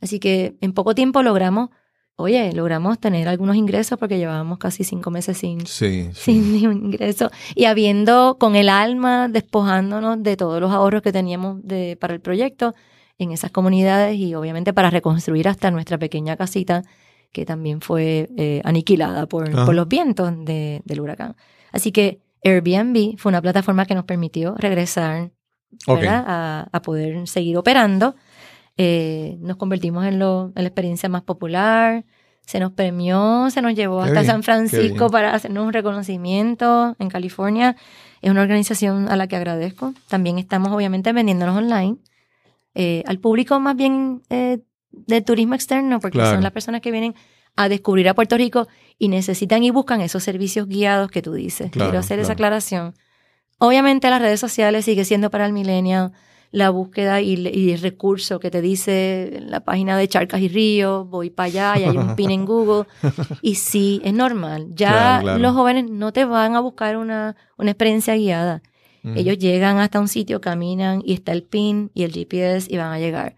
Así 0.00 0.18
que 0.20 0.56
en 0.60 0.72
poco 0.72 0.94
tiempo 0.94 1.22
logramos, 1.22 1.70
oye, 2.16 2.52
logramos 2.52 2.98
tener 3.00 3.26
algunos 3.28 3.56
ingresos 3.56 3.98
porque 3.98 4.18
llevábamos 4.18 4.58
casi 4.58 4.84
cinco 4.84 5.10
meses 5.10 5.38
sin, 5.38 5.66
Sí. 5.66 6.08
sí. 6.12 6.32
sin 6.32 6.52
ni 6.52 6.66
un 6.66 6.76
ingreso 6.86 7.30
y 7.54 7.64
habiendo 7.64 8.36
con 8.38 8.54
el 8.56 8.68
alma 8.68 9.28
despojándonos 9.28 10.22
de 10.22 10.36
todos 10.36 10.60
los 10.60 10.70
ahorros 10.72 11.02
que 11.02 11.12
teníamos 11.12 11.58
de, 11.64 11.96
para 12.00 12.14
el 12.14 12.20
proyecto 12.20 12.74
en 13.18 13.32
esas 13.32 13.50
comunidades 13.50 14.16
y 14.18 14.34
obviamente 14.34 14.72
para 14.72 14.90
reconstruir 14.90 15.48
hasta 15.48 15.70
nuestra 15.70 15.98
pequeña 15.98 16.36
casita 16.36 16.82
que 17.32 17.44
también 17.46 17.80
fue 17.80 18.28
eh, 18.36 18.60
aniquilada 18.64 19.26
por, 19.26 19.50
por 19.64 19.74
los 19.74 19.88
vientos 19.88 20.32
de- 20.44 20.82
del 20.84 21.00
huracán. 21.00 21.34
Así 21.72 21.90
que 21.92 22.20
Airbnb 22.44 23.16
fue 23.18 23.30
una 23.30 23.40
plataforma 23.40 23.86
que 23.86 23.94
nos 23.94 24.04
permitió 24.04 24.54
regresar 24.56 25.30
Ok. 25.86 26.00
¿verdad? 26.00 26.24
A, 26.26 26.68
a 26.72 26.82
poder 26.82 27.26
seguir 27.26 27.56
operando. 27.56 28.14
Eh, 28.76 29.36
nos 29.40 29.56
convertimos 29.56 30.04
en, 30.06 30.18
lo, 30.18 30.46
en 30.54 30.62
la 30.62 30.68
experiencia 30.68 31.08
más 31.08 31.22
popular. 31.22 32.04
Se 32.44 32.58
nos 32.58 32.72
premió, 32.72 33.48
se 33.50 33.62
nos 33.62 33.74
llevó 33.74 33.98
Qué 33.98 34.08
hasta 34.08 34.20
bien, 34.20 34.26
San 34.32 34.42
Francisco 34.42 35.10
para 35.10 35.32
hacernos 35.34 35.64
un 35.66 35.72
reconocimiento 35.72 36.96
en 36.98 37.08
California. 37.08 37.76
Es 38.20 38.30
una 38.30 38.42
organización 38.42 39.08
a 39.08 39.16
la 39.16 39.26
que 39.28 39.36
agradezco. 39.36 39.94
También 40.08 40.38
estamos 40.38 40.72
obviamente 40.72 41.12
vendiéndonos 41.12 41.56
online 41.56 41.98
eh, 42.74 43.04
al 43.06 43.18
público 43.18 43.60
más 43.60 43.76
bien 43.76 44.22
eh, 44.30 44.58
de 44.90 45.20
turismo 45.22 45.54
externo, 45.54 46.00
porque 46.00 46.18
Claro. 46.18 46.32
son 46.32 46.42
las 46.42 46.52
personas 46.52 46.80
que 46.80 46.90
vienen 46.90 47.14
a 47.54 47.68
descubrir 47.68 48.08
a 48.08 48.14
Puerto 48.14 48.36
Rico 48.36 48.66
y 48.98 49.08
necesitan 49.08 49.62
y 49.62 49.70
buscan 49.70 50.00
esos 50.00 50.22
servicios 50.22 50.66
guiados 50.66 51.10
que 51.10 51.22
tú 51.22 51.34
dices. 51.34 51.70
Claro, 51.70 51.90
Quiero 51.90 52.00
hacer 52.00 52.18
esa 52.18 52.32
aclaración. 52.32 52.94
Obviamente 53.58 54.08
las 54.10 54.20
redes 54.20 54.40
sociales 54.40 54.84
sigue 54.84 55.04
siendo 55.04 55.30
para 55.30 55.46
el 55.46 55.52
millennial 55.52 56.12
la 56.52 56.70
búsqueda 56.70 57.20
y, 57.20 57.32
y 57.48 57.72
el 57.72 57.80
recurso 57.80 58.38
que 58.38 58.50
te 58.50 58.60
dice 58.60 59.36
en 59.38 59.50
la 59.50 59.60
página 59.60 59.96
de 59.96 60.06
Charcas 60.06 60.40
y 60.40 60.48
Ríos, 60.48 61.08
voy 61.08 61.30
para 61.30 61.46
allá 61.46 61.78
y 61.80 61.84
hay 61.84 61.96
un 61.96 62.14
pin 62.14 62.30
en 62.30 62.44
Google. 62.44 62.86
Y 63.42 63.54
sí, 63.56 64.00
es 64.04 64.12
normal. 64.14 64.66
Ya 64.70 64.88
Claro, 64.90 65.22
claro. 65.24 65.38
los 65.40 65.52
jóvenes 65.54 65.90
no 65.90 66.12
te 66.12 66.24
van 66.26 66.54
a 66.54 66.60
buscar 66.60 66.96
una, 66.98 67.34
una 67.58 67.70
experiencia 67.72 68.14
guiada. 68.14 68.62
Ellos 69.04 69.36
llegan 69.38 69.78
hasta 69.78 69.98
un 69.98 70.06
sitio, 70.06 70.40
caminan 70.40 71.02
y 71.04 71.12
está 71.14 71.32
el 71.32 71.42
pin 71.42 71.90
y 71.92 72.04
el 72.04 72.12
GPS 72.12 72.72
y 72.72 72.76
van 72.76 72.92
a 72.92 73.00
llegar. 73.00 73.34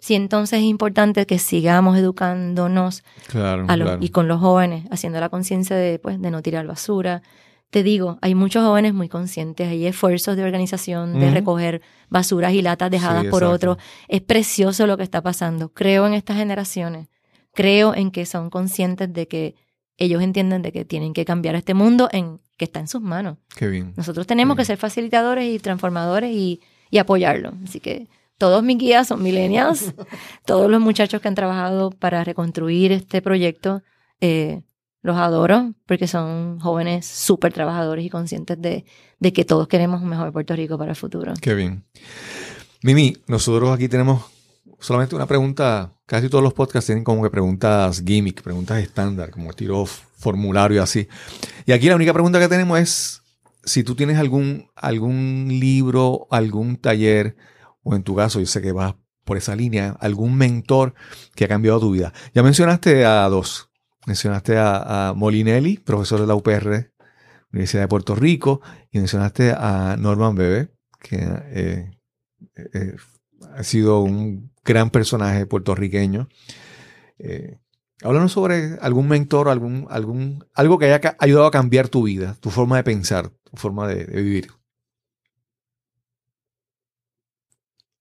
Sí, 0.00 0.14
entonces 0.16 0.58
es 0.58 0.64
importante 0.64 1.26
que 1.26 1.38
sigamos 1.38 1.96
educándonos 1.96 3.04
Claro, 3.28 3.66
a 3.68 3.76
los- 3.76 3.86
claro. 3.88 4.02
y 4.04 4.08
con 4.08 4.28
los 4.28 4.40
jóvenes, 4.40 4.84
haciendo 4.90 5.20
la 5.20 5.28
conciencia 5.28 5.76
de, 5.76 5.98
pues, 5.98 6.20
de 6.20 6.30
no 6.30 6.42
tirar 6.42 6.66
basura, 6.66 7.22
te 7.70 7.82
digo, 7.82 8.18
hay 8.22 8.34
muchos 8.34 8.64
jóvenes 8.64 8.94
muy 8.94 9.08
conscientes, 9.08 9.68
hay 9.68 9.86
esfuerzos 9.86 10.36
de 10.36 10.44
organización, 10.44 11.18
de 11.18 11.30
recoger 11.30 11.82
basuras 12.08 12.52
y 12.52 12.62
latas 12.62 12.90
dejadas 12.90 13.24
Sí, 13.24 13.28
por 13.28 13.44
otros. 13.44 13.78
Es 14.08 14.22
precioso 14.22 14.86
lo 14.86 14.96
que 14.96 15.02
está 15.02 15.22
pasando. 15.22 15.72
Creo 15.72 16.06
en 16.06 16.14
estas 16.14 16.36
generaciones. 16.36 17.08
Creo 17.52 17.94
en 17.94 18.10
que 18.10 18.24
son 18.24 18.50
conscientes 18.50 19.12
de 19.12 19.26
que 19.28 19.54
ellos 19.96 20.22
entienden 20.22 20.62
de 20.62 20.72
que 20.72 20.84
tienen 20.84 21.12
que 21.12 21.24
cambiar 21.24 21.54
este 21.54 21.74
mundo 21.74 22.08
en 22.12 22.40
que 22.56 22.66
está 22.66 22.80
en 22.80 22.88
sus 22.88 23.00
manos. 23.00 23.38
Qué 23.56 23.66
bien. 23.66 23.94
Nosotros 23.96 24.26
tenemos 24.26 24.56
que 24.56 24.64
ser 24.64 24.76
facilitadores 24.76 25.52
y 25.52 25.58
transformadores 25.58 26.30
y, 26.30 26.60
y 26.90 26.98
apoyarlo. 26.98 27.54
Así 27.64 27.80
que 27.80 28.08
todos 28.38 28.62
mis 28.62 28.78
guías 28.78 29.08
son 29.08 29.22
millennials, 29.22 29.94
todos 30.44 30.70
los 30.70 30.80
muchachos 30.80 31.20
que 31.20 31.28
han 31.28 31.34
trabajado 31.34 31.90
para 31.90 32.24
reconstruir 32.24 32.92
este 32.92 33.22
proyecto, 33.22 33.82
eh, 34.20 34.62
los 35.06 35.16
adoro 35.16 35.72
porque 35.86 36.06
son 36.06 36.58
jóvenes 36.60 37.06
súper 37.06 37.52
trabajadores 37.52 38.04
y 38.04 38.10
conscientes 38.10 38.60
de, 38.60 38.84
de 39.18 39.32
que 39.32 39.44
todos 39.44 39.68
queremos 39.68 40.02
un 40.02 40.08
mejor 40.08 40.32
Puerto 40.32 40.54
Rico 40.54 40.76
para 40.76 40.90
el 40.90 40.96
futuro. 40.96 41.32
Qué 41.40 41.54
bien. 41.54 41.84
Mimi, 42.82 43.16
nosotros 43.26 43.70
aquí 43.70 43.88
tenemos 43.88 44.24
solamente 44.78 45.14
una 45.14 45.26
pregunta. 45.26 45.92
Casi 46.06 46.28
todos 46.28 46.44
los 46.44 46.54
podcasts 46.54 46.86
tienen 46.86 47.02
como 47.04 47.22
que 47.22 47.30
preguntas 47.30 48.02
gimmick, 48.04 48.42
preguntas 48.42 48.78
estándar, 48.82 49.30
como 49.30 49.50
f- 49.50 50.04
formulario 50.16 50.76
y 50.76 50.80
así. 50.80 51.08
Y 51.64 51.72
aquí 51.72 51.88
la 51.88 51.96
única 51.96 52.12
pregunta 52.12 52.38
que 52.38 52.48
tenemos 52.48 52.78
es 52.78 53.22
si 53.64 53.82
tú 53.82 53.96
tienes 53.96 54.18
algún, 54.18 54.68
algún 54.76 55.48
libro, 55.48 56.28
algún 56.30 56.76
taller, 56.76 57.36
o 57.82 57.96
en 57.96 58.02
tu 58.04 58.14
caso, 58.14 58.38
yo 58.38 58.46
sé 58.46 58.62
que 58.62 58.72
vas 58.72 58.94
por 59.24 59.36
esa 59.36 59.56
línea, 59.56 59.96
algún 59.98 60.36
mentor 60.36 60.94
que 61.34 61.46
ha 61.46 61.48
cambiado 61.48 61.80
tu 61.80 61.90
vida. 61.90 62.12
Ya 62.32 62.44
mencionaste 62.44 63.04
a 63.04 63.28
dos. 63.28 63.68
Mencionaste 64.06 64.56
a, 64.56 65.12
Molinelli, 65.16 65.78
profesor 65.78 66.20
de 66.20 66.28
la 66.28 66.36
UPR, 66.36 66.92
Universidad 67.52 67.82
de 67.82 67.88
Puerto 67.88 68.14
Rico, 68.14 68.60
y 68.92 68.98
mencionaste 68.98 69.50
a 69.50 69.96
Norman 69.98 70.36
Bebe, 70.36 70.68
que 71.00 71.16
eh, 71.18 71.90
eh, 72.72 72.96
ha 73.52 73.62
sido 73.64 74.00
un 74.00 74.52
gran 74.64 74.90
personaje 74.90 75.44
puertorriqueño. 75.46 76.28
Eh, 77.18 77.58
háblanos 78.02 78.30
sobre 78.30 78.78
algún 78.80 79.08
mentor, 79.08 79.48
algún, 79.48 79.88
algún, 79.90 80.44
algo 80.54 80.78
que 80.78 80.92
haya 80.92 81.16
ayudado 81.18 81.46
a 81.46 81.50
cambiar 81.50 81.88
tu 81.88 82.04
vida, 82.04 82.36
tu 82.38 82.50
forma 82.50 82.76
de 82.76 82.84
pensar, 82.84 83.30
tu 83.42 83.56
forma 83.56 83.88
de 83.88 84.04
vivir. 84.04 84.55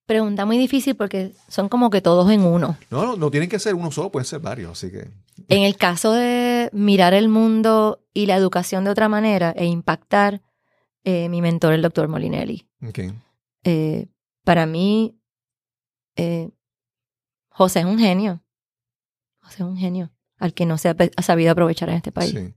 Pregunta 0.06 0.46
muy 0.46 0.58
difícil 0.58 0.96
porque 0.96 1.34
son 1.48 1.68
como 1.68 1.90
que 1.90 2.02
todos 2.02 2.30
en 2.32 2.42
uno. 2.42 2.78
No, 2.92 3.06
no, 3.06 3.16
no 3.16 3.32
tienen 3.32 3.50
que 3.50 3.58
ser 3.60 3.74
uno 3.74 3.92
solo, 3.92 4.12
pueden 4.12 4.26
ser 4.26 4.40
varios, 4.40 4.72
así 4.72 4.92
que. 4.92 5.10
En 5.48 5.64
el 5.64 5.78
caso 5.78 6.14
de 6.14 6.70
mirar 6.74 7.14
el 7.14 7.28
mundo 7.28 8.04
y 8.14 8.28
la 8.28 8.36
educación 8.36 8.84
de 8.84 8.92
otra 8.92 9.10
manera 9.10 9.52
e 9.56 9.66
impactar, 9.66 10.42
eh, 11.04 11.28
mi 11.30 11.42
mentor, 11.42 11.74
el 11.74 11.82
doctor 11.82 12.08
Molinelli. 12.08 12.68
ok. 12.88 13.00
Eh, 13.64 14.08
para 14.44 14.68
mí, 14.68 15.18
eh, 16.16 16.52
José 17.50 17.80
es 17.80 17.86
un 17.86 17.98
genio. 17.98 18.44
José 19.40 19.64
es 19.64 19.70
un 19.70 19.78
genio 19.78 20.12
al 20.38 20.54
que 20.54 20.66
no 20.66 20.78
se 20.78 20.90
ha 20.90 21.22
sabido 21.24 21.52
aprovechar 21.52 21.90
en 21.90 21.96
este 21.96 22.12
país. 22.12 22.32
Sí. 22.32 22.54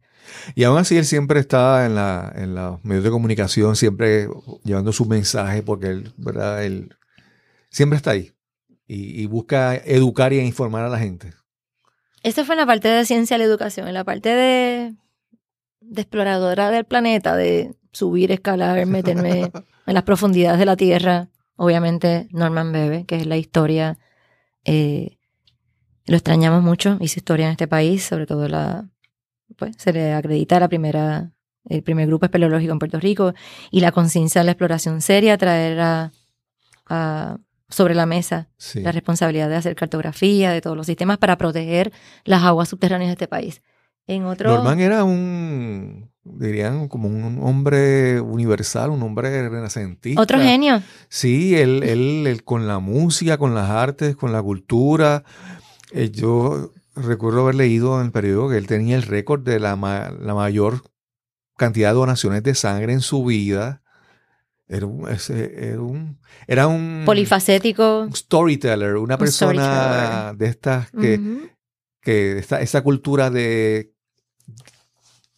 Y 0.54 0.64
aún 0.64 0.78
así 0.78 0.96
él 0.96 1.06
siempre 1.06 1.40
está 1.40 1.86
en, 1.86 1.94
la, 1.94 2.30
en 2.34 2.54
los 2.54 2.84
medios 2.84 3.04
de 3.04 3.10
comunicación, 3.10 3.76
siempre 3.76 4.28
llevando 4.64 4.92
su 4.92 5.06
mensaje, 5.06 5.62
porque 5.62 5.88
él, 5.88 6.12
¿verdad? 6.18 6.64
Él 6.64 6.97
siempre 7.78 7.96
está 7.96 8.10
ahí 8.10 8.32
y, 8.86 9.22
y 9.22 9.26
busca 9.26 9.74
educar 9.76 10.32
y 10.32 10.40
informar 10.40 10.84
a 10.84 10.88
la 10.88 10.98
gente. 10.98 11.32
Esa 12.24 12.44
fue 12.44 12.54
en 12.56 12.60
la 12.60 12.66
parte 12.66 12.88
de 12.88 13.04
ciencia 13.06 13.34
de 13.36 13.38
la 13.38 13.44
educación. 13.44 13.86
En 13.88 13.94
la 13.94 14.02
parte 14.04 14.28
de, 14.30 14.94
de 15.80 16.00
exploradora 16.02 16.70
del 16.72 16.84
planeta, 16.84 17.36
de 17.36 17.74
subir, 17.92 18.32
escalar, 18.32 18.84
meterme 18.86 19.50
en 19.86 19.94
las 19.94 20.02
profundidades 20.02 20.58
de 20.58 20.66
la 20.66 20.76
Tierra, 20.76 21.28
obviamente 21.56 22.26
Norman 22.32 22.72
Bebe, 22.72 23.04
que 23.06 23.16
es 23.16 23.26
la 23.26 23.36
historia. 23.36 23.98
eh, 24.64 25.16
lo 26.06 26.16
extrañamos 26.16 26.62
mucho, 26.62 26.96
hizo 27.00 27.18
historia 27.20 27.46
en 27.46 27.52
este 27.52 27.68
país, 27.68 28.02
sobre 28.02 28.26
todo 28.26 28.48
la, 28.48 28.88
pues 29.56 29.76
se 29.78 29.92
le 29.92 30.12
acredita 30.14 30.58
la 30.58 30.66
primera, 30.68 31.32
el 31.68 31.82
primer 31.82 32.06
grupo 32.08 32.24
espeleológico 32.24 32.72
en 32.72 32.78
Puerto 32.78 32.98
Rico 32.98 33.34
y 33.70 33.80
la 33.80 33.92
conciencia 33.92 34.40
de 34.40 34.46
la 34.46 34.52
exploración 34.52 35.00
seria, 35.02 35.36
traer 35.38 35.78
a, 35.80 36.12
a- 36.86 37.38
sobre 37.68 37.94
la 37.94 38.06
mesa 38.06 38.48
Sí. 38.56 38.80
la 38.80 38.92
responsabilidad 38.92 39.48
de 39.48 39.56
hacer 39.56 39.74
cartografía 39.76 40.50
de 40.52 40.60
todos 40.60 40.76
los 40.76 40.86
sistemas 40.86 41.18
para 41.18 41.36
proteger 41.36 41.92
las 42.24 42.42
aguas 42.42 42.68
subterráneas 42.68 43.08
de 43.08 43.12
este 43.12 43.28
país. 43.28 43.62
En 44.06 44.24
otro, 44.24 44.54
Norman 44.54 44.80
era 44.80 45.04
un, 45.04 46.10
dirían, 46.24 46.88
como 46.88 47.08
un 47.08 47.40
hombre 47.42 48.20
universal, 48.22 48.88
un 48.88 49.02
hombre 49.02 49.48
renacentista. 49.50 50.20
otro 50.20 50.38
genio. 50.38 50.82
Sí, 51.10 51.54
él, 51.56 51.82
él, 51.82 52.26
él 52.26 52.42
con 52.42 52.66
la 52.66 52.78
música, 52.78 53.36
con 53.36 53.54
las 53.54 53.68
artes, 53.68 54.16
con 54.16 54.32
la 54.32 54.40
cultura. 54.42 55.24
Eh, 55.92 56.10
yo 56.10 56.72
recuerdo 56.96 57.42
haber 57.42 57.54
leído 57.56 58.00
en 58.00 58.06
el 58.06 58.12
periódico 58.12 58.48
que 58.48 58.56
él 58.56 58.66
tenía 58.66 58.96
el 58.96 59.02
récord 59.02 59.42
de 59.42 59.60
la, 59.60 59.76
ma- 59.76 60.10
la 60.10 60.34
mayor 60.34 60.82
cantidad 61.58 61.90
de 61.90 61.94
donaciones 61.96 62.42
de 62.42 62.54
sangre 62.54 62.94
en 62.94 63.02
su 63.02 63.22
vida. 63.24 63.82
Era 64.68 64.86
un, 64.86 65.08
ese- 65.08 65.70
era 65.70 65.80
un, 65.80 66.18
era 66.46 66.66
un, 66.66 67.02
Polifacético. 67.06 68.00
un 68.02 68.14
storyteller, 68.14 68.96
una 68.96 69.14
Un 69.14 69.18
persona 69.18 69.62
storyteller. 69.62 70.36
de 70.36 70.46
estas 70.46 70.90
que, 70.90 71.20
que 72.02 72.38
esta, 72.38 72.60
esa 72.60 72.82
cultura 72.82 73.30
de 73.30 73.92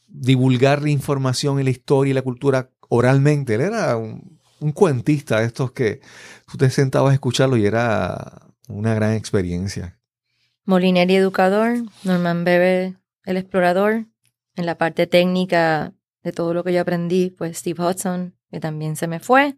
divulgar 0.08 0.82
la 0.82 0.90
información 0.90 1.60
y 1.60 1.64
la 1.64 1.70
historia 1.70 2.10
y 2.10 2.14
la 2.14 2.22
cultura 2.22 2.70
oralmente. 2.88 3.54
Él 3.54 3.60
era 3.60 3.96
un, 3.96 4.40
un 4.60 4.72
cuentista 4.72 5.40
de 5.40 5.46
estos 5.46 5.72
que 5.72 6.00
tú 6.50 6.58
te 6.58 6.70
sentabas 6.70 7.10
a 7.12 7.14
escucharlo 7.14 7.56
y 7.56 7.66
era 7.66 8.48
una 8.68 8.94
gran 8.94 9.12
experiencia. 9.14 9.98
Molinelli, 10.64 11.14
educador. 11.16 11.76
Norman 12.04 12.44
Bebe, 12.44 12.96
el 13.24 13.36
explorador. 13.36 14.06
En 14.56 14.66
la 14.66 14.76
parte 14.76 15.06
técnica 15.06 15.94
de 16.24 16.32
todo 16.32 16.52
lo 16.52 16.64
que 16.64 16.72
yo 16.72 16.80
aprendí, 16.82 17.30
pues 17.30 17.58
Steve 17.58 17.82
Hudson, 17.82 18.34
que 18.50 18.60
también 18.60 18.96
se 18.96 19.06
me 19.06 19.20
fue. 19.20 19.56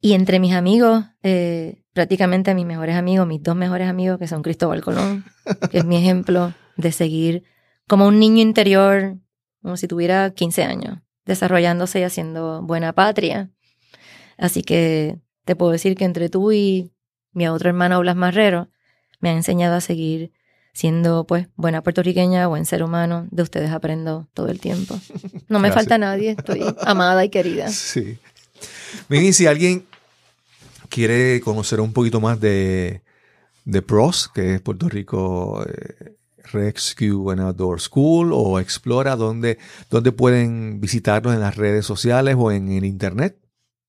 Y 0.00 0.12
entre 0.12 0.38
mis 0.38 0.54
amigos, 0.54 1.04
eh, 1.22 1.82
prácticamente 1.92 2.54
mis 2.54 2.66
mejores 2.66 2.96
amigos, 2.96 3.26
mis 3.26 3.42
dos 3.42 3.56
mejores 3.56 3.88
amigos, 3.88 4.18
que 4.18 4.28
son 4.28 4.42
Cristóbal 4.42 4.82
Colón, 4.82 5.24
que 5.70 5.78
es 5.78 5.84
mi 5.84 5.96
ejemplo 5.96 6.54
de 6.76 6.92
seguir 6.92 7.44
como 7.88 8.06
un 8.06 8.18
niño 8.18 8.42
interior, 8.42 9.16
como 9.62 9.76
si 9.76 9.88
tuviera 9.88 10.30
15 10.30 10.64
años, 10.64 10.98
desarrollándose 11.24 12.00
y 12.00 12.02
haciendo 12.02 12.62
buena 12.62 12.92
patria. 12.92 13.50
Así 14.36 14.62
que 14.62 15.18
te 15.44 15.56
puedo 15.56 15.72
decir 15.72 15.96
que 15.96 16.04
entre 16.04 16.28
tú 16.28 16.52
y 16.52 16.92
mi 17.32 17.48
otro 17.48 17.68
hermano 17.68 18.00
Blas 18.00 18.16
Marrero, 18.16 18.68
me 19.20 19.30
han 19.30 19.36
enseñado 19.36 19.76
a 19.76 19.80
seguir 19.80 20.32
siendo 20.76 21.24
pues 21.24 21.48
buena 21.56 21.82
puertorriqueña, 21.82 22.46
buen 22.48 22.66
ser 22.66 22.82
humano. 22.82 23.26
De 23.30 23.42
ustedes 23.42 23.70
aprendo 23.70 24.28
todo 24.34 24.48
el 24.48 24.60
tiempo. 24.60 25.00
No 25.48 25.58
me 25.58 25.68
Gracias. 25.68 25.74
falta 25.74 25.96
nadie, 25.96 26.32
estoy 26.32 26.62
amada 26.82 27.24
y 27.24 27.30
querida. 27.30 27.68
Sí. 27.72 28.18
Mimi, 29.08 29.32
si 29.32 29.46
alguien 29.46 29.86
quiere 30.90 31.40
conocer 31.40 31.80
un 31.80 31.94
poquito 31.94 32.20
más 32.20 32.40
de, 32.40 33.02
de 33.64 33.82
PROS, 33.82 34.28
que 34.34 34.54
es 34.54 34.60
Puerto 34.60 34.88
Rico 34.88 35.64
eh, 35.66 36.16
Rescue 36.52 37.32
and 37.32 37.40
Outdoor 37.40 37.80
School, 37.80 38.32
o 38.34 38.60
Explora, 38.60 39.16
¿dónde, 39.16 39.58
dónde 39.88 40.12
pueden 40.12 40.80
visitarnos 40.80 41.34
en 41.34 41.40
las 41.40 41.56
redes 41.56 41.86
sociales 41.86 42.36
o 42.38 42.50
en 42.50 42.70
el 42.70 42.84
internet? 42.84 43.38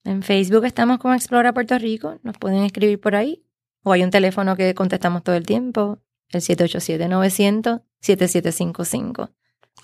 En 0.06 0.24
Facebook 0.24 0.64
estamos 0.64 1.00
como 1.00 1.14
Explora 1.14 1.54
Puerto 1.54 1.78
Rico, 1.78 2.18
nos 2.24 2.38
pueden 2.38 2.64
escribir 2.64 3.00
por 3.02 3.16
ahí. 3.16 3.44
O 3.84 3.92
hay 3.92 4.04
un 4.04 4.12
teléfono 4.12 4.56
que 4.56 4.74
contestamos 4.74 5.24
todo 5.24 5.36
el 5.36 5.46
tiempo, 5.46 6.00
el 6.30 6.42
787-900-7755. 6.42 9.30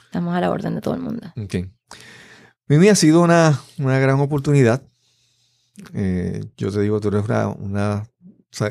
Estamos 0.06 0.36
a 0.36 0.42
la 0.42 0.52
orden 0.52 0.76
de 0.76 0.82
todo 0.82 0.94
el 0.96 1.02
mundo. 1.02 1.32
Mimi, 2.68 2.90
ha 2.90 2.96
sido 2.96 3.22
una, 3.22 3.60
una 3.80 4.00
gran 4.00 4.20
oportunidad. 4.20 4.84
Eh, 5.94 6.44
yo 6.58 6.72
te 6.72 6.82
digo, 6.82 7.00
tú 7.00 7.08
eres 7.10 7.24
una, 7.26 7.48
una- 7.50 8.08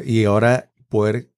y 0.04 0.24
ahora 0.24 0.70
poder 0.88 1.30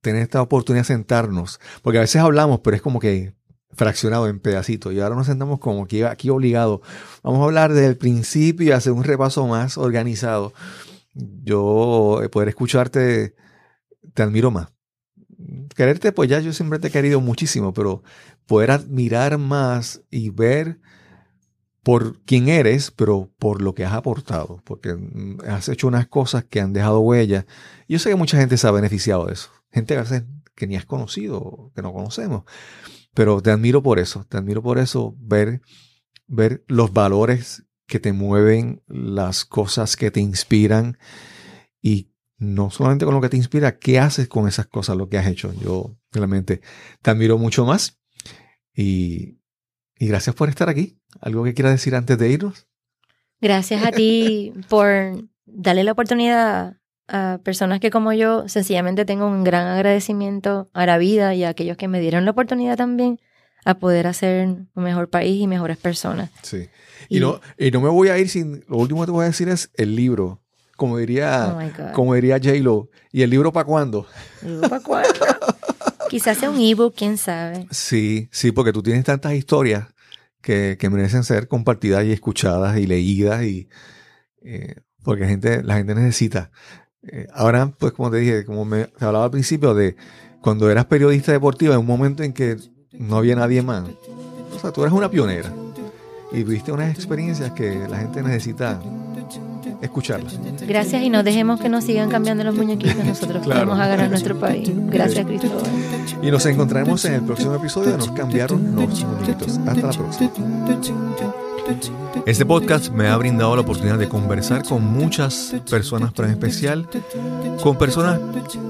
tener 0.00 0.22
esta 0.22 0.40
oportunidad 0.40 0.82
de 0.82 0.86
sentarnos, 0.94 1.60
porque 1.82 1.98
a 1.98 2.02
veces 2.02 2.22
hablamos, 2.22 2.60
pero 2.60 2.76
es 2.76 2.82
como 2.82 2.98
que 3.00 3.34
fraccionado 3.72 4.28
en 4.28 4.40
pedacitos, 4.40 4.94
y 4.94 5.00
ahora 5.00 5.16
nos 5.16 5.26
sentamos 5.26 5.58
como 5.58 5.86
que 5.86 6.06
aquí 6.06 6.30
obligado. 6.30 6.80
Vamos 7.22 7.40
a 7.40 7.44
hablar 7.44 7.72
desde 7.74 7.88
el 7.88 7.98
principio 7.98 8.66
y 8.66 8.70
hacer 8.70 8.92
un 8.92 9.04
repaso 9.04 9.46
más 9.46 9.76
organizado. 9.76 10.54
Yo, 11.12 12.22
eh, 12.22 12.30
poder 12.30 12.48
escucharte, 12.48 13.34
te 14.14 14.22
admiro 14.22 14.50
más. 14.50 14.68
Quererte, 15.74 16.12
pues 16.12 16.28
ya 16.28 16.40
yo 16.40 16.52
siempre 16.52 16.78
te 16.78 16.88
he 16.88 16.90
querido 16.90 17.20
muchísimo, 17.20 17.72
pero 17.72 18.02
poder 18.46 18.70
admirar 18.70 19.38
más 19.38 20.02
y 20.10 20.30
ver 20.30 20.80
por 21.82 22.20
quién 22.24 22.48
eres, 22.48 22.90
pero 22.90 23.30
por 23.38 23.62
lo 23.62 23.74
que 23.74 23.84
has 23.84 23.92
aportado, 23.92 24.60
porque 24.64 24.94
mm, 24.94 25.38
has 25.48 25.68
hecho 25.68 25.86
unas 25.86 26.06
cosas 26.08 26.44
que 26.44 26.60
han 26.60 26.72
dejado 26.72 27.00
huella. 27.00 27.46
Yo 27.88 27.98
sé 27.98 28.10
que 28.10 28.16
mucha 28.16 28.38
gente 28.38 28.56
se 28.56 28.66
ha 28.66 28.72
beneficiado 28.72 29.26
de 29.26 29.34
eso, 29.34 29.50
gente 29.70 29.96
a 29.96 30.00
veces 30.00 30.24
que 30.54 30.66
ni 30.66 30.76
has 30.76 30.86
conocido, 30.86 31.70
que 31.74 31.82
no 31.82 31.92
conocemos, 31.92 32.44
pero 33.14 33.40
te 33.40 33.50
admiro 33.50 33.82
por 33.82 33.98
eso, 33.98 34.24
te 34.28 34.36
admiro 34.36 34.62
por 34.62 34.78
eso, 34.78 35.14
ver 35.18 35.60
ver 36.26 36.64
los 36.66 36.92
valores 36.92 37.64
que 37.86 38.00
te 38.00 38.12
mueven, 38.12 38.82
las 38.88 39.44
cosas 39.44 39.96
que 39.96 40.10
te 40.10 40.20
inspiran 40.20 40.98
y 41.80 42.10
no 42.38 42.70
solamente 42.70 43.04
con 43.04 43.14
lo 43.14 43.20
que 43.20 43.28
te 43.28 43.36
inspira, 43.36 43.78
qué 43.78 43.98
haces 43.98 44.28
con 44.28 44.46
esas 44.48 44.66
cosas, 44.66 44.96
lo 44.96 45.08
que 45.08 45.18
has 45.18 45.26
hecho. 45.26 45.52
Yo 45.62 45.96
realmente 46.12 46.60
te 47.02 47.10
admiro 47.10 47.38
mucho 47.38 47.64
más 47.64 47.98
y, 48.74 49.38
y 49.98 50.06
gracias 50.06 50.34
por 50.34 50.48
estar 50.48 50.68
aquí. 50.68 50.98
¿Algo 51.20 51.44
que 51.44 51.54
quieras 51.54 51.72
decir 51.72 51.94
antes 51.94 52.18
de 52.18 52.30
irnos? 52.30 52.66
Gracias 53.40 53.84
a 53.84 53.92
ti 53.92 54.52
por 54.68 55.28
darle 55.44 55.84
la 55.84 55.92
oportunidad 55.92 56.76
a 57.08 57.38
personas 57.44 57.80
que 57.80 57.90
como 57.90 58.12
yo 58.12 58.48
sencillamente 58.48 59.04
tengo 59.04 59.26
un 59.26 59.44
gran 59.44 59.66
agradecimiento 59.66 60.68
a 60.72 60.86
la 60.86 60.98
vida 60.98 61.34
y 61.34 61.44
a 61.44 61.50
aquellos 61.50 61.76
que 61.76 61.88
me 61.88 62.00
dieron 62.00 62.24
la 62.24 62.32
oportunidad 62.32 62.76
también 62.76 63.20
a 63.64 63.78
poder 63.78 64.06
hacer 64.06 64.46
un 64.46 64.68
mejor 64.74 65.10
país 65.10 65.42
y 65.42 65.46
mejores 65.46 65.76
personas. 65.76 66.30
Sí. 66.42 66.68
Y, 67.08 67.20
no, 67.20 67.40
y 67.58 67.70
no 67.70 67.80
me 67.80 67.88
voy 67.88 68.08
a 68.08 68.18
ir 68.18 68.28
sin. 68.28 68.64
Lo 68.68 68.76
último 68.76 69.00
que 69.00 69.06
te 69.06 69.12
voy 69.12 69.24
a 69.24 69.28
decir 69.28 69.48
es 69.48 69.70
el 69.74 69.96
libro. 69.96 70.40
Como 70.76 70.98
diría, 70.98 71.56
Oh 71.56 71.92
como 71.92 72.14
diría 72.14 72.38
J-Lo. 72.38 72.90
¿Y 73.12 73.22
el 73.22 73.30
libro 73.30 73.52
para 73.52 73.64
cuándo? 73.64 74.06
¿Para 74.60 74.80
cuándo? 74.80 75.08
Quizás 76.08 76.38
sea 76.38 76.50
un 76.50 76.60
ebook, 76.60 76.94
quién 76.96 77.18
sabe. 77.18 77.66
Sí, 77.70 78.28
sí, 78.30 78.52
porque 78.52 78.72
tú 78.72 78.82
tienes 78.82 79.04
tantas 79.04 79.32
historias 79.32 79.86
que, 80.40 80.76
que 80.78 80.88
merecen 80.90 81.24
ser 81.24 81.48
compartidas 81.48 82.04
y 82.04 82.12
escuchadas 82.12 82.78
y 82.78 82.86
leídas 82.86 83.42
y 83.42 83.68
eh, 84.42 84.76
porque 85.02 85.22
la 85.22 85.28
gente, 85.28 85.62
la 85.62 85.76
gente 85.76 85.94
necesita. 85.94 86.50
Eh, 87.02 87.26
ahora, 87.32 87.72
pues 87.78 87.92
como 87.92 88.10
te 88.10 88.18
dije, 88.18 88.44
como 88.44 88.64
me 88.64 88.84
te 88.84 89.04
hablaba 89.04 89.24
al 89.24 89.30
principio 89.30 89.74
de 89.74 89.96
cuando 90.40 90.70
eras 90.70 90.86
periodista 90.86 91.32
deportiva, 91.32 91.74
en 91.74 91.80
un 91.80 91.86
momento 91.86 92.22
en 92.22 92.32
que 92.32 92.56
no 92.92 93.16
había 93.16 93.34
nadie 93.34 93.62
más. 93.62 93.88
O 94.54 94.58
sea, 94.58 94.72
tú 94.72 94.82
eres 94.82 94.92
una 94.92 95.10
pionera 95.10 95.52
y 96.32 96.44
viste 96.44 96.72
unas 96.72 96.94
experiencias 96.94 97.52
que 97.52 97.86
la 97.88 97.98
gente 97.98 98.22
necesita 98.22 98.80
escucharlas. 99.82 100.38
Gracias 100.66 101.02
y 101.02 101.10
no 101.10 101.22
dejemos 101.22 101.60
que 101.60 101.68
nos 101.68 101.84
sigan 101.84 102.08
cambiando 102.10 102.44
los 102.44 102.54
muñequitos. 102.54 102.96
Nosotros 103.04 103.42
Claro. 103.44 103.60
podemos 103.66 103.78
ganar 103.78 104.08
nuestro 104.10 104.38
país. 104.38 104.70
Gracias, 104.74 105.26
Cristóbal. 105.26 105.62
Y 106.22 106.30
nos 106.30 106.44
encontraremos 106.46 107.04
en 107.04 107.14
el 107.14 107.22
próximo 107.22 107.54
episodio 107.54 107.92
de 107.92 107.98
Nos 107.98 108.10
cambiaron 108.12 108.74
los 108.74 109.04
muñequitos. 109.04 109.58
Hasta 109.66 109.86
la 109.86 109.92
próxima. 109.92 110.30
Este 112.26 112.46
podcast 112.46 112.90
me 112.92 113.08
ha 113.08 113.16
brindado 113.16 113.54
la 113.56 113.62
oportunidad 113.62 113.98
de 113.98 114.08
conversar 114.08 114.62
con 114.64 114.84
muchas 114.84 115.54
personas, 115.68 116.12
pero 116.14 116.28
en 116.28 116.34
especial 116.34 116.88
con 117.62 117.76
personas 117.76 118.20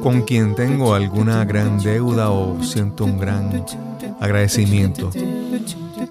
con 0.02 0.22
quien 0.22 0.54
tengo 0.54 0.94
alguna 0.94 1.44
gran 1.44 1.78
deuda 1.78 2.30
o 2.30 2.62
siento 2.62 3.04
un 3.04 3.18
gran 3.18 3.64
agradecimiento. 4.20 5.10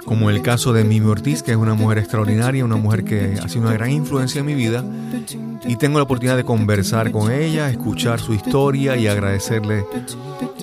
Como 0.04 0.30
el 0.30 0.42
caso 0.42 0.74
de 0.74 0.84
Mimi 0.84 1.08
Ortiz, 1.08 1.44
que 1.44 1.52
es 1.52 1.58
una 1.58 1.74
mujer 1.74 2.00
extraordinaria, 2.00 2.66
una 2.66 2.76
mujer 2.76 3.04
que 3.04 3.40
ha 3.42 3.48
sido 3.48 3.64
una 3.64 3.74
gran 3.74 3.92
influencia 3.92 4.40
en 4.40 4.46
mi 4.46 4.54
vida. 4.54 4.84
Y 5.66 5.78
tengo 5.78 5.98
la 5.98 6.04
oportunidad 6.04 6.38
de 6.38 6.44
conversar 6.44 7.12
con 7.12 7.32
ella, 7.32 7.70
escuchar 7.70 8.20
su 8.20 8.34
historia 8.34 8.98
y 8.98 9.08
agradecerle 9.08 9.86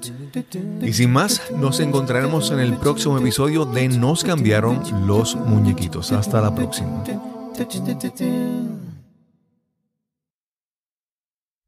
Y 0.82 0.92
sin 0.92 1.12
más, 1.12 1.42
nos 1.56 1.80
encontraremos 1.80 2.50
en 2.50 2.60
el 2.60 2.74
próximo 2.74 3.18
episodio 3.18 3.64
de 3.64 3.88
Nos 3.88 4.24
cambiaron 4.24 4.82
los 5.06 5.36
muñequitos. 5.36 6.12
Hasta 6.12 6.40
la 6.40 6.54
próxima. 6.54 7.04